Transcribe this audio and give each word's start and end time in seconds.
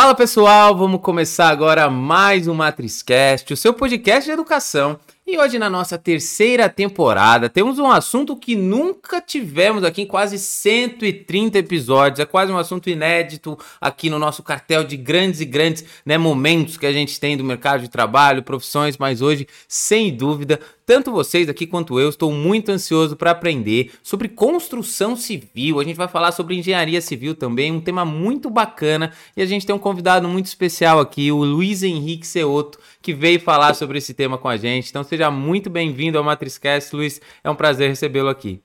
Fala 0.00 0.14
pessoal, 0.14 0.76
vamos 0.76 1.00
começar 1.00 1.48
agora 1.48 1.90
mais 1.90 2.46
um 2.46 2.54
MatrizCast, 2.54 3.52
o 3.52 3.56
seu 3.56 3.74
podcast 3.74 4.26
de 4.26 4.30
educação. 4.30 4.96
E 5.26 5.36
hoje, 5.36 5.58
na 5.58 5.68
nossa 5.68 5.98
terceira 5.98 6.68
temporada, 6.68 7.48
temos 7.48 7.80
um 7.80 7.90
assunto 7.90 8.36
que 8.36 8.54
nunca 8.54 9.20
tivemos 9.20 9.82
aqui 9.82 10.02
em 10.02 10.06
quase 10.06 10.38
130 10.38 11.58
episódios. 11.58 12.20
É 12.20 12.24
quase 12.24 12.52
um 12.52 12.56
assunto 12.56 12.88
inédito 12.88 13.58
aqui 13.80 14.08
no 14.08 14.20
nosso 14.20 14.40
cartel 14.40 14.84
de 14.84 14.96
grandes 14.96 15.40
e 15.40 15.44
grandes 15.44 15.84
né, 16.06 16.16
momentos 16.16 16.76
que 16.76 16.86
a 16.86 16.92
gente 16.92 17.18
tem 17.18 17.36
do 17.36 17.42
mercado 17.42 17.80
de 17.80 17.88
trabalho, 17.88 18.44
profissões, 18.44 18.96
mas 18.96 19.20
hoje, 19.20 19.48
sem 19.66 20.16
dúvida, 20.16 20.60
tanto 20.88 21.12
vocês 21.12 21.50
aqui 21.50 21.66
quanto 21.66 22.00
eu 22.00 22.08
estou 22.08 22.32
muito 22.32 22.70
ansioso 22.70 23.14
para 23.14 23.32
aprender 23.32 23.92
sobre 24.02 24.26
construção 24.26 25.14
civil. 25.14 25.78
A 25.78 25.84
gente 25.84 25.98
vai 25.98 26.08
falar 26.08 26.32
sobre 26.32 26.56
engenharia 26.56 27.02
civil 27.02 27.34
também, 27.34 27.70
um 27.70 27.78
tema 27.78 28.06
muito 28.06 28.48
bacana. 28.48 29.12
E 29.36 29.42
a 29.42 29.44
gente 29.44 29.66
tem 29.66 29.74
um 29.74 29.78
convidado 29.78 30.26
muito 30.26 30.46
especial 30.46 30.98
aqui, 30.98 31.30
o 31.30 31.44
Luiz 31.44 31.82
Henrique 31.82 32.26
Seoto, 32.26 32.80
que 33.02 33.12
veio 33.12 33.38
falar 33.38 33.74
sobre 33.74 33.98
esse 33.98 34.14
tema 34.14 34.38
com 34.38 34.48
a 34.48 34.56
gente. 34.56 34.88
Então 34.88 35.04
seja 35.04 35.30
muito 35.30 35.68
bem-vindo 35.68 36.16
ao 36.16 36.24
MatrizCast, 36.24 36.96
Luiz. 36.96 37.20
É 37.44 37.50
um 37.50 37.54
prazer 37.54 37.90
recebê-lo 37.90 38.30
aqui. 38.30 38.62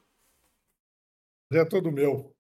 É 1.52 1.66
todo 1.66 1.92
meu. 1.92 2.34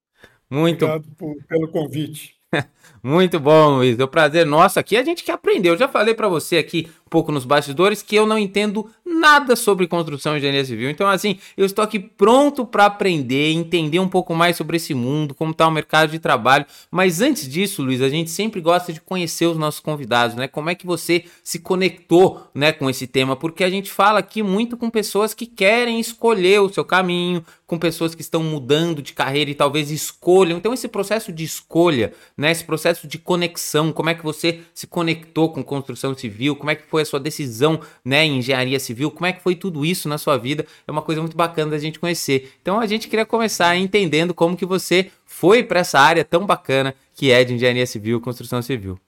Muito. 0.50 0.86
Obrigado 0.86 1.14
por, 1.18 1.36
pelo 1.44 1.68
convite. 1.68 2.38
Muito 3.06 3.38
bom, 3.38 3.76
Luiz. 3.76 4.00
É 4.00 4.06
um 4.06 4.08
prazer 4.08 4.46
nosso 4.46 4.80
aqui. 4.80 4.96
A 4.96 5.04
gente 5.04 5.26
que 5.26 5.32
aprendeu. 5.32 5.74
Eu 5.74 5.80
já 5.80 5.90
falei 5.90 6.14
para 6.14 6.30
você 6.30 6.56
aqui 6.56 6.88
um 7.06 7.10
pouco 7.10 7.34
nos 7.34 7.44
bastidores 7.44 8.02
que 8.02 8.16
eu 8.16 8.26
não 8.26 8.40
entendo 8.40 8.90
nada 9.06 9.58
sobre 9.58 9.88
construção 9.88 10.34
e 10.34 10.38
engenharia 10.38 10.64
civil. 10.64 10.90
Então, 10.90 11.08
assim, 11.08 11.38
eu 11.58 11.66
estou 11.66 11.84
aqui 11.84 12.00
pronto 12.00 12.66
para 12.66 12.86
aprender, 12.86 13.52
entender 13.52 14.00
um 14.00 14.08
pouco 14.08 14.34
mais 14.34 14.56
sobre 14.56 14.78
esse 14.78 14.94
mundo, 14.94 15.36
como 15.36 15.52
está 15.52 15.68
o 15.68 15.72
mercado 15.72 16.12
de 16.12 16.18
trabalho. 16.18 16.66
Mas 16.90 17.22
antes 17.22 17.48
disso, 17.48 17.84
Luiz, 17.84 18.02
a 18.02 18.10
gente 18.10 18.32
sempre 18.32 18.62
gosta 18.62 18.92
de 18.94 19.02
conhecer 19.02 19.48
os 19.48 19.58
nossos 19.58 19.82
convidados, 19.82 20.36
né? 20.36 20.48
Como 20.48 20.70
é 20.70 20.76
que 20.76 20.86
você 20.86 21.26
se 21.44 21.60
conectou, 21.60 22.48
né, 22.56 22.72
com 22.72 22.90
esse 22.90 23.06
tema? 23.06 23.36
Porque 23.36 23.64
a 23.64 23.70
gente 23.70 23.92
fala 23.92 24.20
aqui 24.20 24.42
muito 24.42 24.78
com 24.78 24.90
pessoas 24.90 25.34
que 25.34 25.46
querem 25.46 26.00
escolher 26.00 26.62
o 26.62 26.70
seu 26.70 26.84
caminho, 26.86 27.46
com 27.68 27.78
pessoas 27.78 28.14
que 28.14 28.22
estão 28.22 28.44
mudando 28.44 29.02
de 29.02 29.14
carreira 29.14 29.50
e 29.50 29.56
talvez 29.56 29.90
escolham. 29.90 30.58
Então, 30.58 30.74
esse 30.74 30.88
processo 30.88 31.32
de 31.32 31.44
escolha, 31.44 32.14
né, 32.38 32.52
esse 32.52 32.64
processo 32.64 32.93
de 33.08 33.18
conexão, 33.18 33.92
como 33.92 34.10
é 34.10 34.16
que 34.16 34.24
você 34.24 34.62
se 34.74 34.88
conectou 34.88 35.52
com 35.52 35.64
construção 35.64 36.16
civil, 36.16 36.56
como 36.56 36.72
é 36.72 36.76
que 36.76 36.84
foi 36.84 37.02
a 37.02 37.06
sua 37.06 37.20
decisão, 37.20 37.82
né, 38.04 38.24
em 38.26 38.38
engenharia 38.38 38.80
civil, 38.80 39.12
como 39.12 39.26
é 39.26 39.34
que 39.34 39.42
foi 39.42 39.56
tudo 39.56 39.86
isso 39.86 40.08
na 40.08 40.18
sua 40.18 40.38
vida, 40.38 40.66
é 40.88 40.92
uma 40.92 41.02
coisa 41.02 41.22
muito 41.22 41.36
bacana 41.36 41.72
da 41.72 41.78
gente 41.78 42.00
conhecer. 42.00 42.54
Então, 42.62 42.80
a 42.80 42.86
gente 42.86 43.08
queria 43.08 43.26
começar 43.26 43.76
entendendo 43.76 44.34
como 44.34 44.58
que 44.58 44.66
você 44.66 45.12
foi 45.26 45.64
para 45.64 45.80
essa 45.80 46.00
área 46.00 46.24
tão 46.24 46.46
bacana 46.46 46.96
que 47.14 47.32
é 47.32 47.44
de 47.44 47.54
engenharia 47.54 47.86
civil, 47.86 48.22
construção 48.22 48.62
civil. 48.62 49.00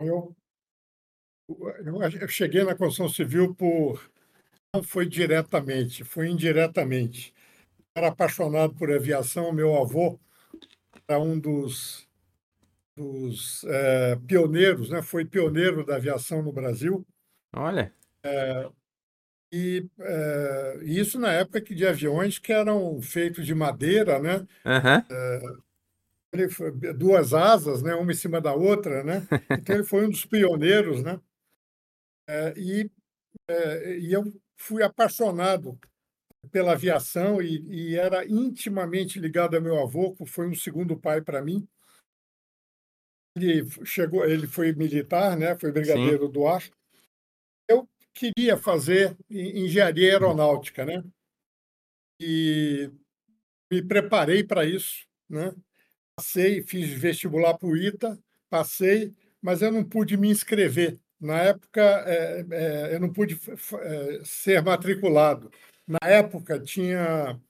Eu, 0.00 0.34
eu 2.20 2.28
cheguei 2.28 2.64
na 2.64 2.74
construção 2.74 3.08
civil 3.08 3.54
por 3.54 4.10
não 4.74 4.82
foi 4.82 5.06
diretamente, 5.06 6.02
foi 6.02 6.28
indiretamente. 6.28 7.32
Era 7.96 8.08
apaixonado 8.08 8.74
por 8.74 8.90
aviação, 8.90 9.52
meu 9.52 9.80
avô 9.80 10.18
era 11.08 11.20
um 11.20 11.38
dos, 11.38 12.08
dos 12.96 13.64
é, 13.64 14.16
pioneiros, 14.26 14.90
né? 14.90 15.02
foi 15.02 15.24
pioneiro 15.24 15.84
da 15.84 15.96
aviação 15.96 16.42
no 16.42 16.52
Brasil. 16.52 17.06
Olha. 17.54 17.92
É, 18.24 18.70
e 19.52 19.88
é, 20.00 20.80
isso 20.82 21.18
na 21.18 21.32
época 21.32 21.60
que 21.60 21.74
de 21.74 21.86
aviões 21.86 22.38
que 22.38 22.52
eram 22.52 23.00
feitos 23.00 23.46
de 23.46 23.54
madeira, 23.54 24.18
né? 24.18 24.46
Uhum. 24.64 25.62
Duas 26.96 27.32
asas, 27.32 27.80
né? 27.82 27.94
Uma 27.94 28.10
em 28.10 28.16
cima 28.16 28.40
da 28.40 28.52
outra, 28.52 29.04
né? 29.04 29.26
Então 29.62 29.76
ele 29.76 29.84
foi 29.84 30.06
um 30.06 30.10
dos 30.10 30.24
pioneiros, 30.24 31.02
né? 31.02 31.20
É, 32.28 32.54
e, 32.56 32.90
é, 33.48 33.98
e 33.98 34.12
eu 34.12 34.24
fui 34.56 34.82
apaixonado 34.82 35.78
pela 36.50 36.72
aviação 36.72 37.40
e, 37.40 37.62
e, 37.68 37.96
era 37.96 38.24
intimamente 38.26 39.18
ligado 39.18 39.56
ao 39.56 39.62
meu 39.62 39.80
avô, 39.80 40.14
que 40.14 40.26
foi 40.26 40.48
um 40.48 40.54
segundo 40.54 40.98
pai 40.98 41.20
para 41.20 41.42
mim. 41.42 41.66
Ele 43.36 43.68
chegou, 43.84 44.24
ele 44.24 44.46
foi 44.46 44.72
militar, 44.72 45.36
né? 45.36 45.58
Foi 45.58 45.72
brigadeiro 45.72 46.26
Sim. 46.26 46.32
do 46.32 46.46
ar. 46.46 46.62
Eu 47.68 47.88
queria 48.14 48.56
fazer 48.56 49.16
engenharia 49.28 50.12
aeronáutica, 50.12 50.84
né? 50.84 51.02
E 52.20 52.90
me 53.72 53.82
preparei 53.82 54.44
para 54.44 54.64
isso, 54.64 55.06
né? 55.28 55.52
Passei, 56.16 56.62
fiz 56.62 56.90
vestibular 56.90 57.58
para 57.58 57.68
o 57.68 57.76
ITA, 57.76 58.16
passei, 58.48 59.12
mas 59.42 59.62
eu 59.62 59.72
não 59.72 59.82
pude 59.82 60.16
me 60.16 60.28
inscrever 60.28 61.00
na 61.24 61.40
época, 61.40 61.80
é, 61.80 62.44
é, 62.50 62.94
eu 62.94 63.00
não 63.00 63.10
pude 63.10 63.34
é, 63.34 64.20
ser 64.24 64.62
matriculado. 64.62 65.50
Na 65.86 66.08
época, 66.08 66.60
tinha 66.60 67.40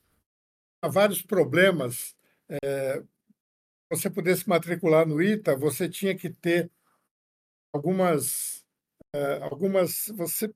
vários 0.84 1.22
problemas. 1.22 2.16
É, 2.62 3.02
você 3.90 4.10
pudesse 4.10 4.48
matricular 4.48 5.06
no 5.06 5.22
ITA, 5.22 5.56
você 5.56 5.88
tinha 5.88 6.16
que 6.16 6.30
ter 6.30 6.70
algumas. 7.72 8.64
É, 9.14 9.42
algumas 9.42 10.08
você 10.14 10.52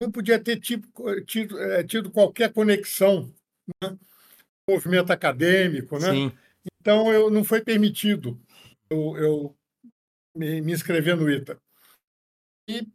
não 0.00 0.10
podia 0.10 0.42
ter 0.42 0.60
tipo, 0.60 0.88
tido, 1.22 1.58
é, 1.58 1.82
tido 1.82 2.10
qualquer 2.10 2.52
conexão 2.52 3.32
né? 3.82 3.98
movimento 4.68 5.10
acadêmico, 5.10 5.98
né? 5.98 6.10
Sim. 6.12 6.38
Então 6.80 7.12
eu 7.12 7.30
não 7.30 7.42
foi 7.42 7.62
permitido 7.62 8.38
eu, 8.90 9.16
eu 9.16 9.56
me, 10.34 10.60
me 10.60 10.72
inscrever 10.72 11.16
no 11.16 11.30
ITA. 11.30 11.60
E 12.68 12.86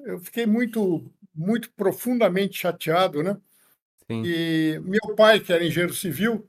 eu 0.00 0.18
fiquei 0.20 0.46
muito, 0.46 1.10
muito 1.34 1.72
profundamente 1.72 2.58
chateado, 2.58 3.22
né? 3.22 3.36
Sim. 4.10 4.22
E 4.24 4.80
meu 4.84 5.14
pai, 5.14 5.40
que 5.40 5.52
era 5.52 5.64
engenheiro 5.64 5.94
civil, 5.94 6.46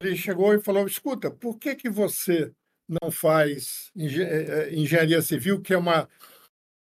ele 0.00 0.16
chegou 0.16 0.54
e 0.54 0.62
falou: 0.62 0.86
escuta, 0.86 1.30
por 1.30 1.58
que 1.58 1.74
que 1.74 1.88
você 1.88 2.52
não 2.88 3.10
faz 3.10 3.90
eh, 3.96 4.68
eh, 4.68 4.74
engenharia 4.74 5.22
civil, 5.22 5.60
que 5.60 5.72
é 5.72 5.78
uma 5.78 6.08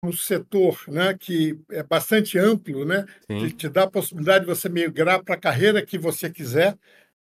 um 0.02 0.12
setor, 0.12 0.84
né, 0.88 1.14
que 1.18 1.58
é 1.70 1.82
bastante 1.82 2.38
amplo, 2.38 2.84
né, 2.84 3.04
Sim. 3.28 3.38
que 3.38 3.50
te 3.52 3.68
dá 3.68 3.84
a 3.84 3.90
possibilidade 3.90 4.44
de 4.44 4.54
você 4.54 4.68
migrar 4.68 5.24
para 5.24 5.34
a 5.34 5.38
carreira 5.38 5.84
que 5.84 5.98
você 5.98 6.30
quiser, 6.30 6.78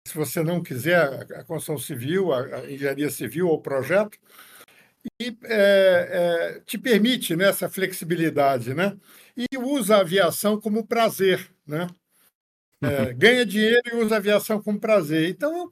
se 0.05 0.15
você 0.15 0.43
não 0.43 0.61
quiser 0.61 1.01
a 1.33 1.43
construção 1.45 1.77
civil, 1.77 2.33
a 2.33 2.69
engenharia 2.69 3.09
civil 3.09 3.47
ou 3.47 3.61
projeto, 3.61 4.17
e 5.21 5.37
é, 5.43 6.55
é, 6.55 6.59
te 6.61 6.77
permite 6.77 7.35
né, 7.35 7.45
essa 7.45 7.69
flexibilidade, 7.69 8.73
né? 8.73 8.97
E 9.35 9.57
usa 9.57 9.97
a 9.97 10.01
aviação 10.01 10.59
como 10.59 10.85
prazer, 10.85 11.51
né? 11.65 11.87
É, 12.81 13.13
ganha 13.13 13.45
dinheiro 13.45 13.81
e 13.91 13.95
usa 13.95 14.15
a 14.15 14.17
aviação 14.17 14.61
como 14.61 14.79
prazer. 14.79 15.29
Então, 15.29 15.71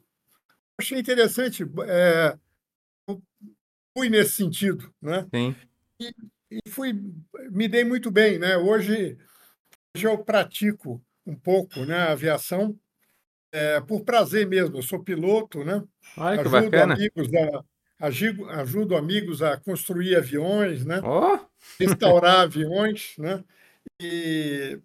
achei 0.80 0.98
interessante, 0.98 1.64
é, 1.86 2.38
fui 3.96 4.08
nesse 4.08 4.32
sentido, 4.32 4.92
né? 5.00 5.26
Sim. 5.34 5.54
E, 6.00 6.14
e, 6.50 6.70
fui, 6.70 6.92
me 7.50 7.68
dei 7.68 7.84
muito 7.84 8.10
bem, 8.10 8.38
né? 8.38 8.56
Hoje, 8.56 9.18
hoje 9.94 10.06
eu 10.06 10.24
pratico 10.24 11.02
um 11.26 11.36
pouco, 11.36 11.84
né, 11.84 11.96
a 11.96 12.12
aviação 12.12 12.76
é, 13.52 13.80
por 13.80 14.02
prazer 14.02 14.46
mesmo. 14.46 14.78
Eu 14.78 14.82
sou 14.82 15.02
piloto, 15.02 15.64
né? 15.64 15.82
Olha 16.16 16.42
que 16.42 16.48
Ajudo 16.48 16.70
bacana. 16.70 16.94
amigos 16.94 17.28
a 17.34 17.64
ajudo, 18.02 18.50
ajudo 18.50 18.96
amigos 18.96 19.42
a 19.42 19.56
construir 19.56 20.16
aviões, 20.16 20.84
né? 20.84 21.00
Oh. 21.00 21.38
restaurar 21.78 22.40
aviões, 22.42 23.14
né? 23.16 23.44
E, 24.00 24.80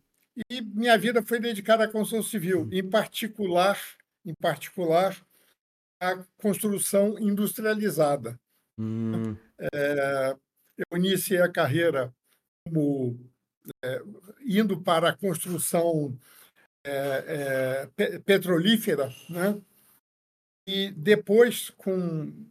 e, 0.50 0.62
minha 0.62 0.98
vida 0.98 1.24
foi 1.24 1.40
dedicada 1.40 1.84
à 1.84 1.88
construção 1.88 2.22
civil, 2.22 2.70
em 2.72 2.88
particular, 2.88 3.80
em 4.24 4.34
particular, 4.36 5.18
a 6.00 6.24
construção 6.38 7.18
industrializada. 7.18 8.40
Hum. 8.78 9.36
É, 9.74 10.36
eu 10.78 10.98
iniciei 10.98 11.42
a 11.42 11.52
carreira 11.52 12.14
como 12.64 13.20
é, 13.84 14.02
indo 14.46 14.80
para 14.80 15.10
a 15.10 15.18
construção 15.18 16.16
é, 16.86 17.88
é 18.00 18.20
petrolífera, 18.20 19.12
né? 19.28 19.60
E 20.68 20.92
depois, 20.92 21.70
com 21.72 22.46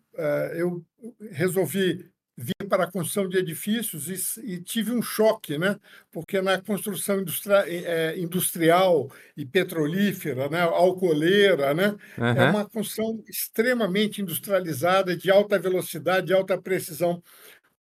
eu 0.55 0.85
resolvi 1.31 2.11
vir 2.37 2.69
para 2.69 2.85
a 2.85 2.91
construção 2.91 3.27
de 3.27 3.39
edifícios 3.39 4.37
e, 4.37 4.53
e, 4.53 4.61
tive 4.61 4.93
um 4.93 5.01
choque, 5.01 5.57
né? 5.57 5.81
porque 6.11 6.43
na 6.43 6.61
construção 6.61 7.21
industria, 7.21 7.65
é, 7.67 8.19
industrial 8.19 9.11
e 9.35 9.47
petrolífera, 9.47 10.49
né? 10.51 10.61
alcooleira, 10.61 11.73
né? 11.73 11.97
Uhum. 12.19 12.27
é 12.27 12.51
uma 12.51 12.69
construção 12.69 13.25
extremamente 13.27 14.21
industrializada, 14.21 15.17
de 15.17 15.31
alta 15.31 15.59
velocidade, 15.59 16.27
de 16.27 16.35
alta 16.35 16.61
precisão. 16.61 17.23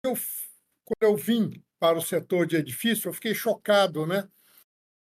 Eu, 0.03 0.13
quando 0.83 1.11
eu 1.11 1.17
vim 1.17 1.63
para 1.79 1.97
o 1.97 2.01
setor 2.01 2.45
de 2.45 2.55
edifício, 2.55 3.09
eu 3.09 3.13
fiquei 3.13 3.33
chocado, 3.33 4.05
né? 4.05 4.27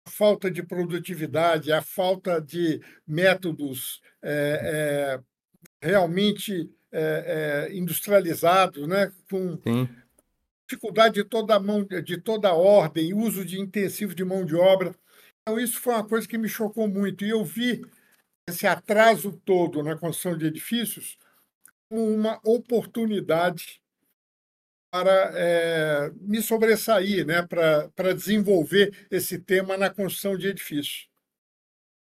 A 0.07 0.11
falta 0.11 0.51
de 0.51 0.63
produtividade, 0.63 1.73
a 1.73 1.83
falta 1.83 2.41
de 2.41 2.81
métodos 3.07 4.01
é, 4.23 5.21
é, 5.83 5.87
realmente 5.87 6.71
é, 6.97 7.69
é, 7.71 7.77
industrializados, 7.77 8.87
né? 8.87 9.13
com 9.29 9.59
Sim. 9.63 9.89
dificuldade 10.69 11.15
de 11.15 11.25
toda, 11.25 11.59
mão, 11.59 11.85
de 11.85 12.17
toda 12.19 12.55
ordem, 12.55 13.13
uso 13.13 13.45
de 13.45 13.61
intensivo 13.61 14.15
de 14.15 14.25
mão 14.25 14.45
de 14.45 14.55
obra. 14.55 14.95
Então, 15.43 15.59
isso 15.59 15.81
foi 15.81 15.93
uma 15.93 16.07
coisa 16.07 16.29
que 16.29 16.39
me 16.39 16.49
chocou 16.49 16.87
muito. 16.87 17.25
E 17.25 17.31
eu 17.31 17.45
vi 17.45 17.85
esse 18.49 18.67
atraso 18.67 19.33
todo 19.45 19.83
na 19.83 19.97
construção 19.97 20.39
de 20.39 20.47
edifícios 20.47 21.19
como 21.89 22.09
uma 22.09 22.41
oportunidade 22.45 23.81
para 24.93 25.33
é, 25.35 26.13
me 26.21 26.41
sobressair, 26.41 27.27
né, 27.27 27.43
para, 27.43 27.89
para 27.97 28.15
desenvolver 28.15 29.07
esse 29.11 29.41
tema 29.41 29.77
na 29.77 29.91
construção 29.91 30.39
de 30.39 30.47
edifícios. 30.47 31.09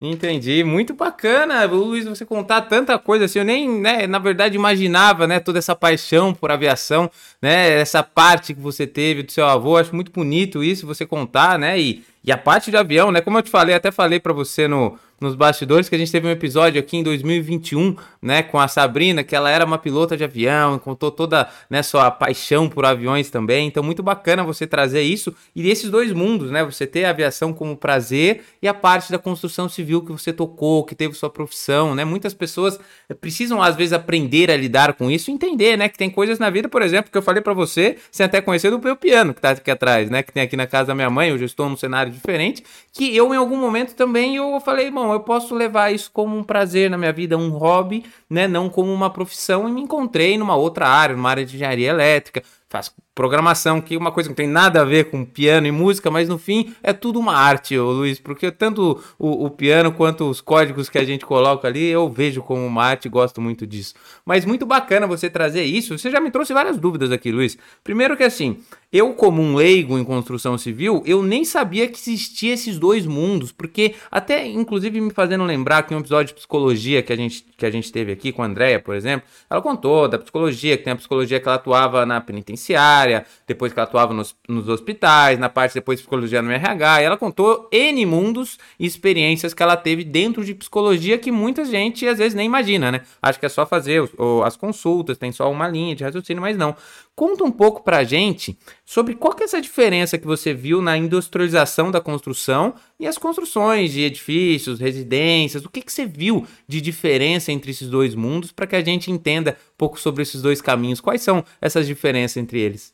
Entendi, 0.03 0.65
muito 0.65 0.95
bacana, 0.95 1.63
Luiz, 1.67 2.07
você 2.07 2.25
contar 2.25 2.63
tanta 2.63 2.99
coisa 2.99 3.27
assim, 3.27 3.39
eu 3.39 3.45
nem, 3.45 3.69
né, 3.69 4.07
na 4.07 4.19
verdade 4.19 4.57
imaginava, 4.57 5.27
né, 5.27 5.39
toda 5.39 5.59
essa 5.59 5.77
paixão 5.77 6.33
por 6.33 6.51
aviação, 6.51 7.11
né, 7.41 7.79
essa 7.79 8.03
parte 8.03 8.55
que 8.55 8.61
você 8.61 8.87
teve 8.87 9.23
do 9.23 9.31
seu 9.31 9.45
avô, 9.45 9.77
acho 9.77 9.95
muito 9.95 10.11
bonito 10.11 10.65
isso, 10.65 10.87
você 10.87 11.05
contar, 11.05 11.59
né, 11.59 11.79
e, 11.79 12.03
e 12.25 12.33
a 12.33 12.39
parte 12.39 12.71
de 12.71 12.79
avião, 12.79 13.13
né, 13.13 13.21
como 13.21 13.37
eu 13.37 13.43
te 13.43 13.51
falei, 13.51 13.75
até 13.75 13.91
falei 13.91 14.19
para 14.19 14.33
você 14.33 14.67
no, 14.67 14.99
nos 15.21 15.35
bastidores 15.35 15.89
que 15.89 15.95
a 15.95 15.99
gente 15.99 16.11
teve 16.11 16.27
um 16.27 16.31
episódio 16.31 16.81
aqui 16.81 16.97
em 16.97 17.03
2021, 17.03 17.95
né, 18.23 18.43
com 18.43 18.59
a 18.59 18.67
Sabrina, 18.67 19.23
que 19.23 19.37
ela 19.37 19.51
era 19.51 19.65
uma 19.65 19.79
pilota 19.79 20.17
de 20.17 20.25
avião, 20.25 20.79
contou 20.79 21.11
toda, 21.11 21.49
né, 21.69 21.83
sua 21.83 22.11
paixão 22.11 22.69
por 22.69 22.85
aviões 22.87 23.31
também. 23.31 23.67
Então 23.67 23.83
muito 23.83 24.03
bacana 24.03 24.43
você 24.43 24.67
trazer 24.67 25.03
isso 25.03 25.35
e 25.55 25.69
esses 25.69 25.91
dois 25.91 26.13
mundos, 26.13 26.51
né, 26.51 26.65
você 26.65 26.87
ter 26.87 27.05
a 27.05 27.11
aviação 27.11 27.53
como 27.53 27.77
prazer 27.77 28.43
e 28.63 28.69
a 28.69 28.75
parte 28.75 29.13
da 29.13 29.19
construção 29.19 29.69
civil 29.69 30.03
que 30.03 30.13
você 30.13 30.33
tocou, 30.33 30.85
que 30.85 30.95
teve 30.95 31.15
sua 31.15 31.29
profissão, 31.29 31.95
né? 31.95 32.05
Muitas 32.05 32.33
pessoas 32.33 32.79
precisam 33.21 33.63
às 33.63 33.77
vezes 33.77 33.93
aprender 33.93 34.51
a 34.51 34.57
lidar 34.57 34.95
com 34.95 35.11
isso, 35.11 35.31
entender, 35.31 35.77
né, 35.77 35.89
que 35.89 35.99
tem 35.99 36.09
coisas 36.11 36.39
na 36.39 36.49
vida, 36.49 36.69
por 36.69 36.83
exemplo, 36.83 37.11
que 37.11 37.19
eu 37.19 37.23
falei 37.23 37.43
para 37.43 37.53
você, 37.53 37.97
sem 38.11 38.25
até 38.25 38.41
conhecer 38.41 38.71
do 38.71 38.79
meu 38.79 38.97
piano 38.97 39.35
que 39.35 39.41
tá 39.41 39.51
aqui 39.51 39.71
atrás, 39.71 40.09
né, 40.09 40.23
que 40.23 40.33
tem 40.33 40.43
aqui 40.43 40.57
na 40.57 40.67
casa 40.67 40.89
da 40.89 40.95
minha 40.95 41.11
mãe, 41.11 41.33
hoje 41.33 41.43
eu 41.43 41.47
estou 41.47 41.69
num 41.69 41.77
cenário 41.77 42.13
diferente, 42.13 42.63
que 42.93 43.15
eu 43.15 43.35
em 43.35 43.37
algum 43.37 43.57
momento 43.57 43.95
também 43.95 44.37
eu 44.37 44.61
falei, 44.61 44.91
bom, 44.91 45.10
eu 45.13 45.21
posso 45.21 45.55
levar 45.55 45.93
isso 45.93 46.11
como 46.13 46.37
um 46.37 46.43
prazer 46.43 46.91
na 46.91 46.99
minha 46.99 47.13
vida, 47.13 47.37
um 47.37 47.51
hobby, 47.51 48.05
né? 48.29 48.47
Não 48.49 48.69
como 48.69 48.93
uma 48.93 49.11
profissão. 49.11 49.69
E 49.69 49.73
me 49.73 49.81
encontrei 49.81 50.37
numa 50.39 50.57
outra 50.57 50.89
área, 50.89 51.17
numa 51.17 51.31
área 51.31 51.45
de 51.45 51.57
engenharia 51.57 51.91
elétrica, 51.91 52.43
faço 52.69 52.95
programação, 53.15 53.81
que 53.81 53.95
é 53.95 53.99
uma 53.99 54.13
coisa 54.13 54.29
que 54.29 54.33
não 54.33 54.37
tem 54.37 54.47
nada 54.47 54.81
a 54.81 54.85
ver 54.85 55.11
com 55.11 55.25
piano 55.25 55.67
e 55.67 55.73
música, 55.73 56.11
mas 56.11 56.29
no 56.29 56.39
fim 56.39 56.75
é 56.83 56.93
tudo 56.93 57.19
uma 57.19 57.35
arte, 57.35 57.77
Luiz, 57.77 58.19
porque 58.19 58.51
tanto 58.51 59.03
o, 59.19 59.45
o, 59.47 59.51
piano 59.51 59.93
quanto 59.93 60.29
os 60.29 60.41
códigos 60.41 60.89
que 60.89 60.99
a 60.99 61.05
gente 61.05 61.27
coloca 61.27 61.67
ali, 61.67 61.85
eu 61.87 62.09
vejo 62.09 62.43
como 62.43 62.65
uma 62.65 62.85
arte 62.85 63.07
e 63.07 63.09
gosto 63.11 63.41
muito 63.41 63.67
disso. 63.67 63.95
Mas 64.25 64.45
muito 64.45 64.65
bacana 64.65 65.07
você 65.07 65.29
trazer 65.29 65.65
isso. 65.65 65.99
Você 65.99 66.11
já 66.11 66.21
me 66.21 66.31
trouxe 66.31 66.53
várias 66.53 66.79
dúvidas 66.79 67.11
aqui, 67.11 67.31
Luiz. 67.33 67.59
Primeiro 67.83 68.17
que 68.17 68.23
assim, 68.23 68.59
eu 68.93 69.15
como 69.15 69.41
um 69.41 69.55
leigo 69.55 69.99
em 69.99 70.05
construção 70.05 70.59
civil, 70.59 71.03
eu 71.07 71.23
nem 71.23 71.45
sabia 71.45 71.87
que 71.87 71.99
existia 71.99 72.55
esses 72.55 72.79
dois 72.79 73.07
mundos, 73.07 73.53
porque 73.53 73.95
até 74.11 74.45
inclusive 74.47 75.01
me 75.01 75.13
fazendo 75.13 75.45
lembrar 75.45 75.85
que 75.85 75.95
um 75.95 76.01
episódio 76.01 76.29
de 76.29 76.35
psicologia 76.35 77.03
que 77.03 77.13
a 77.13 77.17
gente 77.17 77.45
que 77.57 77.67
a 77.67 77.71
gente 77.71 77.93
teve 77.93 78.11
aqui 78.11 78.33
com 78.33 78.43
a 78.43 78.47
Andrea, 78.47 78.81
por 78.81 78.95
exemplo, 78.95 79.29
ela 79.49 79.61
contou 79.61 80.09
da 80.09 80.19
psicologia, 80.19 80.77
que 80.77 80.85
tem 80.85 80.93
a 80.93 80.97
psicologia 80.97 81.39
que 81.39 81.47
ela 81.47 81.57
atuava 81.57 82.07
na 82.07 82.21
penitenciária, 82.21 83.00
depois 83.47 83.73
que 83.73 83.79
ela 83.79 83.89
atuava 83.89 84.15
nos, 84.15 84.35
nos 84.49 84.69
hospitais, 84.69 85.39
na 85.39 85.49
parte 85.49 85.75
depois 85.75 85.99
de 85.99 86.03
psicologia 86.03 86.43
no 86.43 86.51
RH, 86.51 87.01
ela 87.01 87.17
contou 87.17 87.69
N 87.73 88.07
mundos 88.07 88.59
e 88.79 88.87
experiências 88.87 89.55
que 89.55 89.63
ela 89.63 89.77
teve 89.77 90.05
dentro 90.05 90.45
de 90.45 90.55
psicologia 90.55 91.19
que 91.19 91.31
muita 91.31 91.65
gente 91.65 92.07
às 92.07 92.19
vezes 92.19 92.35
nem 92.35 92.47
imagina, 92.47 92.91
né? 92.93 93.03
Acho 93.23 93.39
que 93.39 93.47
é 93.47 93.49
só 93.49 93.67
fazer 93.67 94.03
as 94.45 94.57
consultas, 94.57 95.19
tem 95.19 95.33
só 95.33 95.51
uma 95.51 95.69
linha 95.69 95.95
de 95.95 96.05
raciocínio, 96.05 96.43
mas 96.43 96.57
não. 96.57 96.75
Conta 97.15 97.45
um 97.45 97.51
pouco 97.51 97.83
pra 97.83 98.03
gente 98.03 98.59
sobre 98.91 99.15
qual 99.15 99.33
que 99.37 99.45
é 99.45 99.47
essa 99.47 99.61
diferença 99.61 100.19
que 100.19 100.27
você 100.27 100.53
viu 100.53 100.83
na 100.83 100.99
industrialização 100.99 101.93
da 101.93 102.01
construção 102.01 102.75
e 102.99 103.07
as 103.07 103.17
construções 103.17 103.93
de 103.93 104.01
edifícios, 104.01 104.81
residências. 104.81 105.65
O 105.65 105.69
que, 105.69 105.81
que 105.81 105.93
você 105.93 106.05
viu 106.05 106.45
de 106.67 106.81
diferença 106.81 107.53
entre 107.53 107.71
esses 107.71 107.89
dois 107.89 108.17
mundos 108.17 108.51
para 108.51 108.67
que 108.67 108.75
a 108.75 108.83
gente 108.83 109.09
entenda 109.09 109.53
um 109.53 109.77
pouco 109.79 110.01
sobre 110.01 110.25
esses 110.25 110.43
dois 110.43 110.61
caminhos? 110.61 111.01
Quais 111.01 111.23
são 111.23 111.45
essas 111.61 111.87
diferenças 111.87 112.39
entre 112.39 112.59
eles? 112.59 112.93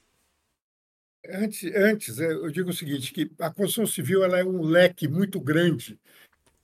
Antes, 1.31 1.75
antes 1.75 2.19
eu 2.19 2.50
digo 2.50 2.69
o 2.69 2.75
seguinte, 2.75 3.10
que 3.10 3.31
a 3.40 3.49
construção 3.49 3.87
civil 3.87 4.22
ela 4.22 4.38
é 4.38 4.44
um 4.44 4.60
leque 4.60 5.08
muito 5.08 5.40
grande 5.40 5.99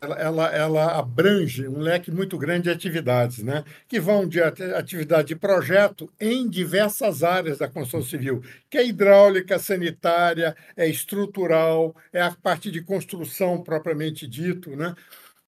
ela, 0.03 0.17
ela, 0.17 0.47
ela, 0.49 0.99
abrange 0.99 1.69
um 1.69 1.79
leque 1.79 2.11
muito 2.11 2.37
grande 2.37 2.65
de 2.65 2.71
atividades, 2.71 3.43
né? 3.43 3.65
que 3.87 4.01
vão 4.01 4.29
de 4.29 4.43
atividade 4.43 5.29
de 5.29 5.37
projeto 5.37 6.13
em 6.21 6.49
diversas 6.49 7.23
áreas 7.23 7.59
da 7.59 7.69
construção 7.69 8.03
civil, 8.03 8.43
que 8.69 8.79
é 8.79 8.85
hidráulica, 8.85 9.61
sanitária, 9.61 10.57
é 10.77 10.89
estrutural, 10.89 11.95
é 12.13 12.21
a 12.21 12.33
parte 12.33 12.69
de 12.69 12.83
construção 12.83 13.63
propriamente 13.63 14.27
dito. 14.27 14.75
Né? 14.75 14.93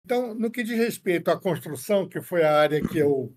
Então, 0.05 0.35
no 0.35 0.51
que 0.51 0.63
diz 0.63 0.77
respeito 0.77 1.31
à 1.31 1.39
construção, 1.39 2.07
que 2.07 2.21
foi 2.21 2.43
a 2.43 2.55
área 2.55 2.79
que 2.79 2.99
eu 2.99 3.33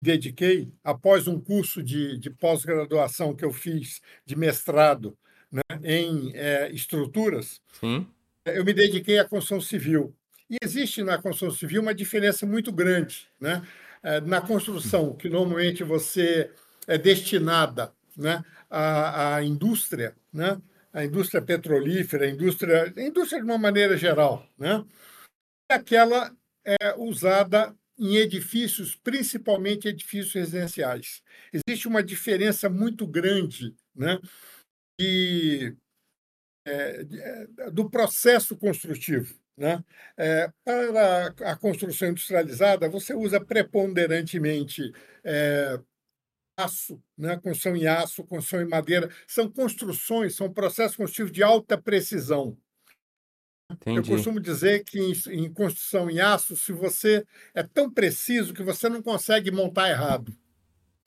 dediquei, 0.00 0.72
após 0.82 1.28
um 1.28 1.40
curso 1.40 1.80
de, 1.80 2.18
de 2.18 2.28
pós-graduação 2.28 3.36
que 3.36 3.44
eu 3.44 3.52
fiz 3.52 4.00
de 4.26 4.34
mestrado 4.34 5.16
né, 5.52 5.62
em 5.84 6.32
é, 6.34 6.72
estruturas, 6.72 7.60
Sim. 7.78 8.04
eu 8.44 8.64
me 8.64 8.74
dediquei 8.74 9.20
à 9.20 9.24
construção 9.24 9.60
civil. 9.60 10.12
E 10.52 10.58
existe 10.62 11.02
na 11.02 11.16
construção 11.16 11.50
civil 11.50 11.80
uma 11.80 11.94
diferença 11.94 12.44
muito 12.44 12.70
grande. 12.70 13.26
Né? 13.40 13.66
É, 14.02 14.20
na 14.20 14.38
construção, 14.38 15.16
que 15.16 15.26
normalmente 15.26 15.82
você 15.82 16.50
é 16.86 16.98
destinada 16.98 17.90
né, 18.14 18.44
à, 18.68 19.36
à 19.36 19.42
indústria, 19.42 20.14
né? 20.30 20.60
indústria 21.02 21.40
petrolífera, 21.40 22.26
a 22.26 22.28
indústria, 22.28 22.92
indústria 22.98 23.40
de 23.40 23.46
uma 23.46 23.56
maneira 23.56 23.96
geral, 23.96 24.46
né? 24.58 24.84
é 25.70 25.74
aquela 25.74 26.36
é 26.66 26.94
usada 26.98 27.74
em 27.98 28.16
edifícios, 28.16 28.94
principalmente 28.94 29.88
edifícios 29.88 30.34
residenciais. 30.34 31.22
Existe 31.50 31.88
uma 31.88 32.02
diferença 32.02 32.68
muito 32.68 33.06
grande 33.06 33.74
né, 33.94 34.18
de, 35.00 35.74
é, 36.66 37.04
de, 37.04 37.20
é, 37.20 37.70
do 37.70 37.88
processo 37.88 38.54
construtivo. 38.56 39.41
Né? 39.56 39.84
É, 40.16 40.50
para 40.64 41.52
a 41.52 41.56
construção 41.56 42.08
industrializada, 42.08 42.88
você 42.88 43.14
usa 43.14 43.38
preponderantemente 43.38 44.92
é, 45.22 45.78
aço, 46.56 47.02
né? 47.16 47.36
construção 47.36 47.76
em 47.76 47.86
aço, 47.86 48.24
construção 48.24 48.62
em 48.62 48.68
madeira. 48.68 49.10
São 49.26 49.50
construções, 49.50 50.34
são 50.34 50.52
processos 50.52 50.96
construtivos 50.96 51.32
de 51.32 51.42
alta 51.42 51.76
precisão. 51.76 52.56
Entendi. 53.70 53.98
Eu 53.98 54.16
costumo 54.16 54.40
dizer 54.40 54.84
que 54.84 54.98
em, 54.98 55.12
em, 55.30 55.52
construção 55.52 56.10
em 56.10 56.20
aço, 56.20 56.56
se 56.56 56.72
você 56.72 57.24
é 57.54 57.62
tão 57.62 57.90
preciso 57.90 58.52
que 58.52 58.62
você 58.62 58.88
não 58.88 59.02
consegue 59.02 59.50
montar 59.50 59.90
errado. 59.90 60.34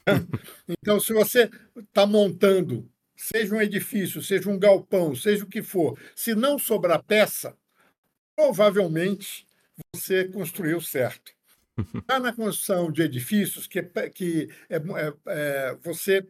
então, 0.67 0.99
se 0.99 1.13
você 1.13 1.49
está 1.77 2.05
montando, 2.05 2.89
seja 3.15 3.55
um 3.55 3.61
edifício, 3.61 4.21
seja 4.21 4.49
um 4.49 4.59
galpão, 4.59 5.15
seja 5.15 5.43
o 5.43 5.49
que 5.49 5.61
for, 5.61 5.99
se 6.15 6.35
não 6.35 6.57
sobrar 6.57 7.03
peça, 7.03 7.55
provavelmente 8.35 9.47
você 9.93 10.25
construiu 10.25 10.81
certo. 10.81 11.33
Já 12.09 12.19
na 12.19 12.33
construção 12.33 12.91
de 12.91 13.01
edifícios, 13.01 13.67
que, 13.67 13.79
é, 13.79 14.09
que 14.09 14.49
é, 14.69 14.77
é, 14.77 15.13
é, 15.27 15.75
você 15.83 16.25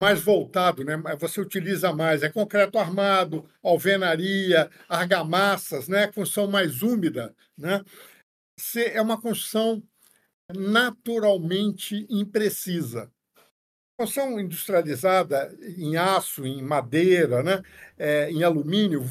mais 0.00 0.22
voltado, 0.22 0.82
né? 0.82 0.96
você 1.18 1.40
utiliza 1.40 1.92
mais, 1.92 2.22
é 2.22 2.30
concreto 2.30 2.78
armado, 2.78 3.46
alvenaria, 3.62 4.70
argamassas, 4.88 5.88
né? 5.88 6.06
construção 6.06 6.46
mais 6.46 6.82
úmida. 6.82 7.34
Né? 7.56 7.84
Você, 8.58 8.86
é 8.94 9.02
uma 9.02 9.20
construção 9.20 9.82
naturalmente 10.56 12.06
imprecisa. 12.08 13.10
Construção 13.98 14.40
industrializada 14.40 15.54
em 15.76 15.98
aço, 15.98 16.46
em 16.46 16.62
madeira, 16.62 17.42
né? 17.42 17.62
É, 17.98 18.30
em 18.30 18.42
alumínio, 18.42 19.02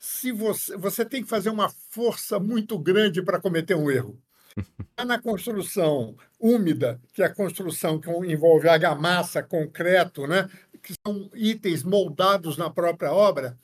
se 0.00 0.32
você, 0.32 0.74
você 0.78 1.04
tem 1.04 1.22
que 1.22 1.28
fazer 1.28 1.50
uma 1.50 1.68
força 1.90 2.40
muito 2.40 2.78
grande 2.78 3.22
para 3.22 3.38
cometer 3.38 3.74
um 3.74 3.90
erro. 3.90 4.18
Na 5.06 5.20
construção 5.20 6.16
úmida, 6.38 7.00
que 7.12 7.22
é 7.22 7.26
a 7.26 7.34
construção 7.34 8.00
que 8.00 8.10
envolve 8.10 8.68
argamassa, 8.68 9.42
concreto, 9.42 10.26
né? 10.26 10.48
que 10.82 10.94
são 11.06 11.30
itens 11.34 11.82
moldados 11.82 12.56
na 12.56 12.70
própria 12.70 13.12
obra, 13.12 13.58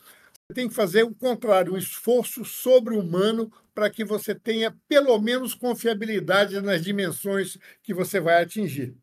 você 0.46 0.54
tem 0.54 0.68
que 0.68 0.74
fazer 0.74 1.02
o 1.02 1.14
contrário, 1.14 1.72
um 1.72 1.78
esforço 1.78 2.44
sobre-humano 2.44 3.50
para 3.74 3.90
que 3.90 4.04
você 4.04 4.34
tenha 4.34 4.76
pelo 4.86 5.18
menos 5.18 5.54
confiabilidade 5.54 6.60
nas 6.60 6.82
dimensões 6.82 7.58
que 7.82 7.92
você 7.94 8.20
vai 8.20 8.42
atingir. 8.42 8.94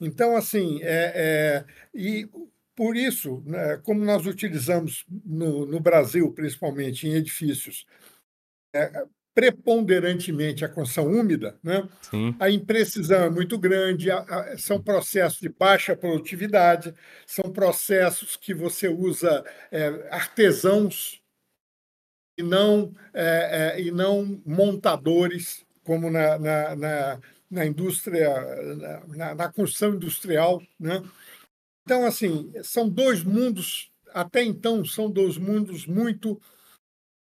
Então, 0.00 0.36
assim, 0.36 0.80
é, 0.82 1.12
é, 1.14 1.64
e 1.94 2.28
por 2.80 2.96
isso, 2.96 3.42
né, 3.44 3.76
como 3.84 4.02
nós 4.02 4.24
utilizamos 4.24 5.04
no, 5.22 5.66
no, 5.66 5.78
Brasil, 5.78 6.32
principalmente 6.32 7.06
em 7.06 7.12
edifícios, 7.12 7.84
é, 8.74 9.04
preponderantemente 9.34 10.64
a 10.64 10.68
construção 10.68 11.12
úmida, 11.12 11.58
né? 11.62 11.86
A 12.40 12.48
imprecisão 12.48 13.24
é 13.24 13.28
muito 13.28 13.58
grande, 13.58 14.10
a, 14.10 14.20
a, 14.20 14.56
são 14.56 14.82
processos 14.82 15.40
de 15.40 15.50
baixa 15.50 15.94
produtividade, 15.94 16.94
são 17.26 17.52
processos 17.52 18.34
que 18.34 18.54
você 18.54 18.88
usa 18.88 19.44
é, 19.70 20.08
artesãos 20.10 21.20
e 22.38 22.42
não, 22.42 22.94
é, 23.12 23.74
é, 23.76 23.80
e 23.82 23.90
não 23.90 24.40
montadores, 24.46 25.66
como 25.84 26.08
na, 26.08 26.38
na, 26.38 26.76
na, 26.76 27.20
na 27.50 27.66
indústria, 27.66 28.30
na, 29.08 29.34
na, 29.34 29.52
construção 29.52 29.96
industrial. 29.96 30.62
Né? 30.78 31.02
Então, 31.90 32.06
assim, 32.06 32.52
são 32.62 32.88
dois 32.88 33.24
mundos, 33.24 33.90
até 34.14 34.44
então, 34.44 34.84
são 34.84 35.10
dois 35.10 35.36
mundos 35.36 35.88
muito 35.88 36.40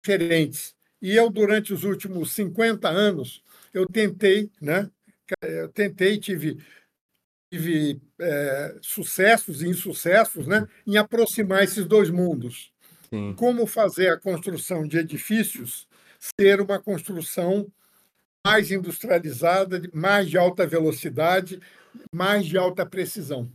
diferentes. 0.00 0.76
E 1.02 1.16
eu, 1.16 1.28
durante 1.30 1.74
os 1.74 1.82
últimos 1.82 2.30
50 2.30 2.88
anos, 2.88 3.42
eu 3.74 3.84
tentei, 3.88 4.52
né? 4.60 4.88
Eu 5.42 5.68
tentei, 5.68 6.16
tive, 6.16 6.64
tive 7.52 8.00
é, 8.20 8.78
sucessos 8.80 9.62
e 9.62 9.68
insucessos 9.68 10.46
né? 10.46 10.64
em 10.86 10.96
aproximar 10.96 11.64
esses 11.64 11.84
dois 11.84 12.08
mundos. 12.08 12.72
Sim. 13.10 13.34
Como 13.34 13.66
fazer 13.66 14.10
a 14.10 14.20
construção 14.20 14.86
de 14.86 14.96
edifícios 14.96 15.88
ser 16.38 16.60
uma 16.60 16.80
construção 16.80 17.66
mais 18.46 18.70
industrializada, 18.70 19.82
mais 19.92 20.30
de 20.30 20.38
alta 20.38 20.64
velocidade, 20.64 21.60
mais 22.14 22.46
de 22.46 22.56
alta 22.56 22.86
precisão. 22.86 23.50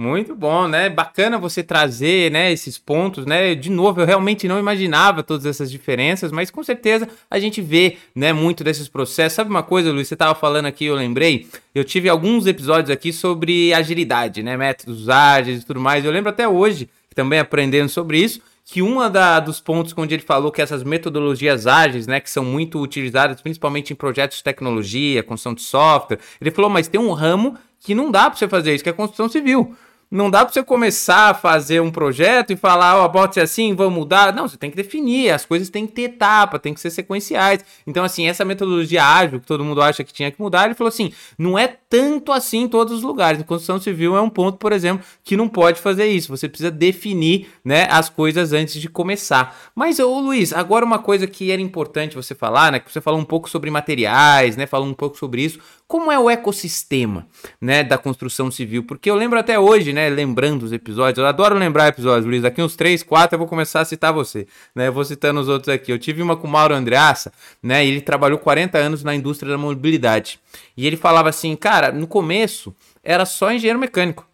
Muito 0.00 0.34
bom, 0.34 0.66
né? 0.66 0.88
Bacana 0.88 1.36
você 1.36 1.62
trazer, 1.62 2.32
né, 2.32 2.50
esses 2.50 2.78
pontos, 2.78 3.26
né? 3.26 3.54
De 3.54 3.68
novo, 3.68 4.00
eu 4.00 4.06
realmente 4.06 4.48
não 4.48 4.58
imaginava 4.58 5.22
todas 5.22 5.44
essas 5.44 5.70
diferenças, 5.70 6.32
mas 6.32 6.50
com 6.50 6.64
certeza 6.64 7.06
a 7.30 7.38
gente 7.38 7.60
vê, 7.60 7.98
né, 8.14 8.32
muito 8.32 8.64
desses 8.64 8.88
processos. 8.88 9.36
Sabe 9.36 9.50
uma 9.50 9.62
coisa, 9.62 9.92
Luiz, 9.92 10.08
você 10.08 10.14
estava 10.14 10.34
falando 10.34 10.64
aqui, 10.64 10.86
eu 10.86 10.94
lembrei, 10.94 11.46
eu 11.74 11.84
tive 11.84 12.08
alguns 12.08 12.46
episódios 12.46 12.88
aqui 12.88 13.12
sobre 13.12 13.74
agilidade, 13.74 14.42
né, 14.42 14.56
métodos 14.56 15.10
ágeis 15.10 15.60
e 15.60 15.66
tudo 15.66 15.80
mais. 15.80 16.02
Eu 16.02 16.12
lembro 16.12 16.30
até 16.30 16.48
hoje, 16.48 16.88
também 17.14 17.38
aprendendo 17.38 17.90
sobre 17.90 18.20
isso, 18.20 18.40
que 18.64 18.80
uma 18.80 19.10
da, 19.10 19.38
dos 19.38 19.60
pontos 19.60 19.92
onde 19.94 20.14
ele 20.14 20.22
falou 20.22 20.50
que 20.50 20.62
essas 20.62 20.82
metodologias 20.82 21.66
ágeis, 21.66 22.06
né, 22.06 22.20
que 22.20 22.30
são 22.30 22.42
muito 22.42 22.80
utilizadas 22.80 23.42
principalmente 23.42 23.92
em 23.92 23.96
projetos 23.96 24.38
de 24.38 24.44
tecnologia, 24.44 25.22
construção 25.22 25.52
de 25.52 25.60
software, 25.60 26.20
ele 26.40 26.50
falou, 26.50 26.70
mas 26.70 26.88
tem 26.88 26.98
um 26.98 27.12
ramo 27.12 27.58
que 27.78 27.94
não 27.94 28.10
dá 28.10 28.30
para 28.30 28.38
você 28.38 28.48
fazer 28.48 28.74
isso, 28.74 28.82
que 28.82 28.88
é 28.88 28.92
a 28.92 28.96
construção 28.96 29.28
civil. 29.28 29.76
Não 30.10 30.28
dá 30.28 30.44
para 30.44 30.52
você 30.52 30.60
começar 30.64 31.30
a 31.30 31.34
fazer 31.34 31.80
um 31.80 31.88
projeto 31.88 32.52
e 32.52 32.56
falar, 32.56 32.96
ó, 32.96 33.08
oh, 33.08 33.32
ser 33.32 33.42
assim, 33.42 33.76
vamos 33.76 33.94
mudar. 33.94 34.34
Não, 34.34 34.48
você 34.48 34.56
tem 34.56 34.68
que 34.68 34.76
definir, 34.76 35.30
as 35.30 35.46
coisas 35.46 35.68
têm 35.68 35.86
que 35.86 35.92
ter 35.92 36.02
etapa, 36.02 36.58
tem 36.58 36.74
que 36.74 36.80
ser 36.80 36.90
sequenciais. 36.90 37.64
Então, 37.86 38.02
assim, 38.02 38.26
essa 38.26 38.44
metodologia 38.44 39.04
ágil 39.04 39.38
que 39.38 39.46
todo 39.46 39.64
mundo 39.64 39.80
acha 39.80 40.02
que 40.02 40.12
tinha 40.12 40.28
que 40.28 40.42
mudar, 40.42 40.64
ele 40.64 40.74
falou 40.74 40.88
assim, 40.88 41.12
não 41.38 41.56
é 41.56 41.68
tanto 41.88 42.32
assim 42.32 42.62
em 42.62 42.68
todos 42.68 42.92
os 42.92 43.02
lugares. 43.04 43.40
A 43.40 43.44
construção 43.44 43.78
civil 43.78 44.16
é 44.16 44.20
um 44.20 44.28
ponto, 44.28 44.58
por 44.58 44.72
exemplo, 44.72 45.06
que 45.22 45.36
não 45.36 45.48
pode 45.48 45.80
fazer 45.80 46.08
isso. 46.08 46.36
Você 46.36 46.48
precisa 46.48 46.72
definir, 46.72 47.48
né, 47.64 47.86
as 47.88 48.08
coisas 48.08 48.52
antes 48.52 48.80
de 48.80 48.88
começar. 48.88 49.56
Mas, 49.76 50.00
ô 50.00 50.18
Luiz, 50.18 50.52
agora 50.52 50.84
uma 50.84 50.98
coisa 50.98 51.28
que 51.28 51.52
era 51.52 51.62
importante 51.62 52.16
você 52.16 52.34
falar, 52.34 52.72
né, 52.72 52.80
que 52.80 52.90
você 52.90 53.00
falou 53.00 53.20
um 53.20 53.24
pouco 53.24 53.48
sobre 53.48 53.70
materiais, 53.70 54.56
né, 54.56 54.66
falou 54.66 54.88
um 54.88 54.94
pouco 54.94 55.16
sobre 55.16 55.42
isso 55.42 55.60
como 55.90 56.12
é 56.12 56.16
o 56.16 56.30
ecossistema, 56.30 57.26
né, 57.60 57.82
da 57.82 57.98
construção 57.98 58.48
civil? 58.48 58.84
Porque 58.84 59.10
eu 59.10 59.16
lembro 59.16 59.40
até 59.40 59.58
hoje, 59.58 59.92
né, 59.92 60.08
lembrando 60.08 60.62
os 60.62 60.72
episódios, 60.72 61.18
eu 61.18 61.26
adoro 61.26 61.56
lembrar 61.56 61.88
episódios, 61.88 62.24
Luiz, 62.24 62.42
daqui 62.42 62.62
uns 62.62 62.76
3, 62.76 63.02
4 63.02 63.34
eu 63.34 63.40
vou 63.40 63.48
começar 63.48 63.80
a 63.80 63.84
citar 63.84 64.12
você, 64.12 64.46
né, 64.72 64.86
eu 64.86 64.92
vou 64.92 65.04
citando 65.04 65.40
os 65.40 65.48
outros 65.48 65.74
aqui. 65.74 65.90
Eu 65.90 65.98
tive 65.98 66.22
uma 66.22 66.36
com 66.36 66.46
o 66.46 66.50
Mauro 66.50 66.74
Andreassa, 66.74 67.32
né, 67.60 67.84
ele 67.84 68.00
trabalhou 68.00 68.38
40 68.38 68.78
anos 68.78 69.02
na 69.02 69.16
indústria 69.16 69.50
da 69.50 69.58
mobilidade. 69.58 70.38
E 70.76 70.86
ele 70.86 70.96
falava 70.96 71.28
assim, 71.28 71.56
cara, 71.56 71.90
no 71.90 72.06
começo 72.06 72.72
era 73.02 73.26
só 73.26 73.50
engenheiro 73.50 73.80
mecânico, 73.80 74.24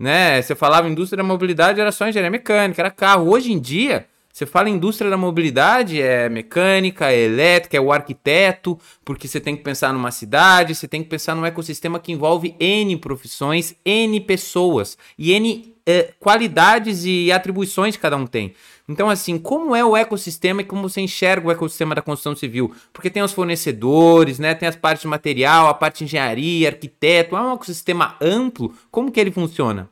né, 0.00 0.40
você 0.40 0.54
falava 0.54 0.88
indústria 0.88 1.18
da 1.18 1.28
mobilidade, 1.28 1.78
era 1.78 1.92
só 1.92 2.08
engenharia 2.08 2.30
mecânica, 2.30 2.80
era 2.80 2.90
carro. 2.90 3.28
Hoje 3.28 3.52
em 3.52 3.60
dia, 3.60 4.06
você 4.32 4.46
fala 4.46 4.70
indústria 4.70 5.10
da 5.10 5.16
mobilidade, 5.16 6.00
é 6.00 6.26
mecânica, 6.26 7.12
é 7.12 7.20
elétrica, 7.20 7.76
é 7.76 7.80
o 7.80 7.92
arquiteto, 7.92 8.78
porque 9.04 9.28
você 9.28 9.38
tem 9.38 9.54
que 9.54 9.62
pensar 9.62 9.92
numa 9.92 10.10
cidade, 10.10 10.74
você 10.74 10.88
tem 10.88 11.02
que 11.02 11.08
pensar 11.10 11.34
num 11.34 11.44
ecossistema 11.44 12.00
que 12.00 12.12
envolve 12.12 12.56
N 12.58 12.96
profissões, 12.96 13.74
N 13.84 14.18
pessoas 14.20 14.96
e 15.18 15.32
N 15.32 15.74
é, 15.84 16.14
qualidades 16.18 17.04
e 17.04 17.30
atribuições 17.30 17.94
que 17.94 18.02
cada 18.02 18.16
um 18.16 18.26
tem. 18.26 18.54
Então, 18.88 19.10
assim, 19.10 19.38
como 19.38 19.76
é 19.76 19.84
o 19.84 19.96
ecossistema 19.96 20.62
e 20.62 20.64
como 20.64 20.88
você 20.88 21.02
enxerga 21.02 21.48
o 21.48 21.50
ecossistema 21.50 21.94
da 21.94 22.00
construção 22.00 22.34
civil? 22.34 22.74
Porque 22.92 23.10
tem 23.10 23.22
os 23.22 23.32
fornecedores, 23.32 24.38
né? 24.38 24.54
Tem 24.54 24.68
as 24.68 24.76
partes 24.76 25.02
de 25.02 25.08
material, 25.08 25.68
a 25.68 25.74
parte 25.74 25.98
de 25.98 26.04
engenharia, 26.04 26.68
arquiteto, 26.68 27.36
é 27.36 27.40
um 27.40 27.52
ecossistema 27.52 28.16
amplo. 28.20 28.74
Como 28.90 29.10
que 29.10 29.20
ele 29.20 29.30
funciona? 29.30 29.91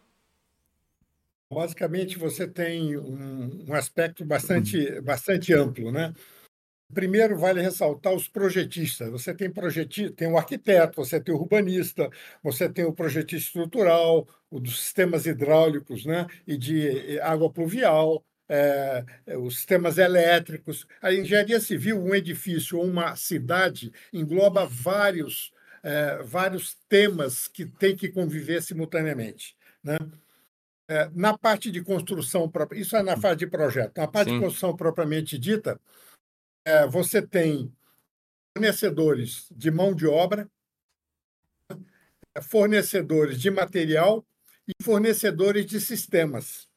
Basicamente, 1.52 2.16
você 2.16 2.47
tem 2.47 2.97
um, 2.97 3.66
um 3.69 3.75
aspecto 3.75 4.25
bastante, 4.25 5.00
bastante 5.00 5.52
amplo, 5.52 5.90
né? 5.90 6.14
Primeiro, 6.95 7.38
vale 7.38 7.61
ressaltar 7.61 8.12
os 8.12 8.28
projetistas. 8.28 9.11
Você 9.11 9.35
tem 9.35 9.50
projetista, 9.50 10.12
tem 10.14 10.28
o 10.28 10.37
arquiteto, 10.38 10.97
você 10.97 11.21
tem 11.21 11.35
o 11.35 11.38
urbanista, 11.38 12.09
você 12.42 12.69
tem 12.69 12.85
o 12.85 12.92
projetista 12.92 13.49
estrutural, 13.49 14.28
o 14.50 14.61
dos 14.61 14.80
sistemas 14.80 15.26
hidráulicos 15.26 16.04
né? 16.04 16.26
e 16.47 16.57
de 16.57 17.21
água 17.21 17.50
pluvial, 17.52 18.25
é, 18.49 19.04
os 19.38 19.57
sistemas 19.57 19.99
elétricos. 19.99 20.87
A 21.00 21.12
engenharia 21.12 21.61
civil, 21.61 22.00
um 22.02 22.14
edifício 22.14 22.78
ou 22.78 22.85
uma 22.85 23.14
cidade, 23.16 23.92
engloba 24.12 24.66
vários, 24.66 25.52
é, 25.83 26.23
vários 26.25 26.76
temas 26.88 27.47
que 27.47 27.66
têm 27.66 27.95
que 27.97 28.09
conviver 28.09 28.62
simultaneamente. 28.62 29.57
Né? 29.83 29.97
É, 30.90 31.09
na 31.14 31.38
parte 31.38 31.70
de 31.70 31.85
construção, 31.85 32.50
isso 32.73 32.97
é 32.97 33.02
na 33.04 33.16
fase 33.16 33.37
de 33.37 33.47
projeto, 33.47 33.97
na 33.97 34.09
parte 34.09 34.30
Sim. 34.30 34.35
de 34.35 34.44
construção 34.44 34.75
propriamente 34.75 35.38
dita, 35.38 35.80
é, 36.66 36.85
você 36.85 37.23
tem 37.23 37.73
fornecedores 38.52 39.47
de 39.52 39.70
mão 39.70 39.94
de 39.94 40.09
obra, 40.09 40.50
fornecedores 42.42 43.40
de 43.40 43.52
material 43.52 44.26
e 44.66 44.82
fornecedores 44.82 45.64
de 45.64 45.80
sistemas. 45.80 46.68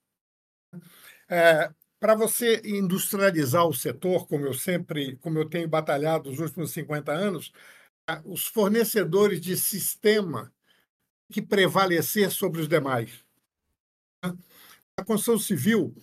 É, 1.28 1.74
para 2.00 2.14
você 2.14 2.62
industrializar 2.64 3.66
o 3.66 3.74
setor, 3.74 4.28
como 4.28 4.46
eu 4.46 4.54
sempre, 4.54 5.16
como 5.24 5.40
eu 5.40 5.50
tenho 5.50 5.68
batalhado 5.68 6.30
nos 6.30 6.38
últimos 6.38 6.70
50 6.70 7.12
anos, 7.12 7.52
os 8.26 8.46
fornecedores 8.46 9.42
de 9.42 9.58
sistema 9.58 10.54
que 11.32 11.42
prevalecer 11.42 12.30
sobre 12.30 12.62
os 12.62 12.68
demais. 12.68 13.23
A 14.98 15.04
construção 15.04 15.38
civil, 15.38 15.94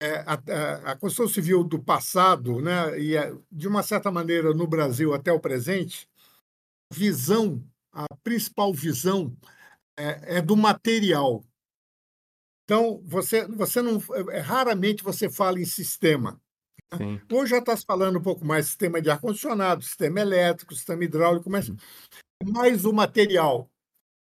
é, 0.00 0.16
a, 0.26 0.32
a, 0.32 0.92
a, 0.92 0.96
construção 0.96 1.28
civil 1.28 1.62
do 1.62 1.82
passado, 1.82 2.60
né, 2.60 2.98
e 2.98 3.16
é, 3.16 3.32
de 3.50 3.68
uma 3.68 3.82
certa 3.82 4.10
maneira 4.10 4.52
no 4.52 4.66
Brasil 4.66 5.14
até 5.14 5.30
o 5.32 5.40
presente, 5.40 6.08
visão, 6.92 7.62
a 7.92 8.06
principal 8.22 8.72
visão 8.72 9.36
é, 9.96 10.38
é 10.38 10.42
do 10.42 10.56
material. 10.56 11.44
Então, 12.64 13.02
você, 13.04 13.46
você 13.46 13.82
não. 13.82 14.00
É, 14.30 14.38
raramente 14.38 15.02
você 15.02 15.28
fala 15.28 15.60
em 15.60 15.64
sistema. 15.64 16.40
Sim. 16.96 17.20
Hoje 17.30 17.50
já 17.50 17.58
está 17.58 17.76
se 17.76 17.84
falando 17.84 18.18
um 18.18 18.22
pouco 18.22 18.44
mais 18.44 18.66
sistema 18.66 19.00
de 19.00 19.10
ar-condicionado, 19.10 19.82
sistema 19.82 20.20
elétrico, 20.20 20.74
sistema 20.74 21.04
hidráulico, 21.04 21.50
mas 21.50 21.70
mais 22.44 22.84
o 22.84 22.92
material. 22.92 23.70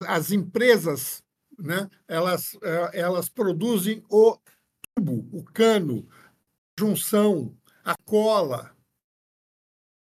As 0.03 0.31
empresas 0.31 1.23
né, 1.57 1.89
elas, 2.07 2.57
é, 2.61 2.99
elas 2.99 3.29
produzem 3.29 4.03
o 4.09 4.37
tubo, 4.95 5.27
o 5.31 5.43
cano, 5.43 6.07
a 6.09 6.81
junção, 6.81 7.55
a 7.83 7.95
cola. 8.05 8.75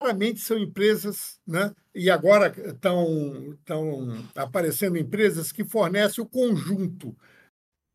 Claramente 0.00 0.40
são 0.40 0.58
empresas, 0.58 1.40
né, 1.46 1.74
e 1.94 2.10
agora 2.10 2.52
estão, 2.68 3.52
estão 3.54 4.28
aparecendo 4.34 4.98
empresas 4.98 5.52
que 5.52 5.64
fornecem 5.64 6.22
o 6.22 6.28
conjunto 6.28 7.16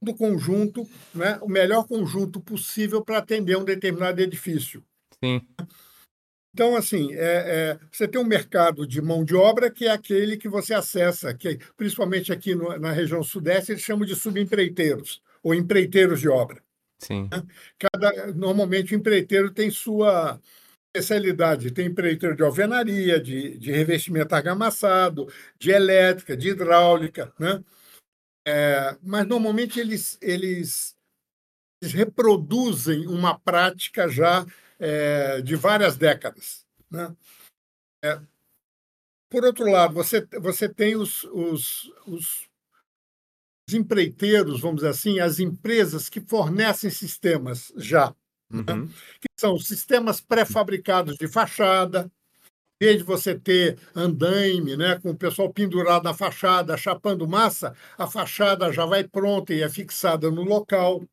do 0.01 0.15
conjunto, 0.15 0.87
né, 1.13 1.37
o 1.41 1.49
melhor 1.49 1.85
conjunto 1.85 2.39
possível 2.39 3.03
para 3.03 3.17
atender 3.17 3.57
um 3.57 3.65
determinado 3.65 4.21
edifício. 4.21 4.83
Sim. 5.23 5.45
Então, 6.53 6.75
assim, 6.75 7.13
é, 7.13 7.17
é, 7.19 7.79
você 7.91 8.07
tem 8.07 8.19
um 8.19 8.25
mercado 8.25 8.87
de 8.87 9.01
mão 9.01 9.23
de 9.23 9.35
obra 9.35 9.69
que 9.69 9.85
é 9.85 9.91
aquele 9.91 10.35
que 10.37 10.49
você 10.49 10.73
acessa, 10.73 11.33
que 11.33 11.59
principalmente 11.77 12.31
aqui 12.31 12.55
no, 12.55 12.77
na 12.79 12.91
região 12.91 13.23
sudeste, 13.23 13.71
eles 13.71 13.83
chamam 13.83 14.05
de 14.05 14.15
subempreiteiros, 14.15 15.21
ou 15.43 15.53
empreiteiros 15.53 16.19
de 16.19 16.27
obra. 16.27 16.61
Sim. 16.99 17.29
Né? 17.31 17.43
Cada, 17.77 18.33
normalmente 18.33 18.93
o 18.93 18.97
empreiteiro 18.97 19.51
tem 19.51 19.69
sua 19.69 20.39
especialidade. 20.95 21.71
Tem 21.71 21.87
empreiteiro 21.87 22.35
de 22.35 22.43
alvenaria, 22.43 23.19
de, 23.19 23.57
de 23.57 23.71
revestimento 23.71 24.33
argamassado, 24.35 25.27
de 25.57 25.71
elétrica, 25.71 26.35
de 26.35 26.49
hidráulica, 26.49 27.31
né? 27.39 27.63
É, 28.47 28.97
mas 29.03 29.27
normalmente 29.27 29.79
eles, 29.79 30.17
eles, 30.21 30.95
eles 31.81 31.93
reproduzem 31.93 33.05
uma 33.07 33.37
prática 33.37 34.07
já 34.07 34.45
é, 34.79 35.41
de 35.41 35.55
várias 35.55 35.97
décadas. 35.97 36.65
Né? 36.89 37.15
É, 38.03 38.19
por 39.29 39.43
outro 39.43 39.69
lado, 39.69 39.93
você, 39.93 40.25
você 40.39 40.67
tem 40.67 40.95
os, 40.95 41.23
os, 41.25 41.91
os, 42.07 42.49
os 43.67 43.73
empreiteiros, 43.73 44.61
vamos 44.61 44.77
dizer 44.77 44.89
assim, 44.89 45.19
as 45.19 45.39
empresas 45.39 46.09
que 46.09 46.21
fornecem 46.21 46.89
sistemas 46.89 47.71
já, 47.75 48.15
né? 48.49 48.73
uhum. 48.73 48.85
né? 48.85 48.93
que 49.21 49.27
são 49.39 49.59
sistemas 49.59 50.19
pré-fabricados 50.19 51.17
de 51.17 51.27
fachada, 51.27 52.11
em 52.81 52.85
vez 52.85 52.97
de 52.99 53.03
você 53.03 53.37
ter 53.37 53.77
andaime, 53.93 54.77
né, 54.77 54.97
com 54.99 55.09
o 55.09 55.17
pessoal 55.17 55.51
pendurado 55.51 56.03
na 56.03 56.13
fachada, 56.13 56.77
chapando 56.77 57.27
massa, 57.27 57.75
a 57.97 58.07
fachada 58.07 58.71
já 58.71 58.85
vai 58.85 59.03
pronta 59.03 59.53
e 59.53 59.61
é 59.61 59.69
fixada 59.69 60.31
no 60.31 60.43
local. 60.43 61.03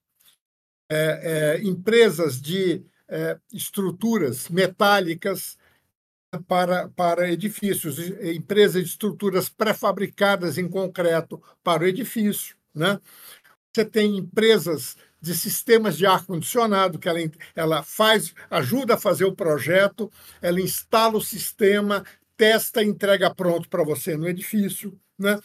É, 0.89 1.57
é, 1.59 1.63
empresas 1.65 2.41
de 2.41 2.87
é, 3.09 3.39
estruturas 3.53 4.49
metálicas 4.49 5.57
para, 6.47 6.89
para 6.91 7.31
edifícios, 7.31 7.99
empresas 7.99 8.83
de 8.83 8.91
estruturas 8.91 9.49
pré-fabricadas 9.49 10.59
em 10.59 10.69
concreto 10.69 11.43
para 11.63 11.85
o 11.85 11.87
edifício. 11.87 12.57
Né? 12.75 13.01
Você 13.75 13.85
tem 13.85 14.19
empresas 14.19 14.97
de 15.21 15.35
sistemas 15.35 15.97
de 15.97 16.07
ar-condicionado, 16.07 16.99
que 16.99 17.09
ela, 17.09 17.19
ela 17.55 17.83
faz, 17.83 18.35
ajuda 18.51 18.95
a 18.95 18.99
fazer 18.99 19.25
o 19.25 19.35
projeto, 19.35 20.11
ela 20.41 20.61
instala 20.61 21.17
o 21.17 21.23
sistema, 21.23 22.05
testa 22.37 22.83
e 22.83 22.87
entrega 22.87 23.35
pronto 23.35 23.69
para 23.69 23.83
você 23.83 24.17
no 24.17 24.29
edifício. 24.29 24.99
Né? 25.19 25.39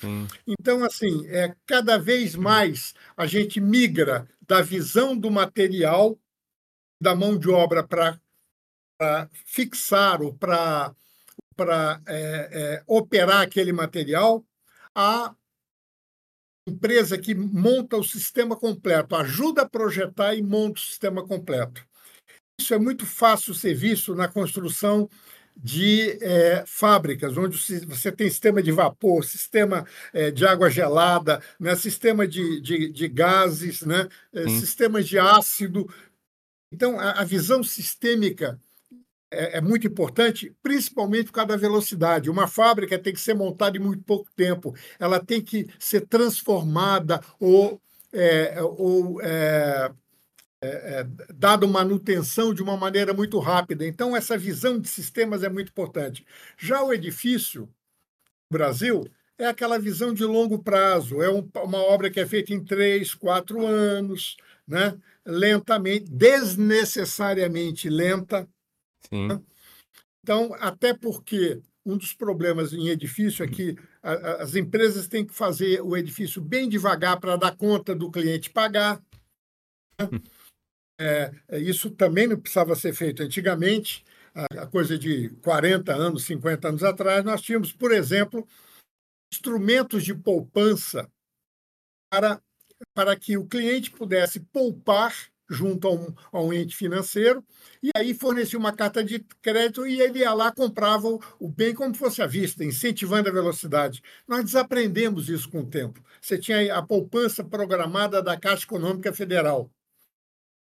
Então, 0.45 0.83
assim, 0.83 1.25
é, 1.27 1.55
cada 1.65 1.97
vez 1.97 2.35
mais 2.35 2.93
a 3.15 3.25
gente 3.25 3.61
migra 3.61 4.27
da 4.45 4.61
visão 4.61 5.15
do 5.15 5.31
material, 5.31 6.17
da 7.01 7.15
mão 7.15 7.37
de 7.37 7.49
obra 7.49 7.83
para 7.83 8.19
fixar 9.45 10.21
ou 10.21 10.33
para 10.35 10.93
é, 12.07 12.49
é, 12.51 12.83
operar 12.85 13.41
aquele 13.41 13.73
material, 13.73 14.45
a 14.93 15.35
empresa 16.67 17.17
que 17.17 17.33
monta 17.33 17.97
o 17.97 18.03
sistema 18.03 18.55
completo, 18.55 19.15
ajuda 19.15 19.63
a 19.63 19.69
projetar 19.69 20.35
e 20.35 20.43
monta 20.43 20.79
o 20.79 20.83
sistema 20.83 21.25
completo. 21.25 21.83
Isso 22.59 22.73
é 22.75 22.77
muito 22.77 23.07
fácil 23.07 23.55
ser 23.55 23.73
visto 23.73 24.13
na 24.13 24.27
construção 24.27 25.09
de 25.55 26.17
é, 26.21 26.63
fábricas, 26.65 27.37
onde 27.37 27.57
você 27.85 28.11
tem 28.11 28.29
sistema 28.29 28.61
de 28.63 28.71
vapor, 28.71 29.23
sistema 29.23 29.85
é, 30.13 30.31
de 30.31 30.45
água 30.45 30.69
gelada, 30.69 31.41
né, 31.59 31.75
sistema 31.75 32.27
de, 32.27 32.61
de, 32.61 32.89
de 32.89 33.07
gases, 33.07 33.81
né, 33.81 34.07
é, 34.33 34.47
sistemas 34.47 35.07
de 35.07 35.19
ácido. 35.19 35.91
Então, 36.71 36.99
a, 36.99 37.21
a 37.21 37.23
visão 37.23 37.63
sistêmica 37.63 38.59
é, 39.31 39.57
é, 39.57 39.61
muito 39.61 39.87
importante, 39.87 40.53
principalmente 40.61 41.27
por 41.27 41.33
causa 41.33 41.49
da 41.49 41.57
velocidade. 41.57 42.29
Uma 42.29 42.47
fábrica 42.47 42.99
tem 42.99 43.13
que 43.13 43.19
ser 43.19 43.33
montada 43.33 43.77
em 43.77 43.79
muito 43.79 44.03
pouco 44.03 44.29
tempo, 44.35 44.75
ela 44.99 45.23
tem 45.23 45.41
que 45.41 45.67
ser 45.79 46.01
transformada 46.01 47.21
ou, 47.39 47.81
é, 48.11 48.61
ou 48.61 49.21
é, 49.21 49.91
é, 50.61 50.67
é 50.67 51.07
dado 51.33 51.67
manutenção 51.67 52.53
de 52.53 52.61
uma 52.61 52.75
maneira 52.75 53.13
muito 53.13 53.39
rápida. 53.39 53.85
Então, 53.87 54.15
essa 54.15 54.37
visão 54.37 54.79
de 54.79 54.87
sistemas 54.87 55.43
é 55.43 55.49
muito 55.49 55.69
importante. 55.69 56.25
Já 56.57 56.83
o 56.83 56.93
edifício, 56.93 57.69
Brasil, 58.51 59.05
é 59.37 59.47
aquela 59.47 59.79
visão 59.79 60.13
de 60.13 60.23
longo 60.23 60.59
prazo, 60.59 61.21
é 61.21 61.29
um, 61.29 61.49
uma 61.63 61.79
obra 61.79 62.11
que 62.11 62.19
é 62.19 62.25
feita 62.25 62.53
em 62.53 62.63
três, 62.63 63.15
quatro 63.15 63.65
anos, 63.65 64.37
né? 64.67 64.99
lentamente, 65.25 66.11
desnecessariamente 66.11 67.89
lenta. 67.89 68.47
Sim. 69.07 69.43
Então, 70.23 70.53
até 70.55 70.93
porque 70.93 71.61
um 71.85 71.97
dos 71.97 72.13
problemas 72.13 72.73
em 72.73 72.89
edifício 72.89 73.43
é 73.43 73.47
que 73.47 73.75
as 74.03 74.55
empresas 74.55 75.07
têm 75.07 75.25
que 75.25 75.33
fazer 75.33 75.81
o 75.81 75.97
edifício 75.97 76.41
bem 76.41 76.69
devagar 76.69 77.19
para 77.19 77.35
dar 77.35 77.55
conta 77.55 77.95
do 77.95 78.11
cliente 78.11 78.49
pagar. 78.49 79.01
Né? 79.99 80.07
É, 81.03 81.31
é, 81.47 81.59
isso 81.59 81.89
também 81.89 82.27
não 82.27 82.39
precisava 82.39 82.75
ser 82.75 82.93
feito 82.93 83.23
antigamente, 83.23 84.05
a, 84.35 84.67
coisa 84.67 84.99
de 84.99 85.29
40 85.41 85.91
anos, 85.91 86.25
50 86.25 86.67
anos 86.67 86.83
atrás, 86.83 87.25
nós 87.25 87.41
tínhamos, 87.41 87.73
por 87.73 87.91
exemplo, 87.91 88.47
instrumentos 89.33 90.03
de 90.03 90.13
poupança 90.13 91.09
para, 92.11 92.39
para 92.93 93.15
que 93.15 93.37
o 93.37 93.45
cliente 93.45 93.91
pudesse 93.91 94.39
poupar 94.39 95.13
junto 95.49 95.87
a 95.87 95.91
um, 95.91 96.13
a 96.31 96.41
um 96.41 96.53
ente 96.53 96.75
financeiro, 96.75 97.43
e 97.83 97.89
aí 97.93 98.13
fornecia 98.13 98.57
uma 98.57 98.71
carta 98.71 99.03
de 99.03 99.19
crédito 99.41 99.85
e 99.85 99.99
ele 99.99 100.19
ia 100.19 100.33
lá 100.33 100.49
comprava 100.49 101.09
o, 101.09 101.19
o 101.37 101.49
bem 101.49 101.73
como 101.73 101.93
fosse 101.93 102.21
à 102.21 102.27
vista, 102.27 102.63
incentivando 102.63 103.27
a 103.27 103.33
velocidade. 103.33 104.01
Nós 104.25 104.45
desaprendemos 104.45 105.27
isso 105.27 105.49
com 105.49 105.59
o 105.59 105.65
tempo. 105.65 106.01
Você 106.21 106.37
tinha 106.37 106.73
a 106.73 106.81
poupança 106.81 107.43
programada 107.43 108.21
da 108.21 108.39
Caixa 108.39 108.63
Econômica 108.63 109.11
Federal. 109.11 109.69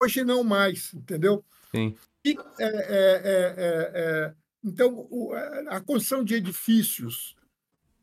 Hoje 0.01 0.23
não 0.23 0.43
mais, 0.43 0.91
entendeu? 0.93 1.45
Sim. 1.71 1.95
E, 2.25 2.35
é, 2.59 2.65
é, 2.65 2.67
é, 2.67 3.53
é, 3.57 3.91
é 3.93 4.33
então, 4.63 5.07
o, 5.09 5.31
a 5.69 5.79
construção 5.79 6.23
de 6.23 6.35
edifícios 6.35 7.35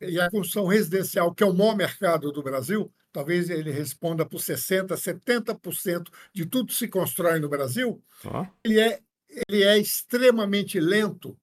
e 0.01 0.21
a 0.21 0.31
construção 0.31 0.67
residencial, 0.67 1.35
que 1.35 1.43
é 1.43 1.47
o 1.47 1.55
maior 1.55 1.77
mercado 1.77 2.31
do 2.33 2.43
Brasil, 2.43 2.91
talvez 3.17 3.49
ele 3.49 3.71
responda 3.71 4.27
por 4.27 4.39
60%, 4.39 4.89
70% 4.89 6.13
de 6.35 6.45
tudo 6.45 6.67
que 6.67 6.75
se 6.75 6.87
constrói 6.87 7.41
no 7.41 7.49
Brasil, 7.49 8.05
oh. 8.27 8.47
ele, 8.63 8.79
é, 8.79 9.01
ele 9.49 9.63
é 9.63 9.79
extremamente 9.79 10.79
lento 10.79 11.35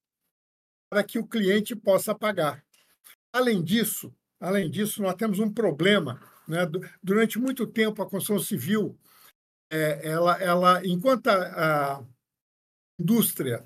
para 0.87 1.03
que 1.03 1.17
o 1.17 1.25
cliente 1.25 1.75
possa 1.75 2.13
pagar. 2.13 2.63
Além 3.33 3.63
disso, 3.63 4.13
além 4.39 4.69
disso, 4.69 5.01
nós 5.01 5.15
temos 5.15 5.39
um 5.39 5.51
problema. 5.51 6.21
Né? 6.47 6.59
Durante 7.01 7.39
muito 7.39 7.65
tempo, 7.65 8.03
a 8.03 8.07
construção 8.07 8.37
civil, 8.37 8.95
é, 9.71 10.07
ela, 10.07 10.39
ela, 10.39 10.85
enquanto 10.85 11.25
a, 11.25 11.95
a 11.97 12.03
indústria, 12.99 13.65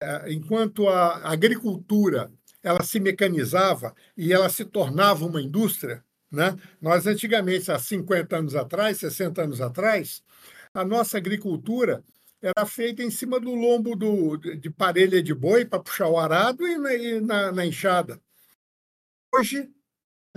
é, 0.00 0.32
enquanto 0.32 0.88
a 0.88 1.30
agricultura 1.30 2.32
ela 2.62 2.82
se 2.82 2.98
mecanizava 2.98 3.94
e 4.16 4.32
ela 4.32 4.48
se 4.48 4.64
tornava 4.64 5.26
uma 5.26 5.42
indústria, 5.42 6.02
né? 6.34 6.56
Nós, 6.80 7.06
antigamente, 7.06 7.70
há 7.70 7.78
50 7.78 8.36
anos 8.36 8.54
atrás, 8.54 8.98
60 8.98 9.42
anos 9.42 9.60
atrás, 9.60 10.22
a 10.72 10.84
nossa 10.84 11.16
agricultura 11.16 12.04
era 12.42 12.66
feita 12.66 13.02
em 13.02 13.10
cima 13.10 13.40
do 13.40 13.54
lombo 13.54 13.96
do, 13.96 14.36
de 14.36 14.68
parelha 14.68 15.22
de 15.22 15.32
boi 15.32 15.64
para 15.64 15.80
puxar 15.80 16.08
o 16.08 16.18
arado 16.18 16.66
e 16.66 16.76
na, 16.76 16.94
e 16.94 17.20
na, 17.20 17.52
na 17.52 17.64
enxada. 17.64 18.20
Hoje, 19.34 19.70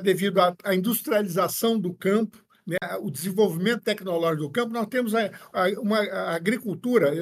devido 0.01 0.39
à 0.39 0.73
industrialização 0.73 1.77
do 1.77 1.93
campo, 1.93 2.41
né, 2.65 2.77
o 3.01 3.09
desenvolvimento 3.09 3.83
tecnológico 3.83 4.43
do 4.43 4.51
campo, 4.51 4.73
nós 4.73 4.87
temos 4.87 5.15
a, 5.15 5.31
a, 5.53 5.69
uma 5.79 5.99
a 5.99 6.35
agricultura 6.35 7.13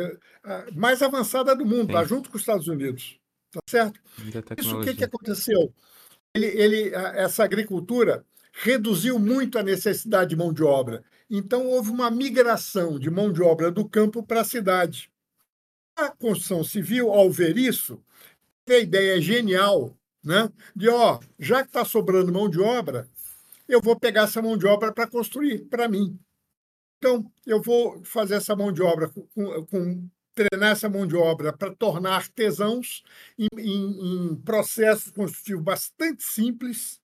eh, 0.43 0.71
mais 0.73 1.01
avançada 1.01 1.55
do 1.55 1.65
mundo, 1.65 1.93
lá 1.93 2.03
junto 2.03 2.29
com 2.29 2.35
os 2.35 2.41
Estados 2.41 2.67
Unidos. 2.67 3.19
Tá 3.51 3.59
certo? 3.69 3.99
Isso 4.57 4.77
o 4.77 4.83
que, 4.83 4.95
que 4.95 5.03
aconteceu? 5.03 5.73
Ele, 6.33 6.47
ele, 6.47 6.95
essa 6.95 7.43
agricultura 7.43 8.25
reduziu 8.57 9.19
muito 9.19 9.59
a 9.59 9.63
necessidade 9.63 10.29
de 10.29 10.35
mão 10.35 10.53
de 10.53 10.63
obra. 10.63 11.03
Então, 11.29 11.67
houve 11.67 11.89
uma 11.89 12.09
migração 12.09 12.97
de 12.97 13.09
mão 13.09 13.31
de 13.31 13.41
obra 13.41 13.69
do 13.69 13.87
campo 13.87 14.23
para 14.23 14.41
a 14.41 14.45
cidade. 14.45 15.11
A 15.95 16.09
construção 16.09 16.63
civil, 16.63 17.11
ao 17.11 17.29
ver 17.29 17.57
isso, 17.57 18.01
teve 18.63 18.79
a 18.79 18.83
ideia 18.83 19.21
genial 19.21 19.95
né, 20.23 20.49
de, 20.75 20.89
ó, 20.89 21.19
já 21.37 21.61
que 21.61 21.69
está 21.69 21.83
sobrando 21.83 22.31
mão 22.31 22.49
de 22.49 22.59
obra, 22.59 23.07
eu 23.67 23.81
vou 23.81 23.99
pegar 23.99 24.23
essa 24.23 24.41
mão 24.41 24.57
de 24.57 24.65
obra 24.65 24.93
para 24.93 25.07
construir 25.07 25.65
para 25.65 25.87
mim. 25.87 26.17
Então, 26.97 27.29
eu 27.45 27.61
vou 27.61 28.03
fazer 28.03 28.35
essa 28.35 28.55
mão 28.55 28.71
de 28.71 28.81
obra 28.81 29.09
com, 29.09 29.65
com 29.65 30.09
treinar 30.33 30.71
essa 30.71 30.89
mão 30.89 31.05
de 31.05 31.15
obra 31.15 31.53
para 31.53 31.73
tornar 31.75 32.15
artesãos 32.15 33.03
em, 33.37 33.47
em, 33.57 34.31
em 34.31 34.35
processos 34.37 35.11
construtivos 35.11 35.63
bastante 35.63 36.23
simples, 36.23 36.99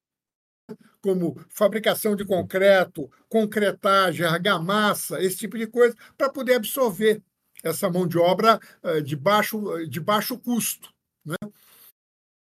como 1.02 1.40
fabricação 1.50 2.16
de 2.16 2.24
concreto, 2.24 3.10
concretagem, 3.28 4.26
argamassa, 4.26 5.22
esse 5.22 5.38
tipo 5.38 5.58
de 5.58 5.68
coisa, 5.68 5.96
para 6.18 6.30
poder 6.30 6.56
absorver 6.56 7.22
essa 7.64 7.90
mão 7.90 8.08
de 8.08 8.18
obra 8.18 8.60
uh, 8.84 9.02
de, 9.02 9.16
baixo, 9.16 9.86
de 9.88 10.00
baixo 10.00 10.38
custo. 10.38 10.94
Né? 11.26 11.36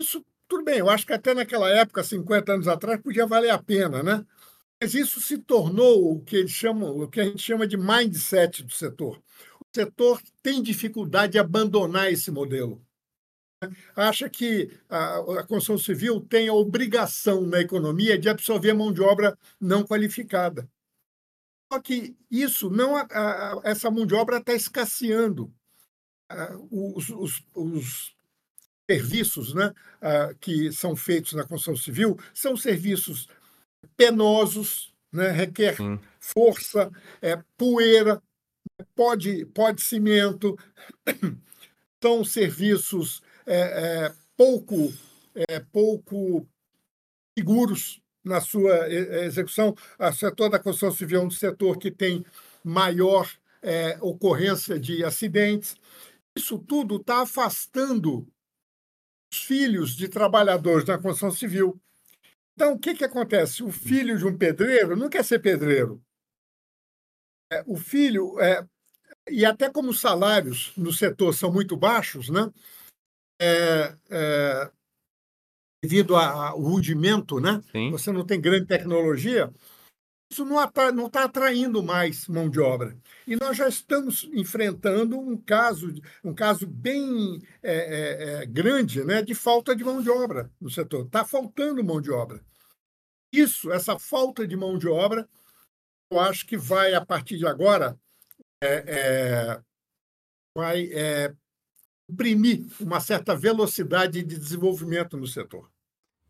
Isso, 0.01 0.25
tudo 0.49 0.64
bem, 0.64 0.79
eu 0.79 0.90
acho 0.90 1.07
que 1.07 1.12
até 1.12 1.35
naquela 1.35 1.70
época, 1.70 2.05
50 2.05 2.53
anos 2.53 2.68
atrás, 2.68 3.01
podia 3.01 3.27
valer 3.27 3.51
a 3.51 3.59
pena, 3.59 4.03
né? 4.03 4.25
Mas 4.83 4.94
isso 4.94 5.20
se 5.20 5.37
tornou 5.37 6.12
o 6.12 6.20
que 6.23 6.37
eles 6.37 6.53
chamam, 6.53 6.99
o 6.99 7.09
que 7.09 7.20
a 7.20 7.25
gente 7.25 7.42
chama 7.42 7.66
de 7.66 7.77
mindset 7.77 8.62
do 8.62 8.73
setor. 8.73 9.18
O 9.61 9.77
setor 9.77 10.23
tem 10.42 10.62
dificuldade 10.62 11.33
de 11.33 11.38
abandonar 11.38 12.11
esse 12.11 12.31
modelo 12.31 12.83
acha 13.94 14.29
que 14.29 14.70
a, 14.88 15.16
a 15.40 15.46
construção 15.46 15.77
civil 15.79 16.20
tem 16.20 16.49
a 16.49 16.55
obrigação 16.55 17.42
na 17.42 17.61
economia 17.61 18.18
de 18.18 18.29
absorver 18.29 18.73
mão 18.73 18.92
de 18.92 19.03
obra 19.03 19.38
não 19.61 19.85
qualificada. 19.85 20.68
Só 21.73 21.81
que 21.81 22.16
isso 22.31 22.70
não 22.70 22.96
a, 22.96 23.03
a, 23.03 23.61
essa 23.64 23.90
mão 23.90 24.07
de 24.07 24.14
obra 24.14 24.38
está 24.38 24.55
escasseando. 24.55 25.53
Os, 26.70 27.11
os, 27.11 27.44
os, 27.55 28.16
serviços 28.88 29.55
né, 29.55 29.73
que 30.40 30.73
são 30.73 30.96
feitos 30.96 31.33
na 31.33 31.44
construção 31.44 31.77
civil 31.77 32.18
são 32.35 32.57
serviços 32.57 33.29
penosos, 33.96 34.92
né, 35.12 35.31
requer 35.31 35.77
Sim. 35.77 35.99
força, 36.18 36.90
é, 37.23 37.40
poeira, 37.57 38.20
pode, 38.96 39.44
pode 39.46 39.81
cimento, 39.81 40.59
são 42.03 42.25
serviços 42.25 43.23
é, 43.50 44.06
é, 44.06 44.14
pouco, 44.36 44.94
é, 45.34 45.58
pouco 45.58 46.46
seguros 47.36 48.00
na 48.22 48.40
sua 48.40 48.88
execução. 48.88 49.74
O 49.98 50.12
setor 50.12 50.50
da 50.50 50.58
construção 50.58 50.92
civil 50.92 51.20
é 51.20 51.24
um 51.24 51.30
setor 51.30 51.76
que 51.78 51.90
tem 51.90 52.24
maior 52.62 53.28
é, 53.60 53.98
ocorrência 54.00 54.78
de 54.78 55.04
acidentes. 55.04 55.74
Isso 56.36 56.58
tudo 56.60 56.96
está 56.96 57.22
afastando 57.22 58.24
os 59.32 59.42
filhos 59.42 59.96
de 59.96 60.08
trabalhadores 60.08 60.84
da 60.84 60.96
construção 60.96 61.32
civil. 61.32 61.80
Então, 62.54 62.74
o 62.74 62.78
que, 62.78 62.94
que 62.94 63.04
acontece? 63.04 63.64
O 63.64 63.72
filho 63.72 64.16
de 64.16 64.26
um 64.26 64.36
pedreiro 64.36 64.94
não 64.94 65.08
quer 65.08 65.24
ser 65.24 65.40
pedreiro. 65.40 66.00
É, 67.52 67.64
o 67.66 67.76
filho, 67.76 68.38
é, 68.38 68.64
e 69.28 69.44
até 69.44 69.68
como 69.68 69.90
os 69.90 69.98
salários 69.98 70.72
no 70.76 70.92
setor 70.92 71.34
são 71.34 71.52
muito 71.52 71.76
baixos, 71.76 72.28
né? 72.28 72.48
É, 73.40 73.96
é, 74.11 74.70
devido 75.83 76.14
ao 76.14 76.61
rudimento, 76.61 77.40
né? 77.40 77.62
Sim. 77.72 77.90
Você 77.90 78.12
não 78.12 78.24
tem 78.24 78.40
grande 78.40 78.66
tecnologia, 78.66 79.50
isso 80.31 80.44
não 80.44 80.64
está 81.07 81.24
atraindo 81.24 81.83
mais 81.83 82.29
mão 82.29 82.48
de 82.48 82.61
obra. 82.61 82.96
E 83.26 83.35
nós 83.35 83.57
já 83.57 83.68
estamos 83.68 84.24
enfrentando 84.33 85.18
um 85.18 85.37
caso, 85.37 85.92
um 86.22 86.33
caso 86.33 86.68
bem 86.68 87.42
é, 87.61 87.74
é, 87.74 88.42
é, 88.42 88.46
grande 88.46 89.03
né, 89.03 89.22
de 89.22 89.35
falta 89.35 89.74
de 89.74 89.83
mão 89.83 90.00
de 90.00 90.09
obra 90.09 90.48
no 90.61 90.70
setor. 90.70 91.07
Está 91.07 91.24
faltando 91.24 91.83
mão 91.83 92.00
de 92.00 92.12
obra. 92.12 92.40
Isso, 93.33 93.72
essa 93.72 93.98
falta 93.98 94.46
de 94.46 94.57
mão 94.57 94.79
de 94.79 94.87
obra, 94.87 95.29
eu 96.12 96.20
acho 96.20 96.46
que 96.46 96.57
vai, 96.57 96.94
a 96.94 97.05
partir 97.05 97.37
de 97.37 97.46
agora, 97.46 97.98
é, 98.62 99.61
vai 100.57 100.90
imprimir 102.11 102.66
uma 102.81 103.01
certa 103.01 103.35
velocidade 103.35 104.23
de 104.23 104.38
desenvolvimento 104.38 105.16
no 105.16 105.27
setor. 105.27 105.70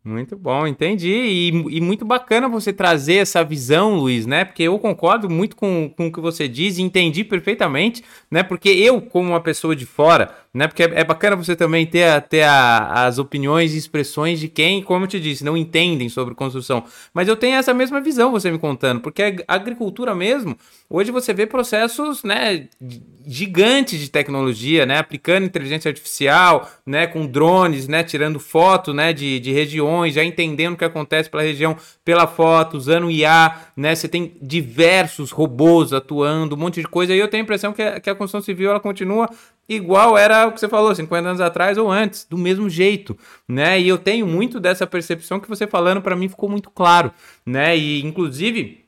Muito 0.02 0.34
bom, 0.34 0.66
entendi. 0.66 1.10
E, 1.10 1.48
e, 1.76 1.80
muito 1.80 2.06
bacana 2.06 2.48
você 2.48 2.72
trazer 2.72 3.16
essa 3.16 3.44
visão, 3.44 3.96
Luiz, 3.96 4.24
né? 4.24 4.46
Porque 4.46 4.62
eu 4.62 4.78
concordo 4.78 5.28
muito 5.28 5.54
com, 5.54 5.92
com 5.94 6.06
o 6.06 6.12
que 6.12 6.20
você 6.20 6.48
diz 6.48 6.78
e 6.78 6.82
entendi 6.82 7.22
perfeitamente, 7.22 8.02
né? 8.30 8.42
Porque 8.42 8.70
eu, 8.70 9.02
como 9.02 9.28
uma 9.28 9.42
pessoa 9.42 9.76
de 9.76 9.84
fora, 9.84 10.34
né? 10.54 10.66
Porque 10.66 10.84
é, 10.84 11.00
é 11.00 11.04
bacana 11.04 11.36
você 11.36 11.54
também 11.54 11.86
ter, 11.86 12.22
ter 12.22 12.44
a, 12.44 13.06
as 13.06 13.18
opiniões 13.18 13.74
e 13.74 13.76
expressões 13.78 14.40
de 14.40 14.48
quem, 14.48 14.82
como 14.82 15.04
eu 15.04 15.08
te 15.08 15.20
disse, 15.20 15.44
não 15.44 15.54
entendem 15.54 16.08
sobre 16.08 16.34
construção. 16.34 16.82
Mas 17.12 17.28
eu 17.28 17.36
tenho 17.36 17.56
essa 17.56 17.74
mesma 17.74 18.00
visão, 18.00 18.30
você 18.30 18.50
me 18.50 18.58
contando, 18.58 19.02
porque 19.02 19.44
a 19.46 19.54
agricultura 19.54 20.14
mesmo, 20.14 20.56
hoje 20.88 21.10
você 21.10 21.34
vê 21.34 21.46
processos, 21.46 22.24
né? 22.24 22.68
gigantes 23.26 24.00
de 24.00 24.10
tecnologia, 24.10 24.86
né? 24.86 24.98
Aplicando 24.98 25.44
inteligência 25.44 25.88
artificial, 25.88 26.70
né? 26.86 27.06
Com 27.06 27.26
drones, 27.26 27.86
né? 27.86 28.02
Tirando 28.02 28.40
foto, 28.40 28.92
né? 28.92 29.12
De, 29.12 29.38
de 29.38 29.52
regiões, 29.90 30.14
já 30.14 30.24
entendendo 30.24 30.74
o 30.74 30.76
que 30.76 30.84
acontece 30.84 31.28
pela 31.28 31.42
região 31.42 31.76
pela 32.04 32.26
foto, 32.26 32.76
usando 32.76 33.10
IA, 33.10 33.56
né? 33.76 33.94
Você 33.94 34.08
tem 34.08 34.36
diversos 34.40 35.30
robôs 35.30 35.92
atuando, 35.92 36.54
um 36.54 36.58
monte 36.58 36.80
de 36.80 36.86
coisa. 36.88 37.14
E 37.14 37.18
eu 37.18 37.28
tenho 37.28 37.42
a 37.42 37.44
impressão 37.44 37.72
que 37.72 37.82
a, 37.82 38.00
que 38.00 38.10
a 38.10 38.14
construção 38.14 38.40
civil 38.40 38.70
ela 38.70 38.80
continua 38.80 39.28
igual 39.68 40.18
era 40.18 40.48
o 40.48 40.52
que 40.52 40.58
você 40.58 40.68
falou 40.68 40.92
50 40.94 41.28
anos 41.28 41.40
atrás 41.40 41.78
ou 41.78 41.90
antes, 41.90 42.26
do 42.28 42.36
mesmo 42.36 42.68
jeito, 42.68 43.16
né? 43.48 43.80
E 43.80 43.88
eu 43.88 43.98
tenho 43.98 44.26
muito 44.26 44.58
dessa 44.58 44.86
percepção 44.86 45.38
que 45.38 45.48
você 45.48 45.66
falando 45.66 46.02
para 46.02 46.16
mim 46.16 46.28
ficou 46.28 46.48
muito 46.48 46.70
claro, 46.70 47.12
né? 47.46 47.76
E 47.76 48.04
inclusive 48.04 48.84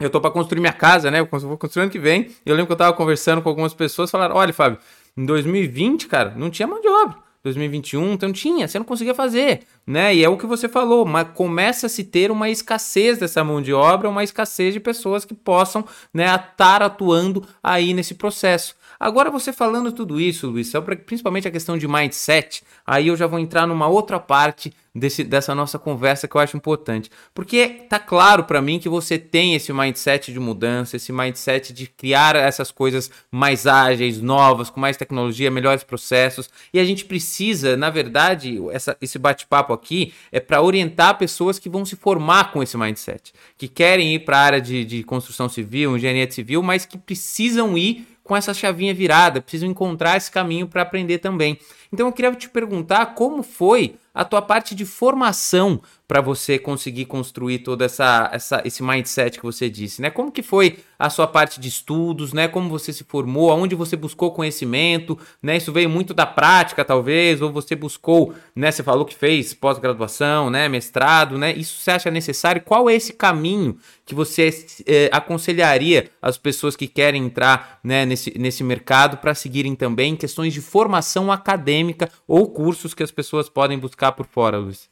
eu 0.00 0.10
tô 0.10 0.20
para 0.20 0.30
construir 0.30 0.60
minha 0.60 0.72
casa, 0.72 1.10
né? 1.10 1.20
Eu 1.20 1.28
vou 1.30 1.56
construir 1.56 1.84
ano 1.84 1.92
que 1.92 2.00
vem. 2.00 2.30
Eu 2.44 2.54
lembro 2.54 2.66
que 2.66 2.72
eu 2.72 2.76
tava 2.76 2.92
conversando 2.92 3.40
com 3.42 3.48
algumas 3.48 3.72
pessoas, 3.74 4.10
falaram: 4.10 4.36
"Olha, 4.36 4.52
Fábio, 4.52 4.78
em 5.16 5.24
2020, 5.24 6.08
cara, 6.08 6.34
não 6.36 6.50
tinha 6.50 6.66
mão 6.66 6.80
de 6.80 6.88
obra. 6.88 7.24
2021, 7.44 8.14
então 8.14 8.32
tinha, 8.32 8.66
você 8.66 8.78
não 8.78 8.86
conseguia 8.86 9.14
fazer, 9.14 9.60
né? 9.86 10.14
E 10.14 10.24
é 10.24 10.28
o 10.28 10.38
que 10.38 10.46
você 10.46 10.66
falou, 10.66 11.04
mas 11.04 11.28
começa 11.34 11.86
a 11.86 11.90
se 11.90 12.02
ter 12.02 12.30
uma 12.30 12.48
escassez 12.48 13.18
dessa 13.18 13.44
mão 13.44 13.60
de 13.60 13.72
obra, 13.72 14.08
uma 14.08 14.24
escassez 14.24 14.72
de 14.72 14.80
pessoas 14.80 15.26
que 15.26 15.34
possam, 15.34 15.84
né, 16.12 16.24
estar 16.34 16.82
atuando 16.82 17.46
aí 17.62 17.92
nesse 17.92 18.14
processo. 18.14 18.74
Agora 18.98 19.30
você 19.30 19.52
falando 19.52 19.92
tudo 19.92 20.20
isso, 20.20 20.48
Luiz, 20.48 20.72
principalmente 21.06 21.48
a 21.48 21.50
questão 21.50 21.76
de 21.76 21.88
mindset, 21.88 22.62
aí 22.86 23.08
eu 23.08 23.16
já 23.16 23.26
vou 23.26 23.38
entrar 23.38 23.66
numa 23.66 23.88
outra 23.88 24.18
parte 24.18 24.72
desse, 24.94 25.24
dessa 25.24 25.54
nossa 25.54 25.78
conversa 25.78 26.28
que 26.28 26.36
eu 26.36 26.40
acho 26.40 26.56
importante. 26.56 27.10
Porque 27.34 27.68
tá 27.88 27.98
claro 27.98 28.44
para 28.44 28.62
mim 28.62 28.78
que 28.78 28.88
você 28.88 29.18
tem 29.18 29.54
esse 29.54 29.72
mindset 29.72 30.32
de 30.32 30.38
mudança, 30.38 30.96
esse 30.96 31.12
mindset 31.12 31.72
de 31.72 31.86
criar 31.86 32.36
essas 32.36 32.70
coisas 32.70 33.10
mais 33.30 33.66
ágeis, 33.66 34.20
novas, 34.20 34.70
com 34.70 34.80
mais 34.80 34.96
tecnologia, 34.96 35.50
melhores 35.50 35.82
processos. 35.82 36.48
E 36.72 36.78
a 36.78 36.84
gente 36.84 37.04
precisa, 37.04 37.76
na 37.76 37.90
verdade, 37.90 38.58
essa, 38.70 38.96
esse 39.00 39.18
bate-papo 39.18 39.72
aqui 39.72 40.14
é 40.30 40.38
para 40.38 40.62
orientar 40.62 41.18
pessoas 41.18 41.58
que 41.58 41.68
vão 41.68 41.84
se 41.84 41.96
formar 41.96 42.52
com 42.52 42.62
esse 42.62 42.76
mindset, 42.76 43.32
que 43.58 43.66
querem 43.66 44.14
ir 44.14 44.20
para 44.20 44.38
a 44.38 44.42
área 44.42 44.60
de, 44.60 44.84
de 44.84 45.02
construção 45.02 45.48
civil, 45.48 45.96
engenharia 45.96 46.30
civil, 46.30 46.62
mas 46.62 46.86
que 46.86 46.96
precisam 46.96 47.76
ir 47.76 48.13
com 48.24 48.34
essa 48.34 48.54
chavinha 48.54 48.94
virada, 48.94 49.42
precisam 49.42 49.68
encontrar 49.68 50.16
esse 50.16 50.30
caminho 50.30 50.66
para 50.66 50.82
aprender 50.82 51.18
também. 51.18 51.58
Então 51.94 52.08
eu 52.08 52.12
queria 52.12 52.34
te 52.34 52.48
perguntar 52.48 53.14
como 53.14 53.42
foi 53.44 53.94
a 54.12 54.24
tua 54.24 54.40
parte 54.40 54.74
de 54.74 54.84
formação 54.84 55.80
para 56.06 56.20
você 56.20 56.58
conseguir 56.58 57.06
construir 57.06 57.60
todo 57.60 57.82
essa, 57.82 58.30
essa, 58.32 58.62
esse 58.64 58.82
mindset 58.82 59.38
que 59.38 59.44
você 59.44 59.68
disse, 59.68 60.02
né? 60.02 60.10
Como 60.10 60.30
que 60.30 60.42
foi 60.42 60.78
a 60.98 61.08
sua 61.10 61.26
parte 61.26 61.58
de 61.58 61.68
estudos, 61.68 62.32
né? 62.32 62.46
Como 62.46 62.68
você 62.68 62.92
se 62.92 63.02
formou, 63.04 63.50
aonde 63.50 63.74
você 63.74 63.96
buscou 63.96 64.30
conhecimento, 64.30 65.18
né? 65.42 65.56
Isso 65.56 65.72
veio 65.72 65.88
muito 65.88 66.14
da 66.14 66.26
prática, 66.26 66.84
talvez, 66.84 67.40
ou 67.40 67.50
você 67.50 67.74
buscou, 67.74 68.34
né? 68.54 68.70
Você 68.70 68.82
falou 68.82 69.04
que 69.04 69.14
fez 69.14 69.54
pós-graduação, 69.54 70.50
né? 70.50 70.68
Mestrado, 70.68 71.38
né? 71.38 71.52
Isso 71.52 71.80
você 71.80 71.90
acha 71.90 72.10
necessário? 72.10 72.62
Qual 72.62 72.88
é 72.88 72.94
esse 72.94 73.14
caminho 73.14 73.76
que 74.04 74.14
você 74.14 74.50
é, 74.86 75.08
aconselharia 75.10 76.10
as 76.20 76.36
pessoas 76.36 76.76
que 76.76 76.86
querem 76.86 77.24
entrar, 77.24 77.80
né? 77.82 78.04
Nesse, 78.04 78.38
nesse 78.38 78.62
mercado 78.62 79.16
para 79.16 79.34
seguirem 79.34 79.74
também 79.74 80.14
questões 80.14 80.52
de 80.52 80.60
formação 80.60 81.32
acadêmica 81.32 81.83
ou 82.26 82.50
cursos 82.50 82.94
que 82.94 83.02
as 83.02 83.10
pessoas 83.10 83.48
podem 83.48 83.78
buscar 83.78 84.12
por 84.12 84.26
fora, 84.26 84.58
Luiz? 84.58 84.90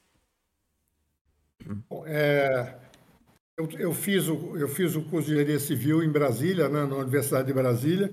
É, 2.07 2.75
eu, 3.57 3.71
eu, 3.79 3.95
fiz 3.95 4.29
o, 4.29 4.57
eu 4.57 4.69
fiz 4.69 4.97
o 4.97 5.03
curso 5.03 5.29
de 5.29 5.35
engenharia 5.35 5.61
civil 5.61 6.03
em 6.03 6.11
Brasília, 6.11 6.69
né, 6.69 6.85
na 6.85 6.97
Universidade 6.97 7.47
de 7.47 7.53
Brasília, 7.53 8.13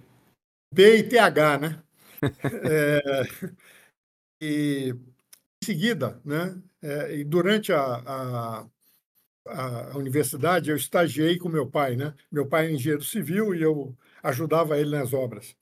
P 0.73 0.97
e 0.99 1.03
TH, 1.03 1.60
né? 1.60 1.84
É, 2.63 3.01
e 4.41 4.91
em 4.91 5.65
seguida, 5.65 6.21
né? 6.23 6.58
É, 6.86 7.17
e 7.17 7.24
durante 7.24 7.74
a, 7.74 8.04
a 8.06 8.69
a 9.48 9.98
universidade, 9.98 10.71
eu 10.71 10.76
estagiei 10.76 11.38
com 11.38 11.48
meu 11.48 11.69
pai, 11.69 11.95
né? 11.95 12.15
Meu 12.32 12.48
pai 12.48 12.67
é 12.67 12.71
engenheiro 12.71 13.04
civil 13.04 13.54
e 13.54 13.62
eu 13.62 13.95
ajudava 14.24 14.78
ele 14.80 14.89
nas 14.89 15.13
obras. 15.13 15.56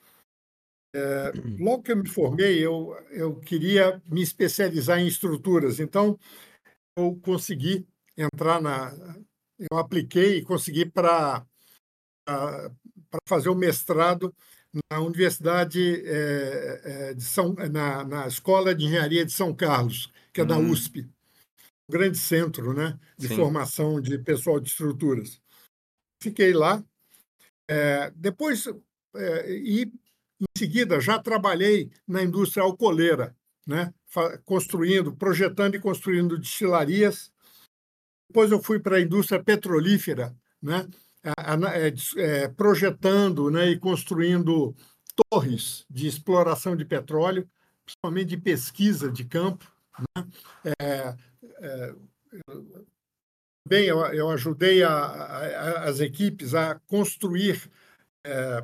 É, 0.95 1.31
logo 1.59 1.83
que 1.83 1.91
eu 1.91 1.97
me 1.97 2.07
formei, 2.07 2.65
eu, 2.65 2.95
eu 3.09 3.39
queria 3.41 4.01
me 4.05 4.21
especializar 4.21 4.99
em 4.99 5.07
estruturas, 5.07 5.79
então 5.79 6.17
eu 6.97 7.19
consegui 7.21 7.85
entrar 8.17 8.61
na. 8.61 8.93
Eu 9.71 9.77
apliquei 9.77 10.37
e 10.37 10.45
consegui 10.45 10.85
para 10.85 11.45
fazer 13.27 13.49
o 13.49 13.55
mestrado 13.55 14.33
na 14.91 14.99
Universidade 14.99 16.03
é, 16.05 17.13
de 17.13 17.23
São, 17.23 17.53
na, 17.71 18.03
na 18.03 18.27
Escola 18.27 18.73
de 18.73 18.85
Engenharia 18.85 19.25
de 19.25 19.31
São 19.31 19.53
Carlos, 19.53 20.11
que 20.31 20.41
é 20.41 20.45
da 20.45 20.57
uhum. 20.57 20.71
USP 20.71 21.07
grande 21.89 22.17
centro 22.17 22.73
né, 22.73 22.97
de 23.17 23.27
Sim. 23.27 23.35
formação 23.35 23.99
de 24.01 24.17
pessoal 24.17 24.59
de 24.59 24.69
estruturas. 24.69 25.41
Fiquei 26.21 26.53
lá. 26.53 26.83
É, 27.69 28.11
depois, 28.15 28.67
é, 29.15 29.51
e 29.51 29.83
em 30.41 30.57
seguida, 30.57 30.99
já 30.99 31.19
trabalhei 31.19 31.91
na 32.07 32.23
indústria 32.23 32.63
alcooleira, 32.63 33.35
né, 33.65 33.93
construindo, 34.43 35.15
projetando 35.15 35.75
e 35.75 35.79
construindo 35.79 36.37
destilarias. 36.37 37.31
Depois 38.29 38.51
eu 38.51 38.61
fui 38.61 38.79
para 38.79 38.97
a 38.97 39.01
indústria 39.01 39.43
petrolífera, 39.43 40.35
né, 40.61 40.87
projetando 42.57 43.49
né, 43.49 43.69
e 43.69 43.79
construindo 43.79 44.75
torres 45.29 45.85
de 45.89 46.07
exploração 46.07 46.75
de 46.75 46.85
petróleo, 46.85 47.49
principalmente 47.85 48.29
de 48.29 48.37
pesquisa 48.37 49.11
de 49.11 49.25
campo. 49.25 49.71
Né? 49.99 50.27
É, 50.79 51.15
é, 51.59 51.95
bem, 53.67 53.85
eu, 53.85 53.99
eu 54.07 54.29
ajudei 54.29 54.83
a, 54.83 54.91
a, 54.91 55.83
as 55.85 55.99
equipes 55.99 56.55
a 56.55 56.79
construir 56.87 57.69
é, 58.25 58.63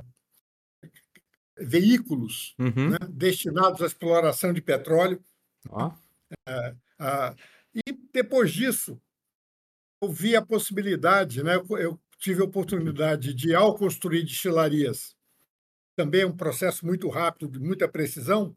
veículos 1.58 2.56
uhum. 2.58 2.92
né, 2.92 2.98
destinados 3.10 3.82
à 3.82 3.86
exploração 3.86 4.54
de 4.54 4.62
petróleo. 4.62 5.24
Oh. 5.70 5.92
É, 6.48 6.76
e 7.76 7.94
depois 8.14 8.52
disso, 8.52 9.00
eu 10.02 10.12
vi 10.12 10.36
a 10.36 10.42
possibilidade, 10.42 11.44
né, 11.44 11.56
eu 11.56 12.00
tive 12.20 12.42
a 12.42 12.46
oportunidade 12.46 13.34
de, 13.34 13.56
ao 13.56 13.76
construir 13.76 14.24
destilarias, 14.24 15.16
também 15.96 16.26
um 16.26 16.36
processo 16.36 16.86
muito 16.86 17.10
rápido, 17.10 17.52
de 17.52 17.60
muita 17.60 17.88
precisão, 17.88 18.56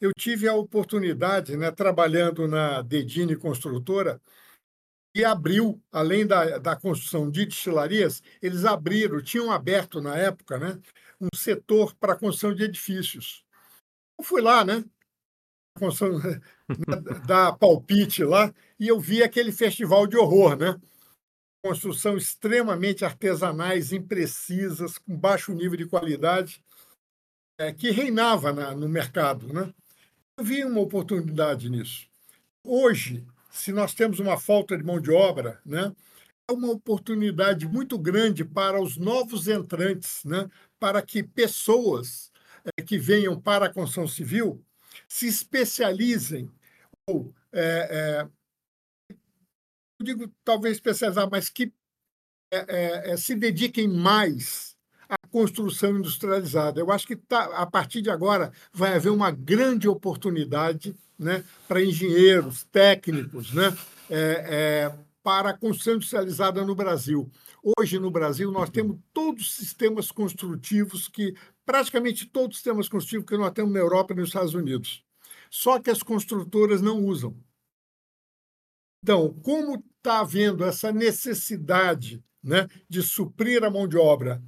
eu 0.00 0.12
tive 0.16 0.48
a 0.48 0.54
oportunidade, 0.54 1.56
né, 1.56 1.70
trabalhando 1.70 2.48
na 2.48 2.80
Dedini 2.82 3.36
Construtora, 3.36 4.20
e 5.14 5.24
abriu, 5.24 5.82
além 5.90 6.26
da, 6.26 6.58
da 6.58 6.76
construção 6.76 7.30
de 7.30 7.44
destilarias, 7.44 8.22
eles 8.40 8.64
abriram, 8.64 9.20
tinham 9.20 9.50
aberto 9.50 10.00
na 10.00 10.16
época, 10.16 10.58
né, 10.58 10.80
um 11.20 11.28
setor 11.34 11.94
para 11.96 12.12
a 12.12 12.16
construção 12.16 12.54
de 12.54 12.64
edifícios. 12.64 13.44
Eu 14.18 14.24
fui 14.24 14.40
lá, 14.40 14.64
né, 14.64 14.84
construção, 15.78 16.18
né, 16.18 16.40
dar 17.26 17.52
palpite 17.58 18.24
lá, 18.24 18.54
e 18.78 18.88
eu 18.88 19.00
vi 19.00 19.22
aquele 19.22 19.52
festival 19.52 20.06
de 20.06 20.16
horror, 20.16 20.56
né? 20.56 20.80
Construção 21.62 22.16
extremamente 22.16 23.04
artesanais, 23.04 23.92
imprecisas, 23.92 24.96
com 24.98 25.16
baixo 25.16 25.52
nível 25.52 25.76
de 25.76 25.86
qualidade, 25.86 26.62
é, 27.58 27.72
que 27.72 27.90
reinava 27.90 28.52
na, 28.52 28.74
no 28.74 28.88
mercado, 28.88 29.52
né? 29.52 29.72
Eu 30.38 30.44
vi 30.44 30.64
uma 30.64 30.80
oportunidade 30.80 31.68
nisso. 31.68 32.08
Hoje, 32.64 33.26
se 33.50 33.72
nós 33.72 33.92
temos 33.92 34.18
uma 34.20 34.38
falta 34.38 34.76
de 34.76 34.82
mão 34.82 34.98
de 35.00 35.10
obra, 35.10 35.60
né? 35.66 35.94
É 36.48 36.52
uma 36.52 36.70
oportunidade 36.70 37.66
muito 37.68 37.98
grande 37.98 38.44
para 38.44 38.80
os 38.80 38.96
novos 38.96 39.46
entrantes, 39.46 40.24
né? 40.24 40.48
Para 40.78 41.02
que 41.02 41.22
pessoas 41.22 42.32
é, 42.64 42.82
que 42.82 42.98
venham 42.98 43.38
para 43.40 43.66
a 43.66 43.72
construção 43.72 44.08
civil 44.08 44.64
se 45.08 45.26
especializem 45.26 46.50
ou 47.06 47.34
é, 47.52 48.22
é, 48.22 48.28
digo 50.04 50.30
talvez 50.44 50.76
especializar, 50.76 51.28
mas 51.30 51.48
que 51.48 51.72
é, 52.52 52.58
é, 52.58 53.10
é, 53.12 53.16
se 53.16 53.34
dediquem 53.34 53.86
mais 53.86 54.76
à 55.08 55.16
construção 55.28 55.96
industrializada. 55.96 56.80
Eu 56.80 56.90
acho 56.90 57.06
que 57.06 57.16
tá, 57.16 57.44
a 57.56 57.66
partir 57.66 58.02
de 58.02 58.10
agora 58.10 58.52
vai 58.72 58.94
haver 58.94 59.10
uma 59.10 59.30
grande 59.30 59.88
oportunidade 59.88 60.96
né, 61.18 61.44
para 61.68 61.82
engenheiros, 61.82 62.64
técnicos, 62.64 63.52
né, 63.52 63.76
é, 64.08 64.16
é, 64.88 64.98
para 65.22 65.50
a 65.50 65.56
construção 65.56 65.94
industrializada 65.94 66.64
no 66.64 66.74
Brasil. 66.74 67.30
Hoje, 67.78 67.98
no 67.98 68.10
Brasil, 68.10 68.50
nós 68.50 68.70
temos 68.70 68.98
todos 69.12 69.42
os 69.42 69.54
sistemas 69.54 70.10
construtivos 70.10 71.08
que, 71.08 71.34
praticamente 71.64 72.26
todos 72.26 72.56
os 72.56 72.56
sistemas 72.56 72.88
construtivos 72.88 73.26
que 73.26 73.36
nós 73.36 73.52
temos 73.52 73.72
na 73.72 73.78
Europa 73.78 74.12
e 74.12 74.16
nos 74.16 74.30
Estados 74.30 74.54
Unidos. 74.54 75.04
Só 75.50 75.78
que 75.78 75.90
as 75.90 76.02
construtoras 76.02 76.80
não 76.80 77.04
usam. 77.04 77.36
Então, 79.02 79.32
como 79.42 79.82
está 80.00 80.20
havendo 80.20 80.64
essa 80.64 80.90
necessidade 80.90 82.22
né, 82.42 82.66
de 82.88 83.02
suprir 83.02 83.62
a 83.62 83.70
mão 83.70 83.86
de 83.86 83.96
obra 83.96 84.42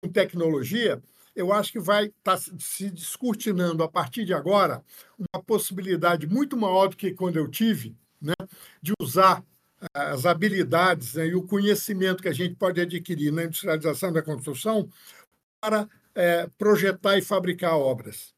com 0.00 0.10
tecnologia, 0.10 1.00
eu 1.34 1.52
acho 1.52 1.72
que 1.72 1.80
vai 1.80 2.06
estar 2.06 2.36
tá 2.36 2.42
se 2.58 2.90
descortinando 2.90 3.82
a 3.82 3.88
partir 3.88 4.24
de 4.24 4.34
agora 4.34 4.84
uma 5.16 5.42
possibilidade 5.42 6.26
muito 6.26 6.56
maior 6.56 6.88
do 6.88 6.96
que 6.96 7.12
quando 7.12 7.36
eu 7.36 7.48
tive, 7.48 7.96
né, 8.20 8.34
de 8.82 8.92
usar 9.00 9.42
as 9.94 10.26
habilidades 10.26 11.14
né, 11.14 11.28
e 11.28 11.34
o 11.34 11.46
conhecimento 11.46 12.22
que 12.22 12.28
a 12.28 12.34
gente 12.34 12.54
pode 12.54 12.80
adquirir 12.80 13.32
na 13.32 13.44
industrialização 13.44 14.12
da 14.12 14.22
construção 14.22 14.88
para 15.60 15.88
é, 16.14 16.48
projetar 16.58 17.16
e 17.16 17.22
fabricar 17.22 17.76
obras. 17.76 18.31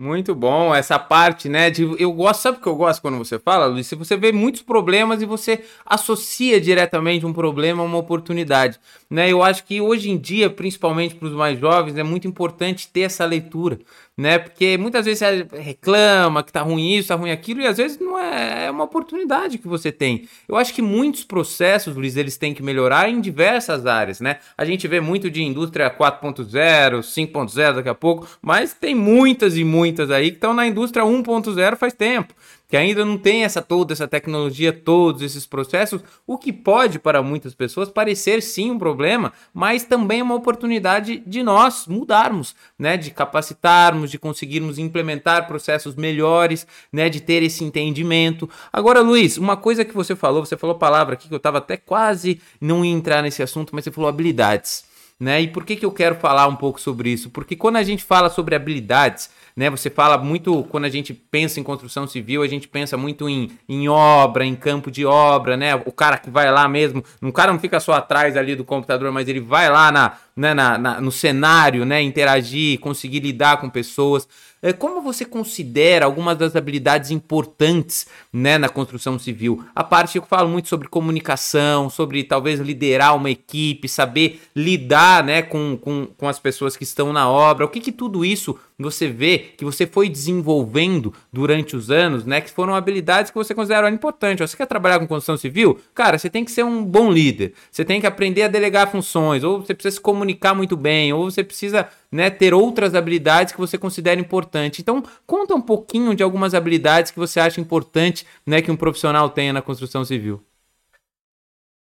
Muito 0.00 0.32
bom, 0.32 0.72
essa 0.72 0.96
parte, 0.96 1.48
né? 1.48 1.70
De, 1.70 1.82
eu 2.00 2.12
gosto, 2.12 2.42
sabe 2.42 2.58
o 2.58 2.60
que 2.60 2.68
eu 2.68 2.76
gosto 2.76 3.02
quando 3.02 3.18
você 3.18 3.36
fala, 3.36 3.66
Luiz? 3.66 3.84
Se 3.88 3.96
você 3.96 4.16
vê 4.16 4.30
muitos 4.30 4.62
problemas 4.62 5.20
e 5.20 5.26
você 5.26 5.64
associa 5.84 6.60
diretamente 6.60 7.26
um 7.26 7.32
problema 7.32 7.82
a 7.82 7.86
uma 7.86 7.98
oportunidade, 7.98 8.78
né? 9.10 9.28
Eu 9.28 9.42
acho 9.42 9.64
que 9.64 9.80
hoje 9.80 10.08
em 10.08 10.16
dia, 10.16 10.48
principalmente 10.48 11.16
para 11.16 11.26
os 11.26 11.34
mais 11.34 11.58
jovens, 11.58 11.96
é 11.96 12.04
muito 12.04 12.28
importante 12.28 12.86
ter 12.86 13.00
essa 13.00 13.24
leitura, 13.24 13.80
né? 14.18 14.36
Porque 14.36 14.76
muitas 14.76 15.06
vezes 15.06 15.20
você 15.20 15.46
reclama 15.56 16.42
que 16.42 16.52
tá 16.52 16.60
ruim 16.60 16.96
isso, 16.96 17.08
tá 17.08 17.14
ruim 17.14 17.30
aquilo, 17.30 17.60
e 17.60 17.66
às 17.68 17.76
vezes 17.76 18.00
não 18.00 18.18
é, 18.18 18.66
é 18.66 18.70
uma 18.70 18.82
oportunidade 18.82 19.58
que 19.58 19.68
você 19.68 19.92
tem. 19.92 20.28
Eu 20.48 20.56
acho 20.56 20.74
que 20.74 20.82
muitos 20.82 21.22
processos, 21.22 21.94
Luiz, 21.94 22.16
eles 22.16 22.36
têm 22.36 22.52
que 22.52 22.60
melhorar 22.60 23.08
em 23.08 23.20
diversas 23.20 23.86
áreas, 23.86 24.20
né? 24.20 24.40
A 24.56 24.64
gente 24.64 24.88
vê 24.88 25.00
muito 25.00 25.30
de 25.30 25.40
indústria 25.44 25.88
4.0, 25.88 26.98
5.0 26.98 27.74
daqui 27.76 27.88
a 27.88 27.94
pouco, 27.94 28.26
mas 28.42 28.74
tem 28.74 28.92
muitas 28.92 29.56
e 29.56 29.62
muitas 29.62 30.10
aí 30.10 30.30
que 30.30 30.36
estão 30.36 30.52
na 30.52 30.66
indústria 30.66 31.04
1.0 31.04 31.76
faz 31.76 31.94
tempo 31.94 32.34
que 32.68 32.76
ainda 32.76 33.02
não 33.02 33.16
tem 33.16 33.44
essa 33.44 33.62
toda 33.62 33.94
essa 33.94 34.06
tecnologia, 34.06 34.72
todos 34.72 35.22
esses 35.22 35.46
processos, 35.46 36.02
o 36.26 36.36
que 36.36 36.52
pode 36.52 36.98
para 36.98 37.22
muitas 37.22 37.54
pessoas 37.54 37.88
parecer 37.88 38.42
sim 38.42 38.70
um 38.70 38.78
problema, 38.78 39.32
mas 39.54 39.84
também 39.84 40.20
é 40.20 40.22
uma 40.22 40.34
oportunidade 40.34 41.22
de 41.26 41.42
nós 41.42 41.86
mudarmos, 41.86 42.54
né, 42.78 42.98
de 42.98 43.10
capacitarmos, 43.10 44.10
de 44.10 44.18
conseguirmos 44.18 44.78
implementar 44.78 45.46
processos 45.46 45.96
melhores, 45.96 46.66
né, 46.92 47.08
de 47.08 47.20
ter 47.20 47.42
esse 47.42 47.64
entendimento. 47.64 48.48
Agora, 48.70 49.00
Luiz, 49.00 49.38
uma 49.38 49.56
coisa 49.56 49.84
que 49.84 49.94
você 49.94 50.14
falou, 50.14 50.44
você 50.44 50.56
falou 50.56 50.76
palavra 50.76 51.14
aqui 51.14 51.26
que 51.26 51.34
eu 51.34 51.38
estava 51.38 51.58
até 51.58 51.78
quase 51.78 52.38
não 52.60 52.84
ia 52.84 52.92
entrar 52.92 53.22
nesse 53.22 53.42
assunto, 53.42 53.74
mas 53.74 53.84
você 53.84 53.90
falou 53.90 54.08
habilidades. 54.08 54.87
Né? 55.20 55.42
E 55.42 55.48
por 55.48 55.64
que, 55.64 55.74
que 55.74 55.84
eu 55.84 55.90
quero 55.90 56.14
falar 56.14 56.46
um 56.46 56.54
pouco 56.54 56.80
sobre 56.80 57.10
isso? 57.10 57.30
Porque 57.30 57.56
quando 57.56 57.76
a 57.76 57.82
gente 57.82 58.04
fala 58.04 58.30
sobre 58.30 58.54
habilidades, 58.54 59.30
né? 59.58 59.68
Você 59.70 59.90
fala 59.90 60.16
muito, 60.16 60.62
quando 60.70 60.84
a 60.84 60.88
gente 60.88 61.12
pensa 61.12 61.58
em 61.58 61.64
construção 61.64 62.06
civil, 62.06 62.44
a 62.44 62.46
gente 62.46 62.68
pensa 62.68 62.96
muito 62.96 63.28
em, 63.28 63.50
em 63.68 63.88
obra, 63.88 64.44
em 64.44 64.54
campo 64.54 64.88
de 64.88 65.04
obra, 65.04 65.56
né? 65.56 65.74
O 65.74 65.90
cara 65.90 66.16
que 66.16 66.30
vai 66.30 66.48
lá 66.48 66.68
mesmo, 66.68 67.02
um 67.20 67.32
cara 67.32 67.52
não 67.52 67.58
fica 67.58 67.80
só 67.80 67.94
atrás 67.94 68.36
ali 68.36 68.54
do 68.54 68.64
computador, 68.64 69.10
mas 69.10 69.26
ele 69.26 69.40
vai 69.40 69.68
lá 69.68 69.90
na, 69.90 70.12
né, 70.38 70.54
na, 70.54 70.78
na 70.78 71.00
no 71.00 71.10
cenário, 71.10 71.84
né? 71.84 72.00
Interagir, 72.00 72.78
conseguir 72.78 73.18
lidar 73.18 73.60
com 73.60 73.68
pessoas. 73.68 74.28
É, 74.62 74.72
como 74.72 75.00
você 75.00 75.24
considera 75.24 76.04
algumas 76.04 76.38
das 76.38 76.54
habilidades 76.54 77.10
importantes 77.10 78.06
né, 78.32 78.56
na 78.56 78.68
construção 78.68 79.18
civil? 79.18 79.64
A 79.74 79.82
parte 79.82 80.12
que 80.12 80.18
eu 80.18 80.22
falo 80.22 80.48
muito 80.48 80.68
sobre 80.68 80.88
comunicação, 80.88 81.90
sobre 81.90 82.22
talvez 82.22 82.60
liderar 82.60 83.16
uma 83.16 83.30
equipe, 83.30 83.88
saber 83.88 84.40
lidar 84.54 85.24
né, 85.24 85.42
com, 85.42 85.76
com, 85.76 86.06
com 86.06 86.28
as 86.28 86.38
pessoas 86.38 86.76
que 86.76 86.84
estão 86.84 87.12
na 87.12 87.28
obra. 87.28 87.64
O 87.64 87.68
que, 87.68 87.80
que 87.80 87.92
tudo 87.92 88.24
isso 88.24 88.58
você 88.78 89.08
vê 89.08 89.38
que 89.56 89.64
você 89.64 89.86
foi 89.86 90.08
desenvolvendo 90.08 91.12
durante 91.32 91.74
os 91.74 91.90
anos, 91.90 92.24
né? 92.24 92.40
Que 92.40 92.50
foram 92.50 92.76
habilidades 92.76 93.30
que 93.30 93.36
você 93.36 93.52
considera 93.52 93.90
importantes. 93.90 94.48
Você 94.48 94.56
quer 94.56 94.66
trabalhar 94.66 95.00
com 95.00 95.06
construção 95.06 95.36
civil? 95.36 95.80
Cara, 95.92 96.16
você 96.16 96.30
tem 96.30 96.44
que 96.44 96.52
ser 96.52 96.64
um 96.64 96.84
bom 96.84 97.10
líder. 97.10 97.54
Você 97.72 97.84
tem 97.84 98.00
que 98.00 98.06
aprender 98.06 98.42
a 98.42 98.48
delegar 98.48 98.90
funções, 98.90 99.42
ou 99.42 99.60
você 99.62 99.74
precisa 99.74 99.96
se 99.96 100.00
comunicar 100.00 100.54
muito 100.54 100.76
bem, 100.76 101.12
ou 101.12 101.28
você 101.28 101.42
precisa 101.42 101.88
né, 102.10 102.30
ter 102.30 102.54
outras 102.54 102.94
habilidades 102.94 103.52
que 103.52 103.58
você 103.58 103.76
considera 103.76 104.20
importante. 104.20 104.80
Então, 104.80 105.02
conta 105.26 105.56
um 105.56 105.60
pouquinho 105.60 106.14
de 106.14 106.22
algumas 106.22 106.54
habilidades 106.54 107.10
que 107.10 107.18
você 107.18 107.40
acha 107.40 107.60
importante 107.60 108.24
né, 108.46 108.62
que 108.62 108.70
um 108.70 108.76
profissional 108.76 109.28
tenha 109.28 109.52
na 109.52 109.60
construção 109.60 110.04
civil. 110.04 110.40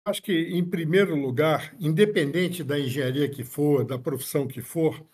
Acho 0.07 0.23
que, 0.23 0.33
em 0.33 0.65
primeiro 0.65 1.15
lugar, 1.15 1.75
independente 1.79 2.65
da 2.65 2.79
engenharia 2.79 3.29
que 3.29 3.45
for, 3.45 3.85
da 3.85 3.99
profissão 3.99 4.47
que 4.47 4.63
for, 4.63 5.05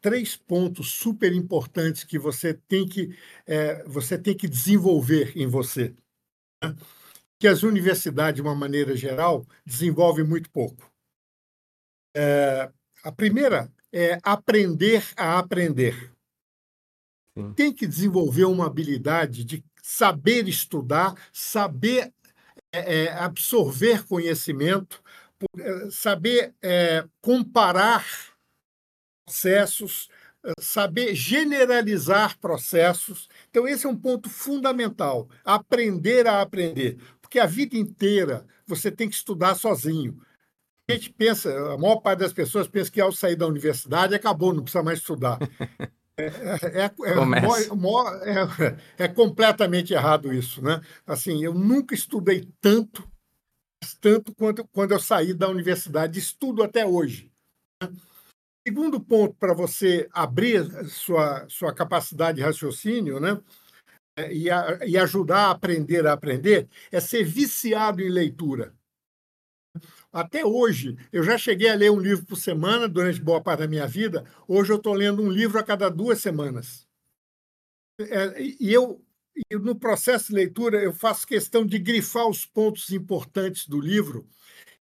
três 0.00 0.36
pontos 0.36 0.92
super 0.92 1.32
importantes 1.32 2.04
que 2.04 2.18
você 2.18 2.54
tem 2.54 2.86
que, 2.86 3.16
é, 3.46 3.82
você 3.84 4.18
tem 4.18 4.36
que 4.36 4.48
desenvolver 4.48 5.36
em 5.36 5.46
você. 5.46 5.94
Né? 6.62 6.74
Que 7.38 7.48
as 7.48 7.62
universidades, 7.62 8.36
de 8.36 8.42
uma 8.42 8.54
maneira 8.54 8.96
geral, 8.96 9.46
desenvolvem 9.64 10.24
muito 10.24 10.50
pouco. 10.50 10.90
É, 12.16 12.70
a 13.02 13.12
primeira 13.12 13.70
é 13.92 14.18
aprender 14.22 15.04
a 15.16 15.38
aprender. 15.38 16.12
Sim. 17.36 17.52
Tem 17.52 17.72
que 17.72 17.86
desenvolver 17.86 18.44
uma 18.44 18.66
habilidade 18.66 19.44
de 19.44 19.62
saber 19.82 20.48
estudar, 20.48 21.14
saber 21.32 22.12
é, 22.72 23.04
é 23.04 23.12
absorver 23.12 24.06
conhecimento, 24.06 25.02
é, 25.58 25.90
saber 25.90 26.54
é, 26.62 27.06
comparar 27.20 28.35
processos, 29.26 30.08
eh, 30.44 30.52
saber 30.60 31.14
generalizar 31.14 32.38
processos. 32.38 33.28
Então, 33.50 33.66
esse 33.66 33.84
é 33.84 33.88
um 33.88 33.96
ponto 33.96 34.30
fundamental: 34.30 35.28
aprender 35.44 36.26
a 36.26 36.40
aprender. 36.40 36.98
Porque 37.20 37.40
a 37.40 37.46
vida 37.46 37.76
inteira 37.76 38.46
você 38.66 38.90
tem 38.90 39.08
que 39.08 39.16
estudar 39.16 39.56
sozinho. 39.56 40.20
A 40.88 40.92
gente 40.92 41.10
pensa, 41.10 41.50
a 41.72 41.76
maior 41.76 41.96
parte 41.96 42.20
das 42.20 42.32
pessoas 42.32 42.68
pensa 42.68 42.90
que 42.90 43.00
ao 43.00 43.10
sair 43.10 43.34
da 43.34 43.46
universidade 43.46 44.14
acabou, 44.14 44.52
não 44.52 44.62
precisa 44.62 44.82
mais 44.82 45.00
estudar. 45.00 45.38
É, 46.18 46.24
é, 46.24 46.84
é, 46.86 46.90
é, 49.04 49.08
completamente 49.08 49.92
errado 49.92 50.32
isso, 50.32 50.62
né? 50.62 50.80
Assim, 51.06 51.44
eu 51.44 51.52
nunca 51.52 51.94
estudei 51.94 52.48
tanto, 52.58 53.06
tanto 54.00 54.34
quanto 54.34 54.66
quando 54.68 54.92
eu 54.92 54.98
saí 54.98 55.34
da 55.34 55.46
universidade, 55.46 56.18
estudo 56.18 56.62
até 56.62 56.86
hoje. 56.86 57.30
Né? 57.82 57.90
Segundo 58.66 59.00
ponto 59.00 59.32
para 59.34 59.54
você 59.54 60.08
abrir 60.10 60.64
sua, 60.88 61.48
sua 61.48 61.72
capacidade 61.72 62.38
de 62.38 62.42
raciocínio, 62.42 63.20
né? 63.20 63.40
E, 64.28 64.50
a, 64.50 64.80
e 64.84 64.98
ajudar 64.98 65.46
a 65.46 65.50
aprender 65.50 66.04
a 66.04 66.14
aprender, 66.14 66.68
é 66.90 66.98
ser 66.98 67.22
viciado 67.22 68.02
em 68.02 68.08
leitura. 68.08 68.74
Até 70.12 70.44
hoje, 70.44 70.96
eu 71.12 71.22
já 71.22 71.38
cheguei 71.38 71.68
a 71.68 71.76
ler 71.76 71.92
um 71.92 72.00
livro 72.00 72.26
por 72.26 72.34
semana 72.34 72.88
durante 72.88 73.20
boa 73.20 73.40
parte 73.40 73.60
da 73.60 73.68
minha 73.68 73.86
vida. 73.86 74.24
Hoje 74.48 74.72
eu 74.72 74.78
estou 74.78 74.94
lendo 74.94 75.22
um 75.22 75.30
livro 75.30 75.60
a 75.60 75.62
cada 75.62 75.88
duas 75.88 76.20
semanas. 76.20 76.88
É, 78.00 78.42
e 78.42 78.72
eu, 78.72 79.00
no 79.52 79.78
processo 79.78 80.28
de 80.28 80.34
leitura, 80.34 80.82
eu 80.82 80.92
faço 80.92 81.24
questão 81.24 81.64
de 81.64 81.78
grifar 81.78 82.26
os 82.26 82.44
pontos 82.44 82.90
importantes 82.90 83.68
do 83.68 83.78
livro, 83.80 84.26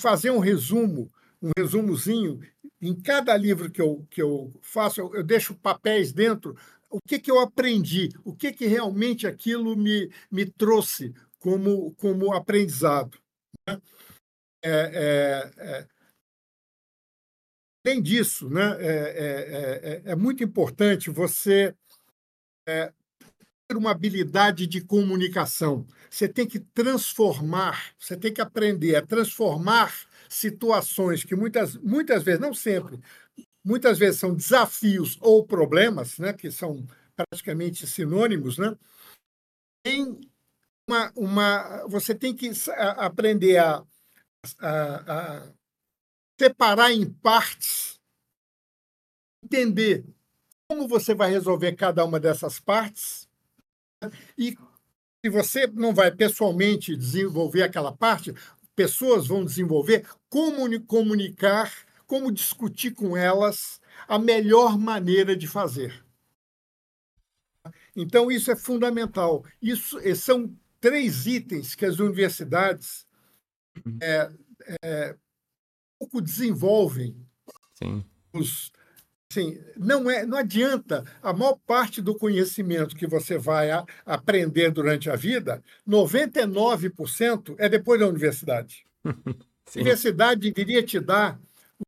fazer 0.01 0.31
um 0.31 0.39
resumo, 0.39 1.09
um 1.41 1.51
resumozinho. 1.57 2.39
Em 2.81 2.99
cada 2.99 3.37
livro 3.37 3.69
que 3.69 3.81
eu, 3.81 4.05
que 4.09 4.21
eu 4.21 4.51
faço, 4.61 4.99
eu, 4.99 5.13
eu 5.13 5.23
deixo 5.23 5.53
papéis 5.53 6.11
dentro. 6.11 6.57
O 6.89 6.99
que, 6.99 7.19
que 7.19 7.29
eu 7.29 7.39
aprendi? 7.39 8.09
O 8.25 8.35
que, 8.35 8.51
que 8.51 8.65
realmente 8.65 9.27
aquilo 9.27 9.77
me, 9.77 10.11
me 10.31 10.45
trouxe 10.45 11.13
como, 11.39 11.93
como 11.95 12.33
aprendizado? 12.33 13.17
Né? 13.69 13.81
É, 14.63 14.71
é, 14.71 15.63
é, 15.63 15.87
além 17.85 18.01
disso, 18.01 18.49
né, 18.49 18.77
é, 18.79 20.01
é, 20.05 20.11
é 20.11 20.15
muito 20.15 20.43
importante 20.43 21.09
você 21.09 21.75
ter 23.71 23.77
uma 23.77 23.91
habilidade 23.91 24.67
de 24.67 24.81
comunicação. 24.81 25.85
Você 26.09 26.27
tem 26.27 26.45
que 26.45 26.59
transformar, 26.59 27.93
você 27.97 28.17
tem 28.17 28.33
que 28.33 28.41
aprender 28.41 28.95
a 28.95 29.05
transformar 29.05 29.93
situações 30.33 31.23
que 31.23 31.35
muitas, 31.35 31.75
muitas 31.77 32.23
vezes, 32.23 32.39
não 32.39 32.53
sempre, 32.53 32.99
muitas 33.63 33.97
vezes 33.99 34.19
são 34.19 34.33
desafios 34.33 35.17
ou 35.21 35.45
problemas, 35.45 36.17
né, 36.17 36.33
que 36.33 36.49
são 36.51 36.85
praticamente 37.15 37.85
sinônimos, 37.85 38.57
né, 38.57 38.75
em 39.85 40.19
uma, 40.89 41.11
uma, 41.15 41.87
você 41.87 42.15
tem 42.15 42.35
que 42.35 42.51
aprender 42.97 43.57
a 43.57 43.85
a, 44.59 45.39
a 45.45 45.53
separar 46.39 46.91
em 46.91 47.11
partes, 47.11 47.99
entender 49.43 50.03
como 50.67 50.87
você 50.87 51.13
vai 51.13 51.29
resolver 51.29 51.75
cada 51.75 52.03
uma 52.03 52.19
dessas 52.19 52.59
partes 52.59 53.27
e 54.37 54.57
se 55.23 55.29
você 55.29 55.67
não 55.67 55.93
vai 55.93 56.11
pessoalmente 56.11 56.95
desenvolver 56.95 57.61
aquela 57.61 57.95
parte, 57.95 58.33
pessoas 58.75 59.27
vão 59.27 59.43
desenvolver 59.43 60.07
como 60.29 60.81
comunicar, 60.85 61.73
como 62.07 62.31
discutir 62.31 62.91
com 62.91 63.15
elas 63.15 63.79
a 64.07 64.17
melhor 64.17 64.77
maneira 64.77 65.35
de 65.35 65.47
fazer. 65.47 66.03
Então, 67.95 68.31
isso 68.31 68.51
é 68.51 68.55
fundamental. 68.55 69.45
Isso 69.61 69.99
são 70.15 70.55
três 70.79 71.27
itens 71.27 71.75
que 71.75 71.85
as 71.85 71.99
universidades 71.99 73.07
é, 74.01 74.31
é, 74.83 75.15
pouco 75.99 76.21
desenvolvem 76.21 77.15
Sim. 77.75 78.05
Assim, 79.31 79.57
não, 79.77 80.11
é, 80.11 80.25
não 80.25 80.37
adianta, 80.37 81.05
a 81.23 81.31
maior 81.31 81.57
parte 81.65 82.01
do 82.01 82.13
conhecimento 82.13 82.97
que 82.97 83.07
você 83.07 83.37
vai 83.37 83.71
a, 83.71 83.85
aprender 84.05 84.71
durante 84.71 85.09
a 85.09 85.15
vida, 85.15 85.63
99% 85.87 87.55
é 87.57 87.69
depois 87.69 87.97
da 87.97 88.07
universidade. 88.07 88.85
A 89.73 89.79
universidade 89.79 90.51
deveria 90.51 90.83
te 90.83 90.99
dar 90.99 91.39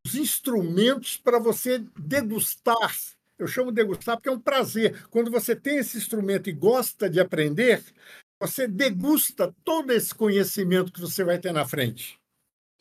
os 0.05 0.15
instrumentos 0.15 1.17
para 1.17 1.37
você 1.37 1.83
degustar. 1.99 2.95
Eu 3.37 3.45
chamo 3.45 3.71
de 3.71 3.81
degustar 3.81 4.15
porque 4.15 4.29
é 4.29 4.31
um 4.31 4.39
prazer. 4.39 5.05
Quando 5.09 5.29
você 5.29 5.53
tem 5.53 5.79
esse 5.79 5.97
instrumento 5.97 6.49
e 6.49 6.53
gosta 6.53 7.09
de 7.09 7.19
aprender, 7.19 7.83
você 8.39 8.69
degusta 8.69 9.53
todo 9.65 9.91
esse 9.91 10.15
conhecimento 10.15 10.93
que 10.93 11.01
você 11.01 11.25
vai 11.25 11.37
ter 11.39 11.51
na 11.51 11.65
frente. 11.65 12.17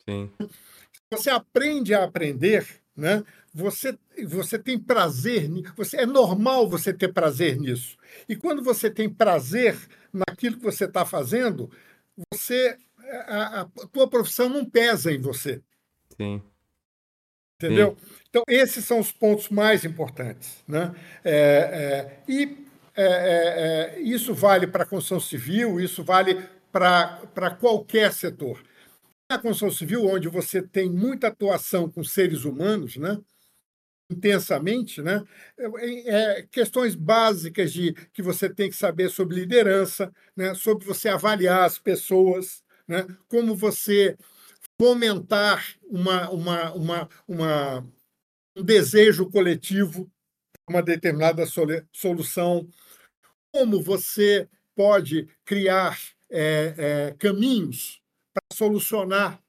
Sim. 0.07 0.31
Você 1.11 1.29
aprende 1.29 1.93
a 1.93 2.05
aprender, 2.05 2.65
né? 2.95 3.25
Você, 3.53 3.97
você 4.25 4.57
tem 4.57 4.79
prazer, 4.79 5.47
você 5.75 5.97
é 5.97 6.05
normal 6.05 6.67
você 6.67 6.91
ter 6.91 7.13
prazer 7.13 7.59
nisso. 7.59 7.97
E 8.27 8.35
quando 8.35 8.63
você 8.63 8.89
tem 8.89 9.07
prazer 9.07 9.77
naquilo 10.11 10.57
que 10.57 10.63
você 10.63 10.85
está 10.85 11.05
fazendo, 11.05 11.69
você 12.33 12.77
a, 13.27 13.61
a, 13.61 13.65
tua 13.91 14.09
profissão 14.09 14.49
não 14.49 14.65
pesa 14.65 15.11
em 15.11 15.21
você. 15.21 15.61
Sim. 16.17 16.41
Entendeu? 17.55 17.95
Sim. 17.99 18.15
Então, 18.29 18.43
esses 18.47 18.83
são 18.85 18.99
os 18.99 19.11
pontos 19.11 19.49
mais 19.49 19.85
importantes. 19.85 20.63
Né? 20.67 20.93
É, 21.23 21.35
é, 21.35 22.23
e 22.27 22.65
é, 22.95 23.03
é, 23.03 23.97
é, 23.97 24.01
isso 24.01 24.33
vale 24.33 24.67
para 24.67 24.83
a 24.83 24.87
construção 24.87 25.19
civil, 25.19 25.79
isso 25.79 26.03
vale 26.03 26.47
para 26.71 27.55
qualquer 27.59 28.11
setor. 28.11 28.63
Na 29.29 29.37
construção 29.37 29.71
civil, 29.71 30.05
onde 30.05 30.27
você 30.27 30.61
tem 30.61 30.89
muita 30.89 31.27
atuação 31.27 31.89
com 31.89 32.03
seres 32.03 32.45
humanos, 32.45 32.97
né? 32.97 33.19
Intensamente, 34.13 35.01
né? 35.01 35.23
É, 35.57 36.39
é, 36.39 36.41
questões 36.43 36.95
básicas 36.95 37.73
de 37.73 37.93
que 38.13 38.21
você 38.21 38.49
tem 38.49 38.69
que 38.69 38.75
saber 38.75 39.09
sobre 39.09 39.35
liderança, 39.35 40.11
né? 40.35 40.53
sobre 40.53 40.85
você 40.85 41.09
avaliar 41.09 41.65
as 41.65 41.77
pessoas, 41.77 42.63
né? 42.87 43.05
como 43.27 43.55
você 43.55 44.15
fomentar 44.79 45.75
uma, 45.83 46.29
uma, 46.29 46.73
uma, 46.73 47.09
uma, 47.27 47.87
um 48.55 48.63
desejo 48.63 49.29
coletivo, 49.29 50.09
uma 50.69 50.81
determinada 50.81 51.43
solução, 51.91 52.67
como 53.51 53.81
você 53.81 54.47
pode 54.75 55.27
criar 55.45 55.99
é, 56.29 56.73
é, 56.77 57.15
caminhos 57.19 58.01
para 58.33 58.43
solucionar 58.57 59.43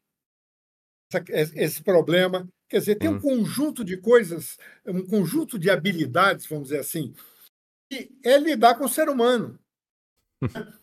essa, 1.10 1.52
esse 1.54 1.82
problema. 1.82 2.48
Quer 2.74 2.80
dizer, 2.80 2.96
tem 2.96 3.08
um 3.08 3.20
conjunto 3.20 3.84
de 3.84 3.96
coisas, 3.96 4.58
um 4.84 5.06
conjunto 5.06 5.56
de 5.60 5.70
habilidades, 5.70 6.44
vamos 6.44 6.70
dizer 6.70 6.80
assim, 6.80 7.14
que 7.88 8.10
é 8.24 8.36
lidar 8.36 8.74
com 8.74 8.86
o 8.86 8.88
ser 8.88 9.08
humano. 9.08 9.56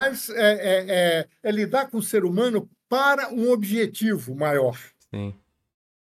Mas 0.00 0.30
é, 0.30 0.54
é, 0.54 0.86
é, 0.88 1.28
é, 1.42 1.52
lidar 1.52 1.90
com 1.90 1.98
o 1.98 2.02
ser 2.02 2.24
humano 2.24 2.70
para 2.88 3.30
um 3.30 3.50
objetivo 3.50 4.34
maior. 4.34 4.78
Sim. 5.14 5.38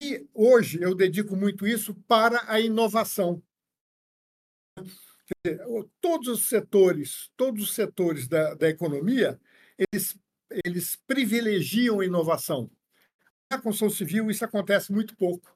E 0.04 0.28
hoje 0.34 0.82
eu 0.82 0.94
dedico 0.94 1.38
muito 1.38 1.66
isso 1.66 1.96
para 2.06 2.44
a 2.46 2.60
inovação 2.60 3.42
todos 6.02 6.28
os 6.28 6.50
setores, 6.50 7.32
todos 7.38 7.64
os 7.64 7.74
setores 7.74 8.28
da, 8.28 8.54
da 8.56 8.68
economia, 8.68 9.40
eles, 9.78 10.20
eles 10.66 10.98
privilegiam 11.08 12.02
a 12.02 12.06
inovação. 12.06 12.70
Na 13.52 13.62
construção 13.62 13.90
civil, 13.90 14.30
isso 14.30 14.44
acontece 14.44 14.92
muito 14.92 15.16
pouco. 15.16 15.56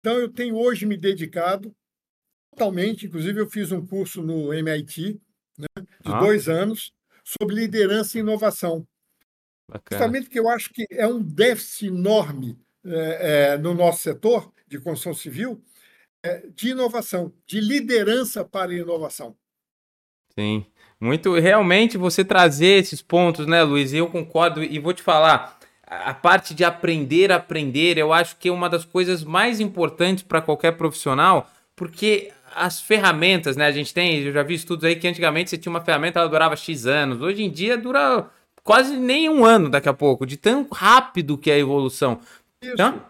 Então, 0.00 0.18
eu 0.18 0.28
tenho 0.28 0.56
hoje 0.56 0.86
me 0.86 0.96
dedicado 0.96 1.74
totalmente, 2.50 3.06
inclusive 3.06 3.40
eu 3.40 3.50
fiz 3.50 3.72
um 3.72 3.84
curso 3.84 4.22
no 4.22 4.54
MIT, 4.54 5.20
né, 5.58 5.66
de 6.00 6.12
ah. 6.12 6.20
dois 6.20 6.48
anos, 6.48 6.92
sobre 7.24 7.56
liderança 7.56 8.16
e 8.16 8.20
inovação. 8.20 8.86
Bacana. 9.68 9.98
Justamente 9.98 10.24
porque 10.24 10.38
eu 10.38 10.48
acho 10.48 10.70
que 10.72 10.86
é 10.90 11.06
um 11.06 11.22
déficit 11.22 11.86
enorme 11.86 12.58
é, 12.84 13.52
é, 13.52 13.58
no 13.58 13.74
nosso 13.74 14.02
setor 14.02 14.52
de 14.66 14.78
construção 14.78 15.14
civil, 15.14 15.62
é, 16.22 16.46
de 16.48 16.70
inovação, 16.70 17.32
de 17.46 17.60
liderança 17.60 18.44
para 18.44 18.74
inovação. 18.74 19.36
Sim, 20.38 20.66
muito 21.00 21.32
realmente 21.34 21.96
você 21.96 22.24
trazer 22.24 22.82
esses 22.82 23.00
pontos, 23.00 23.46
né, 23.46 23.62
Luiz? 23.62 23.92
Eu 23.92 24.10
concordo 24.10 24.62
e 24.62 24.78
vou 24.78 24.92
te 24.92 25.02
falar. 25.02 25.58
A 26.04 26.14
parte 26.14 26.54
de 26.54 26.64
aprender 26.64 27.30
a 27.30 27.36
aprender, 27.36 27.98
eu 27.98 28.12
acho 28.12 28.36
que 28.36 28.48
é 28.48 28.52
uma 28.52 28.68
das 28.68 28.84
coisas 28.84 29.22
mais 29.22 29.60
importantes 29.60 30.24
para 30.24 30.40
qualquer 30.40 30.72
profissional, 30.72 31.50
porque 31.76 32.32
as 32.54 32.80
ferramentas, 32.80 33.56
né? 33.56 33.66
A 33.66 33.72
gente 33.72 33.92
tem, 33.92 34.22
eu 34.22 34.32
já 34.32 34.42
vi 34.42 34.54
estudos 34.54 34.84
aí 34.84 34.96
que 34.96 35.08
antigamente 35.08 35.50
você 35.50 35.58
tinha 35.58 35.70
uma 35.70 35.80
ferramenta, 35.80 36.20
ela 36.20 36.28
durava 36.28 36.56
X 36.56 36.86
anos. 36.86 37.20
Hoje 37.20 37.42
em 37.42 37.50
dia 37.50 37.76
dura 37.76 38.26
quase 38.62 38.96
nem 38.96 39.28
um 39.28 39.44
ano 39.44 39.68
daqui 39.68 39.88
a 39.88 39.92
pouco, 39.92 40.24
de 40.24 40.36
tão 40.36 40.66
rápido 40.72 41.36
que 41.36 41.50
é 41.50 41.54
a 41.54 41.58
evolução. 41.58 42.20
Isso. 42.62 42.72
Então, 42.72 43.02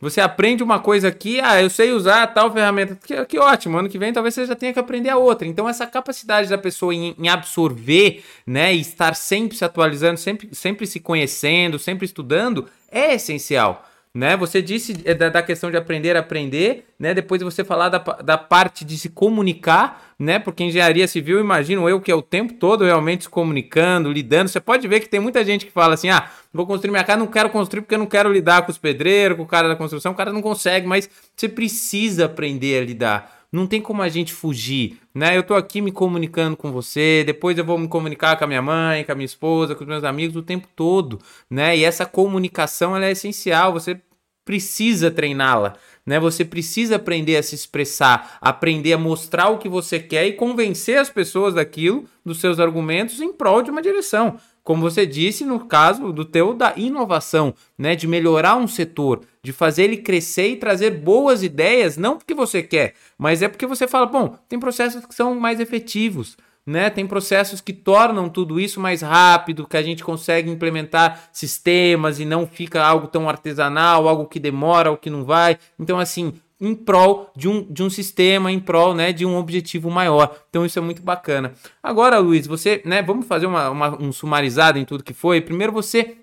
você 0.00 0.20
aprende 0.20 0.62
uma 0.62 0.78
coisa 0.78 1.08
aqui, 1.08 1.40
ah, 1.40 1.62
eu 1.62 1.70
sei 1.70 1.92
usar 1.92 2.26
tal 2.28 2.52
ferramenta, 2.52 2.98
que, 3.02 3.24
que 3.24 3.38
ótimo, 3.38 3.78
ano 3.78 3.88
que 3.88 3.98
vem 3.98 4.12
talvez 4.12 4.34
você 4.34 4.44
já 4.44 4.54
tenha 4.54 4.72
que 4.72 4.78
aprender 4.78 5.08
a 5.08 5.16
outra. 5.16 5.48
Então, 5.48 5.68
essa 5.68 5.86
capacidade 5.86 6.48
da 6.48 6.58
pessoa 6.58 6.94
em, 6.94 7.14
em 7.18 7.28
absorver, 7.28 8.22
né, 8.46 8.74
e 8.74 8.80
estar 8.80 9.14
sempre 9.14 9.56
se 9.56 9.64
atualizando, 9.64 10.20
sempre, 10.20 10.50
sempre 10.52 10.86
se 10.86 11.00
conhecendo, 11.00 11.78
sempre 11.78 12.04
estudando, 12.04 12.68
é 12.90 13.14
essencial. 13.14 13.84
Né? 14.16 14.34
Você 14.34 14.62
disse 14.62 14.96
é, 15.04 15.12
da, 15.12 15.28
da 15.28 15.42
questão 15.42 15.70
de 15.70 15.76
aprender 15.76 16.16
a 16.16 16.20
aprender, 16.20 16.86
né? 16.98 17.12
Depois 17.12 17.42
você 17.42 17.62
falar 17.62 17.90
da, 17.90 17.98
da 17.98 18.38
parte 18.38 18.82
de 18.82 18.96
se 18.96 19.10
comunicar, 19.10 20.14
né? 20.18 20.38
Porque 20.38 20.64
engenharia 20.64 21.06
civil, 21.06 21.38
imagino 21.38 21.86
eu 21.86 22.00
que 22.00 22.10
é 22.10 22.14
o 22.14 22.22
tempo 22.22 22.54
todo 22.54 22.82
realmente 22.82 23.24
se 23.24 23.28
comunicando, 23.28 24.10
lidando. 24.10 24.48
Você 24.48 24.58
pode 24.58 24.88
ver 24.88 25.00
que 25.00 25.08
tem 25.10 25.20
muita 25.20 25.44
gente 25.44 25.66
que 25.66 25.70
fala 25.70 25.92
assim: 25.92 26.08
ah, 26.08 26.30
vou 26.50 26.66
construir 26.66 26.92
minha 26.92 27.04
casa, 27.04 27.18
não 27.18 27.26
quero 27.26 27.50
construir 27.50 27.82
porque 27.82 27.94
eu 27.94 27.98
não 27.98 28.06
quero 28.06 28.32
lidar 28.32 28.62
com 28.62 28.72
os 28.72 28.78
pedreiros, 28.78 29.36
com 29.36 29.42
o 29.42 29.46
cara 29.46 29.68
da 29.68 29.76
construção. 29.76 30.12
O 30.12 30.16
cara 30.16 30.32
não 30.32 30.40
consegue, 30.40 30.86
mas 30.86 31.10
você 31.36 31.46
precisa 31.46 32.24
aprender 32.24 32.80
a 32.80 32.86
lidar. 32.86 33.36
Não 33.52 33.66
tem 33.66 33.80
como 33.80 34.02
a 34.02 34.08
gente 34.08 34.32
fugir, 34.32 34.98
né? 35.14 35.36
Eu 35.36 35.42
tô 35.42 35.54
aqui 35.54 35.80
me 35.80 35.92
comunicando 35.92 36.56
com 36.56 36.72
você, 36.72 37.22
depois 37.24 37.56
eu 37.56 37.64
vou 37.64 37.78
me 37.78 37.86
comunicar 37.86 38.36
com 38.36 38.44
a 38.44 38.46
minha 38.46 38.62
mãe, 38.62 39.04
com 39.04 39.12
a 39.12 39.14
minha 39.14 39.26
esposa, 39.26 39.74
com 39.74 39.82
os 39.82 39.88
meus 39.88 40.04
amigos 40.04 40.36
o 40.36 40.42
tempo 40.42 40.66
todo, 40.74 41.20
né? 41.48 41.76
E 41.76 41.84
essa 41.84 42.04
comunicação 42.04 42.96
ela 42.96 43.04
é 43.06 43.12
essencial, 43.12 43.72
você 43.72 44.00
precisa 44.46 45.10
treiná-la, 45.10 45.74
né? 46.06 46.18
Você 46.18 46.42
precisa 46.42 46.96
aprender 46.96 47.36
a 47.36 47.42
se 47.42 47.54
expressar, 47.54 48.38
aprender 48.40 48.94
a 48.94 48.98
mostrar 48.98 49.50
o 49.50 49.58
que 49.58 49.68
você 49.68 49.98
quer 49.98 50.26
e 50.26 50.32
convencer 50.32 50.96
as 50.96 51.10
pessoas 51.10 51.52
daquilo, 51.52 52.04
dos 52.24 52.40
seus 52.40 52.58
argumentos 52.58 53.20
em 53.20 53.32
prol 53.32 53.60
de 53.60 53.70
uma 53.70 53.82
direção 53.82 54.38
como 54.66 54.82
você 54.82 55.06
disse 55.06 55.44
no 55.44 55.60
caso 55.60 56.12
do 56.12 56.24
teu 56.24 56.52
da 56.52 56.74
inovação, 56.76 57.54
né, 57.78 57.94
de 57.94 58.08
melhorar 58.08 58.56
um 58.56 58.66
setor, 58.66 59.20
de 59.40 59.52
fazer 59.52 59.84
ele 59.84 59.98
crescer 59.98 60.48
e 60.48 60.56
trazer 60.56 60.90
boas 60.90 61.44
ideias, 61.44 61.96
não 61.96 62.16
porque 62.18 62.34
você 62.34 62.64
quer, 62.64 62.94
mas 63.16 63.42
é 63.42 63.48
porque 63.48 63.64
você 63.64 63.86
fala, 63.86 64.06
bom, 64.06 64.36
tem 64.48 64.58
processos 64.58 65.06
que 65.06 65.14
são 65.14 65.36
mais 65.36 65.60
efetivos, 65.60 66.36
né? 66.66 66.90
Tem 66.90 67.06
processos 67.06 67.60
que 67.60 67.72
tornam 67.72 68.28
tudo 68.28 68.58
isso 68.58 68.80
mais 68.80 69.02
rápido, 69.02 69.66
que 69.66 69.76
a 69.76 69.82
gente 69.82 70.02
consegue 70.02 70.50
implementar 70.50 71.28
sistemas 71.32 72.18
e 72.18 72.24
não 72.24 72.46
fica 72.46 72.82
algo 72.84 73.06
tão 73.06 73.28
artesanal, 73.28 74.08
algo 74.08 74.26
que 74.26 74.40
demora, 74.40 74.88
algo 74.88 75.00
que 75.00 75.10
não 75.10 75.24
vai. 75.24 75.58
Então, 75.78 75.98
assim, 75.98 76.32
em 76.60 76.74
prol 76.74 77.30
de 77.36 77.48
um, 77.48 77.62
de 77.62 77.82
um 77.82 77.90
sistema, 77.90 78.50
em 78.50 78.58
prol 78.58 78.94
né, 78.94 79.12
de 79.12 79.24
um 79.24 79.36
objetivo 79.36 79.90
maior. 79.90 80.34
Então 80.48 80.64
isso 80.64 80.78
é 80.78 80.82
muito 80.82 81.02
bacana. 81.02 81.52
Agora, 81.82 82.18
Luiz, 82.18 82.46
você, 82.46 82.82
né, 82.84 83.02
vamos 83.02 83.26
fazer 83.26 83.46
uma, 83.46 83.70
uma, 83.70 84.02
um 84.02 84.10
sumarizado 84.10 84.78
em 84.78 84.84
tudo 84.84 85.04
que 85.04 85.12
foi. 85.12 85.40
Primeiro 85.40 85.72
você 85.72 86.16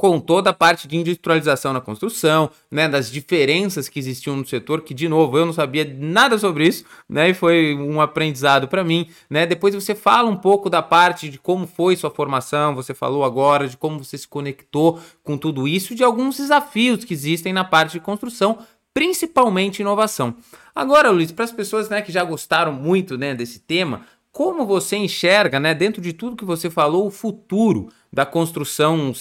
contou 0.00 0.40
da 0.40 0.54
parte 0.54 0.88
de 0.88 0.96
industrialização 0.96 1.74
na 1.74 1.80
construção, 1.80 2.50
né, 2.70 2.88
das 2.88 3.12
diferenças 3.12 3.86
que 3.86 3.98
existiam 3.98 4.34
no 4.34 4.46
setor, 4.46 4.80
que 4.80 4.94
de 4.94 5.06
novo 5.06 5.36
eu 5.36 5.44
não 5.44 5.52
sabia 5.52 5.84
nada 6.00 6.38
sobre 6.38 6.66
isso, 6.66 6.86
né, 7.06 7.28
e 7.28 7.34
foi 7.34 7.74
um 7.74 8.00
aprendizado 8.00 8.66
para 8.66 8.82
mim, 8.82 9.10
né? 9.28 9.44
Depois 9.44 9.74
você 9.74 9.94
fala 9.94 10.30
um 10.30 10.36
pouco 10.36 10.70
da 10.70 10.80
parte 10.80 11.28
de 11.28 11.38
como 11.38 11.66
foi 11.66 11.96
sua 11.96 12.10
formação, 12.10 12.74
você 12.74 12.94
falou 12.94 13.24
agora 13.24 13.68
de 13.68 13.76
como 13.76 14.02
você 14.02 14.16
se 14.16 14.26
conectou 14.26 14.98
com 15.22 15.36
tudo 15.36 15.68
isso, 15.68 15.94
de 15.94 16.02
alguns 16.02 16.38
desafios 16.38 17.04
que 17.04 17.12
existem 17.12 17.52
na 17.52 17.62
parte 17.62 17.92
de 17.92 18.00
construção, 18.00 18.56
principalmente 18.94 19.82
inovação. 19.82 20.34
Agora, 20.74 21.10
Luiz, 21.10 21.30
para 21.30 21.44
as 21.44 21.52
pessoas 21.52 21.90
né, 21.90 22.00
que 22.00 22.10
já 22.10 22.24
gostaram 22.24 22.72
muito 22.72 23.18
né, 23.18 23.34
desse 23.34 23.58
tema, 23.58 24.06
como 24.32 24.64
você 24.64 24.96
enxerga, 24.96 25.60
né, 25.60 25.74
dentro 25.74 26.00
de 26.00 26.14
tudo 26.14 26.36
que 26.36 26.44
você 26.44 26.70
falou, 26.70 27.06
o 27.06 27.10
futuro 27.10 27.90
da 28.12 28.26
construção 28.26 29.12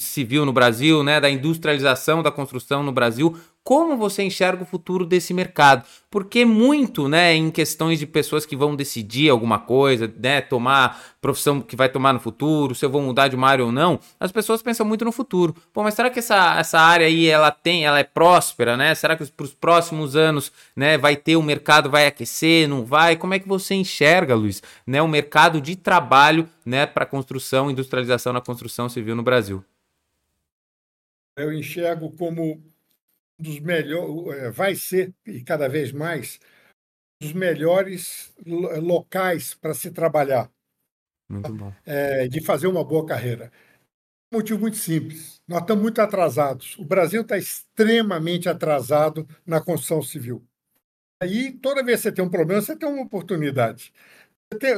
civil 0.00 0.44
no 0.44 0.52
Brasil, 0.52 1.02
né, 1.02 1.20
da 1.20 1.30
industrialização 1.30 2.22
da 2.22 2.30
construção 2.30 2.82
no 2.82 2.92
Brasil? 2.92 3.36
Como 3.66 3.96
você 3.96 4.22
enxerga 4.22 4.62
o 4.62 4.64
futuro 4.64 5.04
desse 5.04 5.34
mercado. 5.34 5.84
Porque 6.08 6.44
muito, 6.44 7.08
né, 7.08 7.34
em 7.34 7.50
questões 7.50 7.98
de 7.98 8.06
pessoas 8.06 8.46
que 8.46 8.54
vão 8.54 8.76
decidir 8.76 9.28
alguma 9.28 9.58
coisa, 9.58 10.08
né, 10.20 10.40
tomar 10.40 11.02
profissão 11.20 11.60
que 11.60 11.74
vai 11.74 11.88
tomar 11.88 12.12
no 12.12 12.20
futuro, 12.20 12.76
se 12.76 12.84
eu 12.84 12.90
vou 12.90 13.02
mudar 13.02 13.26
de 13.26 13.34
uma 13.34 13.48
área 13.48 13.64
ou 13.64 13.72
não, 13.72 13.98
as 14.20 14.30
pessoas 14.30 14.62
pensam 14.62 14.86
muito 14.86 15.04
no 15.04 15.10
futuro. 15.10 15.52
Pô, 15.72 15.82
mas 15.82 15.94
será 15.94 16.08
que 16.08 16.20
essa, 16.20 16.56
essa 16.60 16.78
área 16.78 17.08
aí 17.08 17.26
ela 17.26 17.50
tem, 17.50 17.84
ela 17.84 17.98
é 17.98 18.04
próspera, 18.04 18.76
né? 18.76 18.94
Será 18.94 19.16
que 19.16 19.26
para 19.26 19.44
os 19.44 19.52
próximos 19.52 20.14
anos, 20.14 20.52
né, 20.76 20.96
vai 20.96 21.16
ter 21.16 21.34
o 21.34 21.42
mercado 21.42 21.90
vai 21.90 22.06
aquecer, 22.06 22.68
não 22.68 22.84
vai? 22.84 23.16
Como 23.16 23.34
é 23.34 23.40
que 23.40 23.48
você 23.48 23.74
enxerga, 23.74 24.36
Luiz, 24.36 24.62
né, 24.86 25.02
o 25.02 25.08
mercado 25.08 25.60
de 25.60 25.74
trabalho, 25.74 26.48
né, 26.64 26.86
para 26.86 27.04
construção, 27.04 27.68
industrialização 27.68 28.32
na 28.32 28.40
construção 28.40 28.88
civil 28.88 29.16
no 29.16 29.24
Brasil? 29.24 29.64
Eu 31.36 31.52
enxergo 31.52 32.12
como 32.12 32.62
dos 33.38 33.60
melhores, 33.60 34.38
é, 34.38 34.50
vai 34.50 34.74
ser, 34.74 35.14
e 35.26 35.42
cada 35.42 35.68
vez 35.68 35.92
mais, 35.92 36.38
dos 37.20 37.32
melhores 37.32 38.34
locais 38.46 39.54
para 39.54 39.74
se 39.74 39.90
trabalhar. 39.90 40.50
Muito 41.28 41.52
bom. 41.52 41.72
É, 41.84 42.28
de 42.28 42.40
fazer 42.40 42.66
uma 42.66 42.84
boa 42.84 43.04
carreira. 43.06 43.50
Um 44.32 44.38
motivo 44.38 44.60
muito 44.60 44.76
simples. 44.76 45.40
Nós 45.48 45.60
estamos 45.60 45.82
muito 45.82 46.00
atrasados. 46.00 46.76
O 46.78 46.84
Brasil 46.84 47.22
está 47.22 47.38
extremamente 47.38 48.48
atrasado 48.48 49.26
na 49.46 49.60
construção 49.60 50.02
civil. 50.02 50.44
Aí, 51.22 51.52
toda 51.52 51.84
vez 51.84 52.00
que 52.00 52.02
você 52.04 52.12
tem 52.12 52.24
um 52.24 52.30
problema, 52.30 52.60
você 52.60 52.76
tem 52.76 52.88
uma 52.88 53.02
oportunidade. 53.02 53.92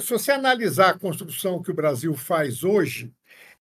Se 0.01 0.11
você 0.11 0.31
analisar 0.31 0.91
a 0.91 0.99
construção 0.99 1.61
que 1.61 1.71
o 1.71 1.75
Brasil 1.75 2.15
faz 2.15 2.63
hoje, 2.63 3.13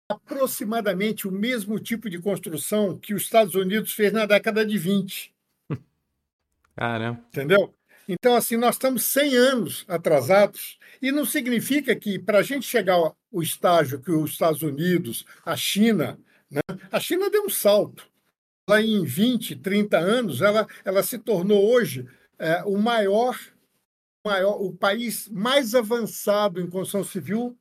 aproximadamente 0.09 1.27
o 1.27 1.31
mesmo 1.31 1.79
tipo 1.79 2.09
de 2.09 2.19
construção 2.19 2.97
que 2.97 3.13
os 3.13 3.23
Estados 3.23 3.55
Unidos 3.55 3.93
fez 3.93 4.13
na 4.13 4.25
década 4.25 4.65
de 4.65 4.77
20. 4.77 5.33
Caramba. 6.75 7.23
Entendeu? 7.27 7.73
Então, 8.07 8.35
assim, 8.35 8.55
nós 8.55 8.75
estamos 8.75 9.03
100 9.03 9.35
anos 9.35 9.85
atrasados 9.87 10.77
e 11.01 11.11
não 11.11 11.25
significa 11.25 11.95
que, 11.95 12.19
para 12.19 12.39
a 12.39 12.43
gente 12.43 12.65
chegar 12.65 12.95
ao 12.95 13.15
estágio 13.41 13.99
que 13.99 14.11
os 14.11 14.31
Estados 14.31 14.61
Unidos, 14.61 15.25
a 15.43 15.55
China, 15.55 16.19
né? 16.49 16.61
a 16.91 16.99
China 16.99 17.29
deu 17.29 17.45
um 17.45 17.49
salto. 17.49 18.07
Lá 18.69 18.81
em 18.81 19.03
20, 19.03 19.57
30 19.57 19.97
anos, 19.97 20.41
ela, 20.41 20.67
ela 20.83 21.03
se 21.03 21.17
tornou 21.19 21.67
hoje 21.67 22.07
é, 22.37 22.63
o 22.63 22.77
maior, 22.77 23.37
maior, 24.25 24.61
o 24.61 24.71
país 24.71 25.27
mais 25.29 25.73
avançado 25.73 26.59
em 26.59 26.69
construção 26.69 27.03
civil 27.03 27.57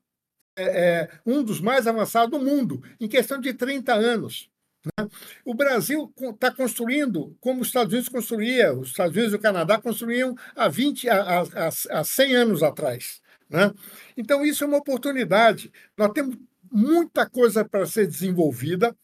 é, 0.56 0.64
é, 0.64 1.10
um 1.26 1.42
dos 1.42 1.60
mais 1.60 1.86
avançados 1.86 2.30
do 2.30 2.44
mundo, 2.44 2.82
em 3.00 3.08
questão 3.08 3.40
de 3.40 3.52
30 3.52 3.92
anos. 3.94 4.50
Né? 4.84 5.08
O 5.44 5.54
Brasil 5.54 6.12
está 6.18 6.50
construindo 6.50 7.36
como 7.40 7.60
os 7.60 7.68
Estados 7.68 7.92
Unidos 7.92 8.08
construía, 8.08 8.72
os 8.72 8.88
Estados 8.88 9.16
Unidos 9.16 9.32
e 9.32 9.36
o 9.36 9.40
Canadá 9.40 9.80
construíam 9.80 10.34
há 10.54 10.68
20, 10.68 11.08
há, 11.08 11.40
há, 11.40 11.68
há 11.98 12.04
100 12.04 12.36
anos 12.36 12.62
atrás. 12.62 13.20
Né? 13.48 13.72
Então, 14.16 14.44
isso 14.44 14.64
é 14.64 14.66
uma 14.66 14.78
oportunidade. 14.78 15.72
Nós 15.96 16.12
temos 16.12 16.36
muita 16.70 17.28
coisa 17.28 17.64
para 17.64 17.86
ser 17.86 18.06
desenvolvida, 18.06 18.96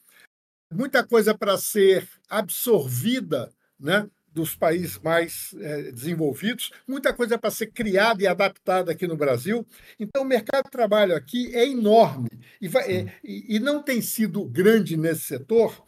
muita 0.72 1.06
coisa 1.06 1.36
para 1.36 1.56
ser 1.56 2.08
absorvida 2.28 3.52
né, 3.78 4.08
dos 4.32 4.54
países 4.54 4.98
mais 4.98 5.54
é, 5.60 5.90
desenvolvidos, 5.92 6.70
muita 6.86 7.12
coisa 7.12 7.38
para 7.38 7.50
ser 7.50 7.66
criada 7.68 8.22
e 8.22 8.26
adaptada 8.26 8.92
aqui 8.92 9.06
no 9.06 9.16
Brasil. 9.16 9.66
Então, 9.98 10.22
o 10.22 10.26
mercado 10.26 10.64
de 10.64 10.70
trabalho 10.70 11.14
aqui 11.16 11.54
é 11.54 11.66
enorme 11.66 12.28
e, 12.60 12.68
vai, 12.68 12.90
é, 12.90 13.14
e 13.24 13.58
não 13.58 13.82
tem 13.82 14.00
sido 14.00 14.44
grande 14.44 14.96
nesse 14.96 15.22
setor, 15.22 15.84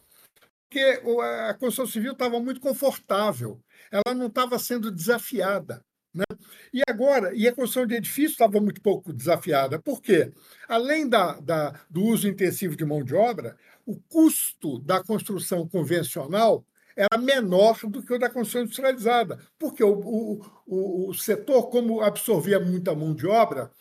porque 0.69 1.01
a 1.49 1.53
construção 1.53 1.85
civil 1.85 2.13
estava 2.13 2.39
muito 2.39 2.59
confortável, 2.59 3.59
ela 3.91 4.15
não 4.15 4.27
estava 4.27 4.57
sendo 4.57 4.91
desafiada. 4.91 5.83
Né? 6.13 6.23
E 6.71 6.81
agora, 6.87 7.33
e 7.33 7.47
a 7.47 7.53
construção 7.53 7.87
de 7.87 7.95
edifícios 7.95 8.33
estava 8.33 8.59
muito 8.59 8.81
pouco 8.81 9.11
desafiada. 9.11 9.79
Por 9.79 10.01
quê? 10.01 10.31
Além 10.67 11.07
da, 11.07 11.39
da, 11.39 11.79
do 11.89 12.03
uso 12.03 12.27
intensivo 12.27 12.75
de 12.75 12.85
mão 12.85 13.03
de 13.03 13.15
obra, 13.15 13.57
o 13.85 13.99
custo 14.09 14.79
da 14.79 15.03
construção 15.03 15.67
convencional 15.67 16.65
era 16.95 17.17
menor 17.17 17.79
do 17.87 18.03
que 18.03 18.13
o 18.13 18.19
da 18.19 18.29
construção 18.29 18.61
industrializada, 18.61 19.39
porque 19.57 19.83
o, 19.83 20.41
o, 20.67 21.09
o, 21.09 21.13
setor, 21.13 21.69
como 21.69 22.01
absorvia 22.01 22.59
muita 22.59 22.93
mão 22.95 23.13
de 23.13 23.25
obra, 23.25 23.71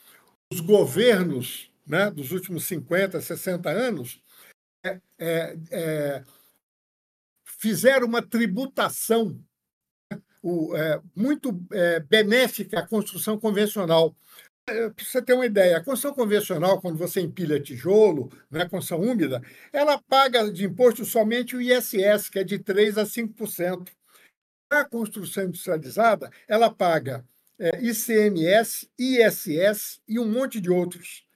os 0.52 0.60
governos 0.60 1.70
né, 1.86 2.10
dos 2.10 2.32
últimos 2.32 2.64
50, 2.64 3.20
60 3.20 3.70
anos 3.70 4.22
é, 4.84 5.00
é, 5.18 5.56
é, 5.70 6.24
fizeram 7.44 8.06
uma 8.06 8.22
tributação 8.22 9.38
né, 10.10 10.20
o, 10.42 10.74
é, 10.76 11.00
muito 11.14 11.64
é, 11.72 12.00
benéfica 12.00 12.80
à 12.80 12.86
construção 12.86 13.38
convencional. 13.38 14.16
É, 14.68 14.90
para 14.90 15.04
você 15.04 15.20
ter 15.20 15.32
uma 15.32 15.44
ideia, 15.44 15.76
a 15.76 15.84
construção 15.84 16.14
convencional, 16.14 16.80
quando 16.80 16.96
você 16.96 17.20
empilha 17.20 17.60
tijolo, 17.60 18.30
né, 18.48 18.68
construção 18.68 19.00
úmida, 19.00 19.42
ela 19.72 20.00
paga 20.00 20.50
de 20.52 20.64
imposto 20.64 21.04
somente 21.04 21.56
o 21.56 21.60
ISS, 21.60 22.28
que 22.30 22.38
é 22.38 22.44
de 22.44 22.58
3% 22.60 22.98
a 22.98 23.04
5%. 23.04 23.88
A 24.70 24.84
construção 24.84 25.44
industrializada, 25.44 26.30
ela 26.46 26.72
paga 26.72 27.24
é, 27.58 27.80
ICMS, 27.82 28.88
ISS 28.98 30.00
e 30.08 30.18
um 30.18 30.30
monte 30.30 30.60
de 30.60 30.70
outros. 30.70 31.26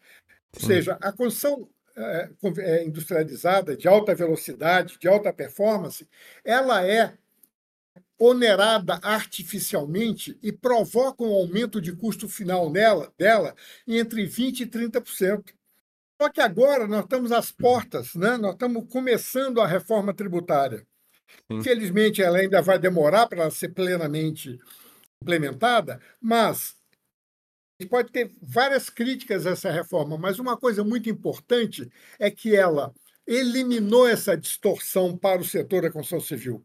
Ou 0.55 0.61
seja, 0.61 0.97
a 1.01 1.13
construção 1.13 1.69
é, 1.97 2.31
é, 2.59 2.85
industrializada 2.85 3.77
de 3.77 3.89
alta 3.89 4.15
velocidade, 4.15 4.99
de 4.99 5.09
alta 5.09 5.33
performance, 5.33 6.09
ela 6.45 6.87
é 6.87 7.17
onerada 8.19 8.99
artificialmente 9.03 10.39
e 10.43 10.51
provoca 10.51 11.23
um 11.23 11.35
aumento 11.35 11.81
de 11.81 11.95
custo 11.95 12.29
final 12.29 12.71
nela, 12.71 13.13
dela 13.19 13.55
entre 13.87 14.27
20% 14.27 14.61
e 14.61 14.67
30%. 14.67 15.55
Só 16.21 16.31
que 16.31 16.41
agora 16.41 16.87
nós 16.87 17.05
estamos 17.05 17.31
às 17.31 17.53
portas, 17.53 18.15
né? 18.15 18.37
nós 18.39 18.53
estamos 18.53 18.87
começando 18.91 19.61
a 19.61 19.67
reforma 19.67 20.15
tributária. 20.15 20.87
Sim. 21.51 21.59
Infelizmente, 21.59 22.23
ela 22.23 22.39
ainda 22.39 22.63
vai 22.63 22.79
demorar 22.79 23.27
para 23.27 23.51
ser 23.51 23.69
plenamente 23.71 24.59
implementada, 25.23 26.01
mas 26.21 26.75
pode 27.91 28.11
ter 28.11 28.35
várias 28.41 28.89
críticas 28.89 29.47
a 29.47 29.51
essa 29.51 29.71
reforma, 29.71 30.17
mas 30.17 30.39
uma 30.39 30.57
coisa 30.57 30.83
muito 30.83 31.11
importante 31.11 31.91
é 32.19 32.31
que 32.31 32.57
ela 32.57 32.95
eliminou 33.27 34.09
essa 34.09 34.37
distorção 34.37 35.19
para 35.19 35.41
o 35.41 35.45
setor 35.45 35.83
da 35.83 35.91
construção 35.91 36.21
civil. 36.21 36.65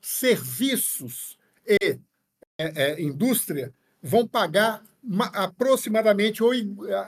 Serviços 0.00 1.38
e 1.66 1.98
é, 2.58 2.92
é, 2.92 3.02
indústria 3.02 3.74
vão 4.02 4.26
pagar 4.26 4.82
aproximadamente 5.32 6.42
ou 6.42 6.52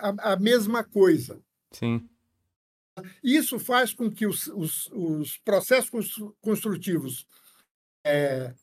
a, 0.01 0.33
a 0.33 0.37
mesma 0.37 0.83
coisa. 0.83 1.41
Sim. 1.73 2.09
Isso 3.23 3.59
faz 3.59 3.93
com 3.93 4.11
que 4.11 4.27
os, 4.27 4.47
os, 4.49 4.87
os 4.93 5.39
processos 5.39 6.19
construtivos 6.41 7.27
é, 8.05 8.55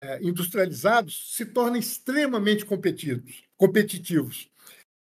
é, 0.00 0.22
industrializados 0.22 1.34
se 1.34 1.44
tornem 1.46 1.80
extremamente 1.80 2.64
competitivos. 2.64 3.42
competitivos. 3.56 4.48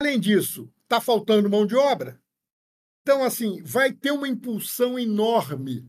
Além 0.01 0.19
disso, 0.19 0.71
está 0.83 1.01
faltando 1.01 1.51
mão 1.51 1.67
de 1.67 1.77
obra. 1.77 2.21
Então, 3.03 3.23
assim, 3.23 3.63
vai 3.63 3.93
ter 3.93 4.13
uma 4.13 4.29
impulsão 4.29 4.99
enorme 4.99 5.87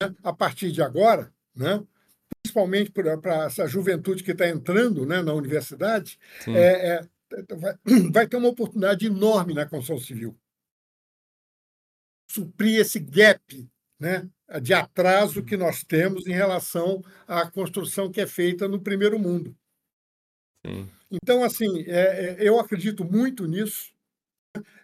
né, 0.00 0.14
a 0.22 0.32
partir 0.32 0.70
de 0.70 0.80
agora, 0.80 1.34
né, 1.54 1.82
principalmente 2.42 2.90
para 2.90 3.44
essa 3.46 3.66
juventude 3.66 4.22
que 4.22 4.32
está 4.32 4.48
entrando 4.48 5.06
né, 5.06 5.22
na 5.22 5.32
universidade, 5.32 6.18
é, 6.48 6.94
é, 6.94 7.54
vai, 7.54 7.74
vai 8.12 8.26
ter 8.26 8.36
uma 8.36 8.48
oportunidade 8.48 9.06
enorme 9.06 9.54
na 9.54 9.66
construção 9.66 9.98
civil 9.98 10.36
suprir 12.32 12.80
esse 12.80 12.98
gap 12.98 13.68
né, 14.00 14.26
de 14.62 14.72
atraso 14.72 15.44
que 15.44 15.56
nós 15.56 15.84
temos 15.84 16.26
em 16.26 16.32
relação 16.32 17.04
à 17.28 17.48
construção 17.48 18.10
que 18.10 18.22
é 18.22 18.26
feita 18.26 18.66
no 18.66 18.80
primeiro 18.80 19.18
mundo. 19.18 19.54
Sim. 20.66 20.88
Então, 21.10 21.44
assim, 21.44 21.84
é, 21.86 21.90
é, 21.90 22.36
eu 22.40 22.58
acredito 22.58 23.04
muito 23.04 23.46
nisso. 23.46 23.92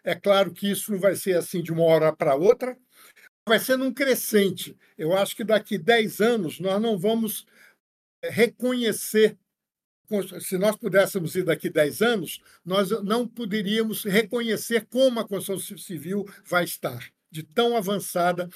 É 0.04 0.14
claro 0.14 0.52
que 0.52 0.70
isso 0.70 0.92
não 0.92 0.98
vai 0.98 1.14
ser 1.14 1.36
assim 1.36 1.62
de 1.62 1.72
uma 1.72 1.84
hora 1.84 2.14
para 2.14 2.34
outra, 2.34 2.76
vai 3.48 3.58
ser 3.58 3.76
num 3.76 3.92
crescente. 3.92 4.76
Eu 4.96 5.16
acho 5.16 5.34
que 5.34 5.42
daqui 5.42 5.78
10 5.78 6.20
anos 6.20 6.60
nós 6.60 6.80
não 6.80 6.98
vamos 6.98 7.46
é, 8.22 8.30
reconhecer. 8.30 9.36
Se 10.40 10.56
nós 10.56 10.76
pudéssemos 10.76 11.34
ir 11.34 11.44
daqui 11.44 11.68
10 11.68 12.00
anos, 12.00 12.40
nós 12.64 12.90
não 13.02 13.26
poderíamos 13.28 14.04
reconhecer 14.04 14.86
como 14.86 15.20
a 15.20 15.28
construção 15.28 15.76
civil 15.76 16.26
vai 16.44 16.64
estar 16.64 17.10
de 17.30 17.42
tão 17.42 17.76
avançada 17.76 18.48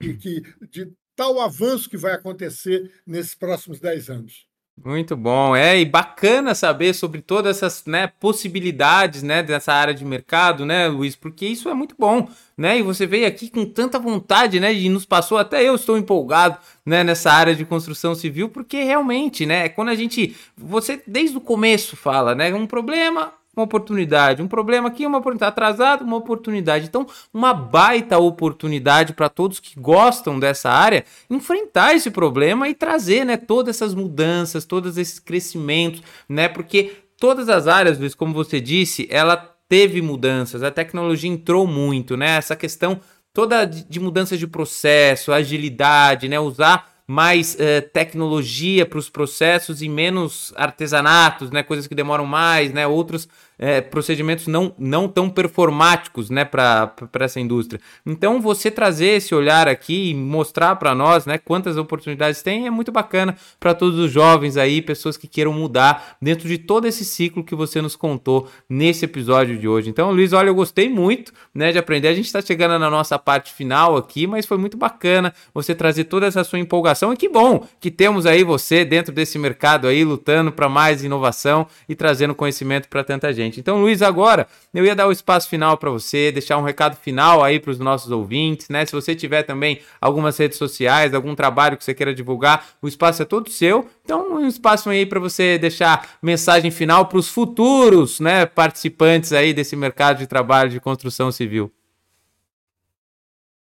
e 0.00 0.14
que 0.14 0.40
de 0.70 0.92
tal 1.16 1.40
avanço 1.40 1.90
que 1.90 1.96
vai 1.96 2.12
acontecer 2.12 2.92
nesses 3.04 3.34
próximos 3.34 3.80
10 3.80 4.10
anos. 4.10 4.47
Muito 4.84 5.16
bom, 5.16 5.56
é 5.56 5.80
e 5.80 5.84
bacana 5.84 6.54
saber 6.54 6.94
sobre 6.94 7.20
todas 7.20 7.56
essas 7.56 7.84
né, 7.84 8.06
possibilidades 8.20 9.22
né, 9.22 9.42
dessa 9.42 9.72
área 9.72 9.92
de 9.92 10.04
mercado, 10.04 10.64
né, 10.64 10.86
Luiz? 10.86 11.16
Porque 11.16 11.46
isso 11.46 11.68
é 11.68 11.74
muito 11.74 11.96
bom, 11.98 12.28
né? 12.56 12.78
E 12.78 12.82
você 12.82 13.06
veio 13.06 13.26
aqui 13.26 13.50
com 13.50 13.64
tanta 13.64 13.98
vontade, 13.98 14.60
né? 14.60 14.72
E 14.72 14.88
nos 14.88 15.04
passou 15.04 15.36
até 15.36 15.66
eu 15.66 15.74
estou 15.74 15.98
empolgado, 15.98 16.58
né, 16.86 17.02
nessa 17.02 17.32
área 17.32 17.56
de 17.56 17.64
construção 17.64 18.14
civil, 18.14 18.48
porque 18.48 18.82
realmente, 18.84 19.44
né? 19.44 19.68
Quando 19.68 19.88
a 19.88 19.94
gente, 19.94 20.36
você 20.56 21.02
desde 21.06 21.36
o 21.36 21.40
começo 21.40 21.96
fala, 21.96 22.34
né, 22.34 22.54
um 22.54 22.66
problema, 22.66 23.32
uma 23.58 23.64
oportunidade. 23.64 24.42
Um 24.42 24.48
problema 24.48 24.88
aqui, 24.88 25.06
uma 25.06 25.18
oportunidade. 25.18 25.50
Atrasado, 25.50 26.04
uma 26.04 26.16
oportunidade. 26.16 26.86
Então, 26.86 27.06
uma 27.32 27.52
baita 27.52 28.18
oportunidade 28.18 29.12
para 29.12 29.28
todos 29.28 29.60
que 29.60 29.78
gostam 29.78 30.38
dessa 30.38 30.70
área 30.70 31.04
enfrentar 31.28 31.94
esse 31.94 32.10
problema 32.10 32.68
e 32.68 32.74
trazer 32.74 33.24
né, 33.24 33.36
todas 33.36 33.76
essas 33.76 33.94
mudanças, 33.94 34.64
todos 34.64 34.96
esses 34.96 35.18
crescimentos, 35.18 36.02
né? 36.28 36.48
Porque 36.48 36.92
todas 37.18 37.48
as 37.48 37.66
áreas, 37.66 37.98
Luiz, 37.98 38.14
como 38.14 38.32
você 38.32 38.60
disse, 38.60 39.06
ela 39.10 39.36
teve 39.68 40.00
mudanças, 40.00 40.62
a 40.62 40.70
tecnologia 40.70 41.30
entrou 41.30 41.66
muito, 41.66 42.16
né? 42.16 42.36
Essa 42.36 42.56
questão 42.56 43.00
toda 43.32 43.64
de, 43.64 44.00
mudanças 44.00 44.38
de 44.38 44.46
processo, 44.46 45.32
agilidade, 45.32 46.28
né? 46.28 46.40
Usar 46.40 46.98
mais 47.06 47.54
uh, 47.54 47.88
tecnologia 47.90 48.84
para 48.84 48.98
os 48.98 49.08
processos 49.08 49.80
e 49.80 49.88
menos 49.88 50.52
artesanatos, 50.56 51.50
né? 51.50 51.62
Coisas 51.62 51.86
que 51.86 51.94
demoram 51.94 52.26
mais, 52.26 52.72
né? 52.72 52.86
Outros 52.86 53.28
é, 53.58 53.80
procedimentos 53.80 54.46
não, 54.46 54.72
não 54.78 55.08
tão 55.08 55.28
performáticos 55.28 56.30
né, 56.30 56.44
para 56.44 56.94
essa 57.20 57.40
indústria. 57.40 57.80
Então, 58.06 58.40
você 58.40 58.70
trazer 58.70 59.16
esse 59.16 59.34
olhar 59.34 59.66
aqui 59.66 60.10
e 60.10 60.14
mostrar 60.14 60.76
para 60.76 60.94
nós 60.94 61.26
né, 61.26 61.38
quantas 61.38 61.76
oportunidades 61.76 62.40
tem 62.42 62.66
é 62.66 62.70
muito 62.70 62.92
bacana 62.92 63.36
para 63.58 63.74
todos 63.74 63.98
os 63.98 64.10
jovens 64.10 64.56
aí, 64.56 64.80
pessoas 64.80 65.16
que 65.16 65.26
queiram 65.26 65.52
mudar 65.52 66.16
dentro 66.22 66.48
de 66.48 66.58
todo 66.58 66.86
esse 66.86 67.04
ciclo 67.04 67.42
que 67.42 67.54
você 67.54 67.82
nos 67.82 67.96
contou 67.96 68.48
nesse 68.68 69.04
episódio 69.04 69.58
de 69.58 69.66
hoje. 69.66 69.90
Então, 69.90 70.12
Luiz, 70.12 70.32
olha, 70.32 70.48
eu 70.48 70.54
gostei 70.54 70.88
muito 70.88 71.32
né, 71.54 71.72
de 71.72 71.78
aprender. 71.78 72.08
A 72.08 72.14
gente 72.14 72.26
está 72.26 72.40
chegando 72.40 72.78
na 72.78 72.90
nossa 72.90 73.18
parte 73.18 73.52
final 73.52 73.96
aqui, 73.96 74.26
mas 74.26 74.46
foi 74.46 74.58
muito 74.58 74.76
bacana 74.76 75.34
você 75.52 75.74
trazer 75.74 76.04
toda 76.04 76.26
essa 76.26 76.44
sua 76.44 76.58
empolgação 76.58 77.12
e 77.12 77.16
que 77.16 77.28
bom 77.28 77.66
que 77.80 77.90
temos 77.90 78.26
aí 78.26 78.44
você 78.44 78.84
dentro 78.84 79.12
desse 79.12 79.38
mercado 79.38 79.88
aí 79.88 80.04
lutando 80.04 80.52
para 80.52 80.68
mais 80.68 81.02
inovação 81.02 81.66
e 81.88 81.94
trazendo 81.94 82.34
conhecimento 82.34 82.88
para 82.88 83.02
tanta 83.02 83.32
gente 83.32 83.47
gente. 83.48 83.60
Então, 83.60 83.80
Luiz, 83.80 84.02
agora 84.02 84.46
eu 84.72 84.84
ia 84.84 84.94
dar 84.94 85.08
o 85.08 85.12
espaço 85.12 85.48
final 85.48 85.76
para 85.76 85.90
você, 85.90 86.30
deixar 86.30 86.58
um 86.58 86.62
recado 86.62 86.96
final 86.96 87.42
aí 87.42 87.58
para 87.58 87.70
os 87.70 87.78
nossos 87.78 88.10
ouvintes, 88.10 88.68
né? 88.68 88.84
Se 88.84 88.92
você 88.92 89.14
tiver 89.14 89.42
também 89.42 89.80
algumas 90.00 90.36
redes 90.36 90.58
sociais, 90.58 91.14
algum 91.14 91.34
trabalho 91.34 91.76
que 91.76 91.84
você 91.84 91.94
queira 91.94 92.14
divulgar, 92.14 92.66
o 92.80 92.86
espaço 92.86 93.22
é 93.22 93.24
todo 93.24 93.50
seu. 93.50 93.88
Então, 94.04 94.34
um 94.34 94.46
espaço 94.46 94.88
aí 94.90 95.04
para 95.04 95.18
você 95.18 95.58
deixar 95.58 96.18
mensagem 96.22 96.70
final 96.70 97.06
para 97.06 97.18
os 97.18 97.28
futuros, 97.28 98.20
né, 98.20 98.46
participantes 98.46 99.32
aí 99.32 99.52
desse 99.52 99.74
mercado 99.74 100.18
de 100.18 100.26
trabalho 100.26 100.70
de 100.70 100.80
construção 100.80 101.32
civil. 101.32 101.72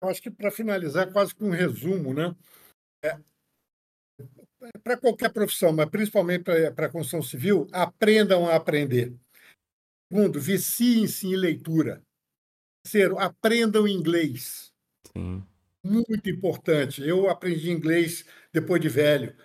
Acho 0.02 0.22
que 0.22 0.30
para 0.30 0.52
finalizar, 0.52 1.12
quase 1.12 1.34
com 1.34 1.48
um 1.48 1.52
resumo, 1.52 2.14
né? 2.14 2.36
É, 3.04 3.18
para 4.84 4.98
qualquer 4.98 5.32
profissão, 5.32 5.74
mas 5.74 5.90
principalmente 5.90 6.44
para 6.44 6.86
a 6.86 6.90
construção 6.90 7.22
civil, 7.22 7.68
aprendam 7.72 8.48
a 8.48 8.56
aprender. 8.56 9.14
Segundo, 10.12 10.40
viciem-se 10.40 11.28
em 11.28 11.36
leitura. 11.36 12.02
Terceiro, 12.84 13.18
aprendam 13.18 13.88
inglês. 13.88 14.72
Sim. 15.16 15.44
Muito 15.84 16.30
importante. 16.30 17.08
Eu 17.08 17.30
aprendi 17.30 17.72
inglês 17.72 18.26
depois 18.54 18.82
de 18.82 18.90
velho 18.90 19.36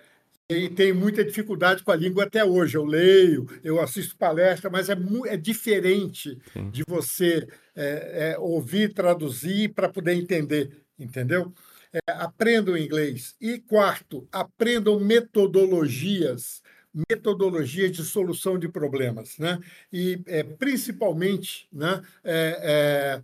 e 0.57 0.69
tenho 0.69 0.95
muita 0.95 1.23
dificuldade 1.23 1.83
com 1.83 1.91
a 1.91 1.95
língua 1.95 2.25
até 2.25 2.43
hoje. 2.43 2.75
Eu 2.77 2.83
leio, 2.85 3.47
eu 3.63 3.79
assisto 3.79 4.17
palestra, 4.17 4.69
mas 4.69 4.89
é, 4.89 4.95
é 5.27 5.37
diferente 5.37 6.37
Sim. 6.53 6.69
de 6.69 6.83
você 6.87 7.47
é, 7.75 8.33
é, 8.33 8.39
ouvir, 8.39 8.93
traduzir 8.93 9.73
para 9.73 9.89
poder 9.89 10.13
entender, 10.13 10.83
entendeu? 10.99 11.53
É, 11.93 11.99
aprendam 12.13 12.77
inglês. 12.77 13.35
E 13.39 13.59
quarto, 13.59 14.27
aprendam 14.31 14.99
metodologias 14.99 16.61
metodologia 17.09 17.89
de 17.89 18.03
solução 18.03 18.59
de 18.59 18.67
problemas, 18.67 19.37
né? 19.37 19.59
E 19.91 20.21
é, 20.25 20.43
principalmente, 20.43 21.67
né? 21.71 22.01
É, 22.23 23.21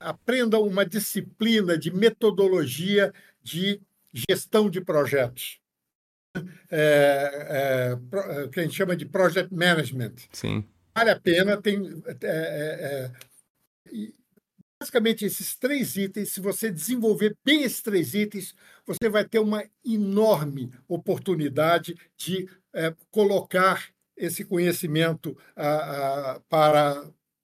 aprenda 0.00 0.58
uma 0.58 0.84
disciplina 0.84 1.78
de 1.78 1.92
metodologia 1.92 3.12
de 3.42 3.80
gestão 4.12 4.68
de 4.68 4.80
projetos, 4.80 5.60
é, 6.70 6.76
é, 7.50 8.42
é 8.44 8.48
que 8.48 8.60
a 8.60 8.62
gente 8.62 8.74
chama 8.74 8.96
de 8.96 9.06
project 9.06 9.54
management. 9.54 10.14
Sim. 10.32 10.64
Vale 10.94 11.10
a 11.10 11.20
pena, 11.20 11.60
tem 11.60 12.02
basicamente 14.80 15.24
esses 15.24 15.56
três 15.56 15.96
itens, 15.96 16.32
se 16.32 16.40
você 16.40 16.70
desenvolver 16.70 17.36
bem 17.44 17.62
esses 17.62 17.82
três 17.82 18.14
itens, 18.14 18.54
você 18.86 19.08
vai 19.08 19.24
ter 19.24 19.38
uma 19.38 19.64
enorme 19.84 20.72
oportunidade 20.88 21.96
de 22.16 22.48
é, 22.74 22.94
colocar 23.10 23.88
esse 24.16 24.44
conhecimento 24.44 25.36
a, 25.54 25.68
a, 26.34 26.40
para, 26.48 26.94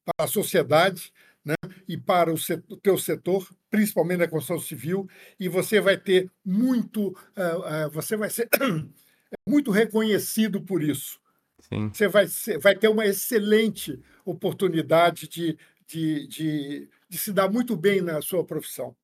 para 0.05 0.25
a 0.25 0.27
sociedade 0.27 1.13
né, 1.45 1.55
e 1.89 1.99
para 1.99 2.33
o, 2.33 2.39
setor, 2.39 2.75
o 2.75 2.77
teu 2.77 2.97
setor, 2.97 3.49
principalmente 3.69 4.21
na 4.21 4.29
construção 4.29 4.65
civil, 4.65 5.09
e 5.39 5.49
você 5.49 5.81
vai 5.81 5.97
ter 5.97 6.31
muito, 6.45 7.09
uh, 7.09 7.87
uh, 7.87 7.91
você 7.91 8.17
vai 8.17 8.31
ser 8.31 8.49
muito 9.47 9.71
reconhecido 9.71 10.63
por 10.63 10.83
isso. 10.83 11.21
Sim. 11.61 11.91
Você 11.93 12.09
vai, 12.09 12.27
ser, 12.27 12.59
vai 12.59 12.77
ter 12.77 12.89
uma 12.89 13.07
excelente 13.07 14.01
oportunidade 14.25 15.29
de, 15.29 15.59
de, 15.87 16.27
de, 16.27 16.89
de 17.09 17.19
se 17.19 17.33
dar 17.33 17.51
muito 17.51 17.77
bem 17.77 18.01
na 18.01 18.21
sua 18.23 18.45
profissão. 18.45 18.97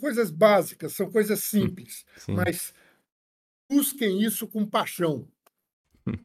Coisas 0.00 0.30
básicas, 0.30 0.92
são 0.92 1.10
coisas 1.10 1.40
simples, 1.40 2.04
Sim. 2.16 2.34
mas 2.34 2.74
busquem 3.70 4.22
isso 4.22 4.46
com 4.46 4.66
paixão. 4.66 5.26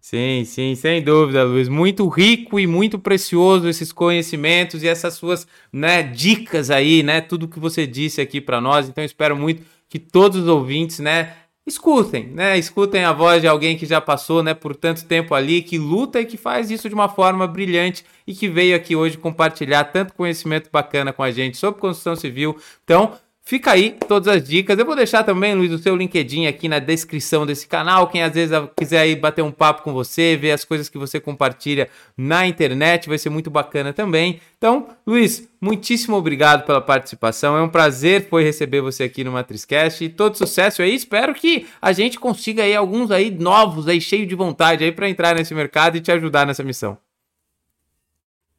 Sim, 0.00 0.44
sim, 0.44 0.74
sem 0.74 1.02
dúvida, 1.02 1.44
Luiz. 1.44 1.68
Muito 1.68 2.08
rico 2.08 2.58
e 2.58 2.66
muito 2.66 2.98
precioso 2.98 3.68
esses 3.68 3.92
conhecimentos 3.92 4.82
e 4.82 4.88
essas 4.88 5.14
suas 5.14 5.46
né, 5.72 6.02
dicas 6.02 6.70
aí, 6.70 7.02
né? 7.02 7.20
Tudo 7.20 7.46
que 7.46 7.60
você 7.60 7.86
disse 7.86 8.20
aqui 8.20 8.40
para 8.40 8.60
nós. 8.60 8.88
Então, 8.88 9.04
espero 9.04 9.36
muito 9.36 9.62
que 9.88 9.98
todos 9.98 10.40
os 10.40 10.48
ouvintes, 10.48 11.00
né, 11.00 11.36
escutem, 11.66 12.26
né? 12.28 12.58
Escutem 12.58 13.04
a 13.04 13.12
voz 13.12 13.40
de 13.40 13.48
alguém 13.48 13.76
que 13.76 13.86
já 13.86 14.00
passou, 14.00 14.42
né, 14.42 14.54
por 14.54 14.74
tanto 14.74 15.04
tempo 15.06 15.34
ali, 15.34 15.62
que 15.62 15.78
luta 15.78 16.20
e 16.20 16.26
que 16.26 16.36
faz 16.36 16.70
isso 16.70 16.88
de 16.88 16.94
uma 16.94 17.08
forma 17.08 17.46
brilhante 17.46 18.04
e 18.26 18.34
que 18.34 18.48
veio 18.48 18.74
aqui 18.74 18.96
hoje 18.96 19.16
compartilhar 19.18 19.84
tanto 19.84 20.14
conhecimento 20.14 20.68
bacana 20.72 21.12
com 21.12 21.22
a 21.22 21.30
gente 21.30 21.56
sobre 21.56 21.80
construção 21.80 22.16
civil. 22.16 22.56
Então, 22.84 23.12
Fica 23.42 23.72
aí 23.72 23.96
todas 24.06 24.28
as 24.28 24.46
dicas. 24.46 24.78
Eu 24.78 24.84
vou 24.84 24.94
deixar 24.94 25.24
também, 25.24 25.54
Luiz, 25.54 25.72
o 25.72 25.78
seu 25.78 25.96
LinkedIn 25.96 26.46
aqui 26.46 26.68
na 26.68 26.78
descrição 26.78 27.44
desse 27.44 27.66
canal. 27.66 28.06
Quem 28.06 28.22
às 28.22 28.32
vezes 28.32 28.56
quiser 28.76 29.00
aí 29.00 29.16
bater 29.16 29.42
um 29.42 29.50
papo 29.50 29.82
com 29.82 29.92
você, 29.92 30.36
ver 30.36 30.52
as 30.52 30.64
coisas 30.64 30.88
que 30.88 30.96
você 30.96 31.18
compartilha 31.18 31.88
na 32.16 32.46
internet, 32.46 33.08
vai 33.08 33.18
ser 33.18 33.30
muito 33.30 33.50
bacana 33.50 33.92
também. 33.92 34.40
Então, 34.56 34.88
Luiz, 35.06 35.48
muitíssimo 35.60 36.16
obrigado 36.16 36.64
pela 36.64 36.80
participação. 36.80 37.56
É 37.56 37.62
um 37.62 37.68
prazer 37.68 38.28
foi 38.28 38.44
receber 38.44 38.82
você 38.82 39.04
aqui 39.04 39.24
no 39.24 39.32
Matrizcast 39.32 40.04
e 40.04 40.08
todo 40.08 40.38
sucesso 40.38 40.82
aí. 40.82 40.94
Espero 40.94 41.34
que 41.34 41.66
a 41.82 41.92
gente 41.92 42.20
consiga 42.20 42.62
aí 42.62 42.76
alguns 42.76 43.10
aí 43.10 43.30
novos 43.30 43.88
aí 43.88 44.00
cheio 44.00 44.26
de 44.26 44.34
vontade 44.36 44.84
aí 44.84 44.92
para 44.92 45.08
entrar 45.08 45.34
nesse 45.34 45.54
mercado 45.54 45.96
e 45.96 46.00
te 46.00 46.12
ajudar 46.12 46.46
nessa 46.46 46.62
missão. 46.62 46.96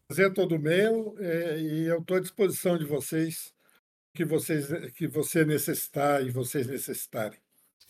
Prazer 0.08 0.28
é 0.28 0.34
todo 0.34 0.60
meu 0.60 1.16
é, 1.20 1.58
e 1.62 1.86
eu 1.88 2.00
estou 2.00 2.18
à 2.18 2.20
disposição 2.20 2.78
de 2.78 2.84
vocês 2.84 3.54
que 4.14 4.26
vocês 4.26 4.68
que 4.96 5.08
você 5.08 5.46
necessitar 5.46 6.26
e 6.26 6.30
vocês 6.30 6.68
necessitarem. 6.68 7.38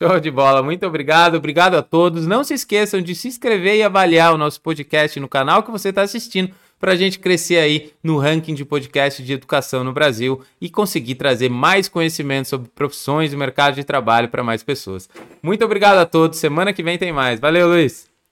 Show 0.02 0.20
de 0.20 0.32
bola, 0.32 0.64
muito 0.64 0.86
obrigado, 0.86 1.36
obrigado 1.36 1.76
a 1.76 1.84
todos. 1.84 2.26
Não 2.26 2.44
se 2.44 2.56
esqueçam 2.56 3.02
de 3.02 3.14
se 3.14 3.28
inscrever 3.28 3.76
e 3.76 3.84
avaliar 3.84 4.34
o 4.34 4.38
nosso 4.38 4.60
podcast 4.60 5.20
no 5.20 5.30
canal 5.30 5.62
que 5.62 5.70
você 5.70 5.90
está 5.90 6.02
assistindo 6.02 6.52
para 6.80 6.94
a 6.94 6.96
gente 6.96 7.20
crescer 7.20 7.60
aí 7.60 7.94
no 8.04 8.18
ranking 8.18 8.56
de 8.56 8.66
podcast 8.66 9.22
de 9.22 9.34
educação 9.34 9.84
no 9.84 9.94
Brasil 9.94 10.42
e 10.60 10.68
conseguir 10.68 11.14
trazer 11.14 11.50
mais 11.50 11.88
conhecimento 11.88 12.48
sobre 12.48 12.70
profissões 12.70 13.32
e 13.32 13.38
mercado 13.38 13.76
de 13.76 13.84
trabalho 13.84 14.30
para 14.30 14.44
mais 14.44 14.64
pessoas. 14.64 15.08
Muito 15.44 15.64
obrigado 15.64 16.00
a 16.00 16.06
todos. 16.08 16.40
Semana 16.40 16.74
que 16.74 16.82
vem 16.82 16.98
tem 16.98 17.14
mais. 17.14 17.40
Valeu, 17.40 17.68
Luiz. 17.68 18.11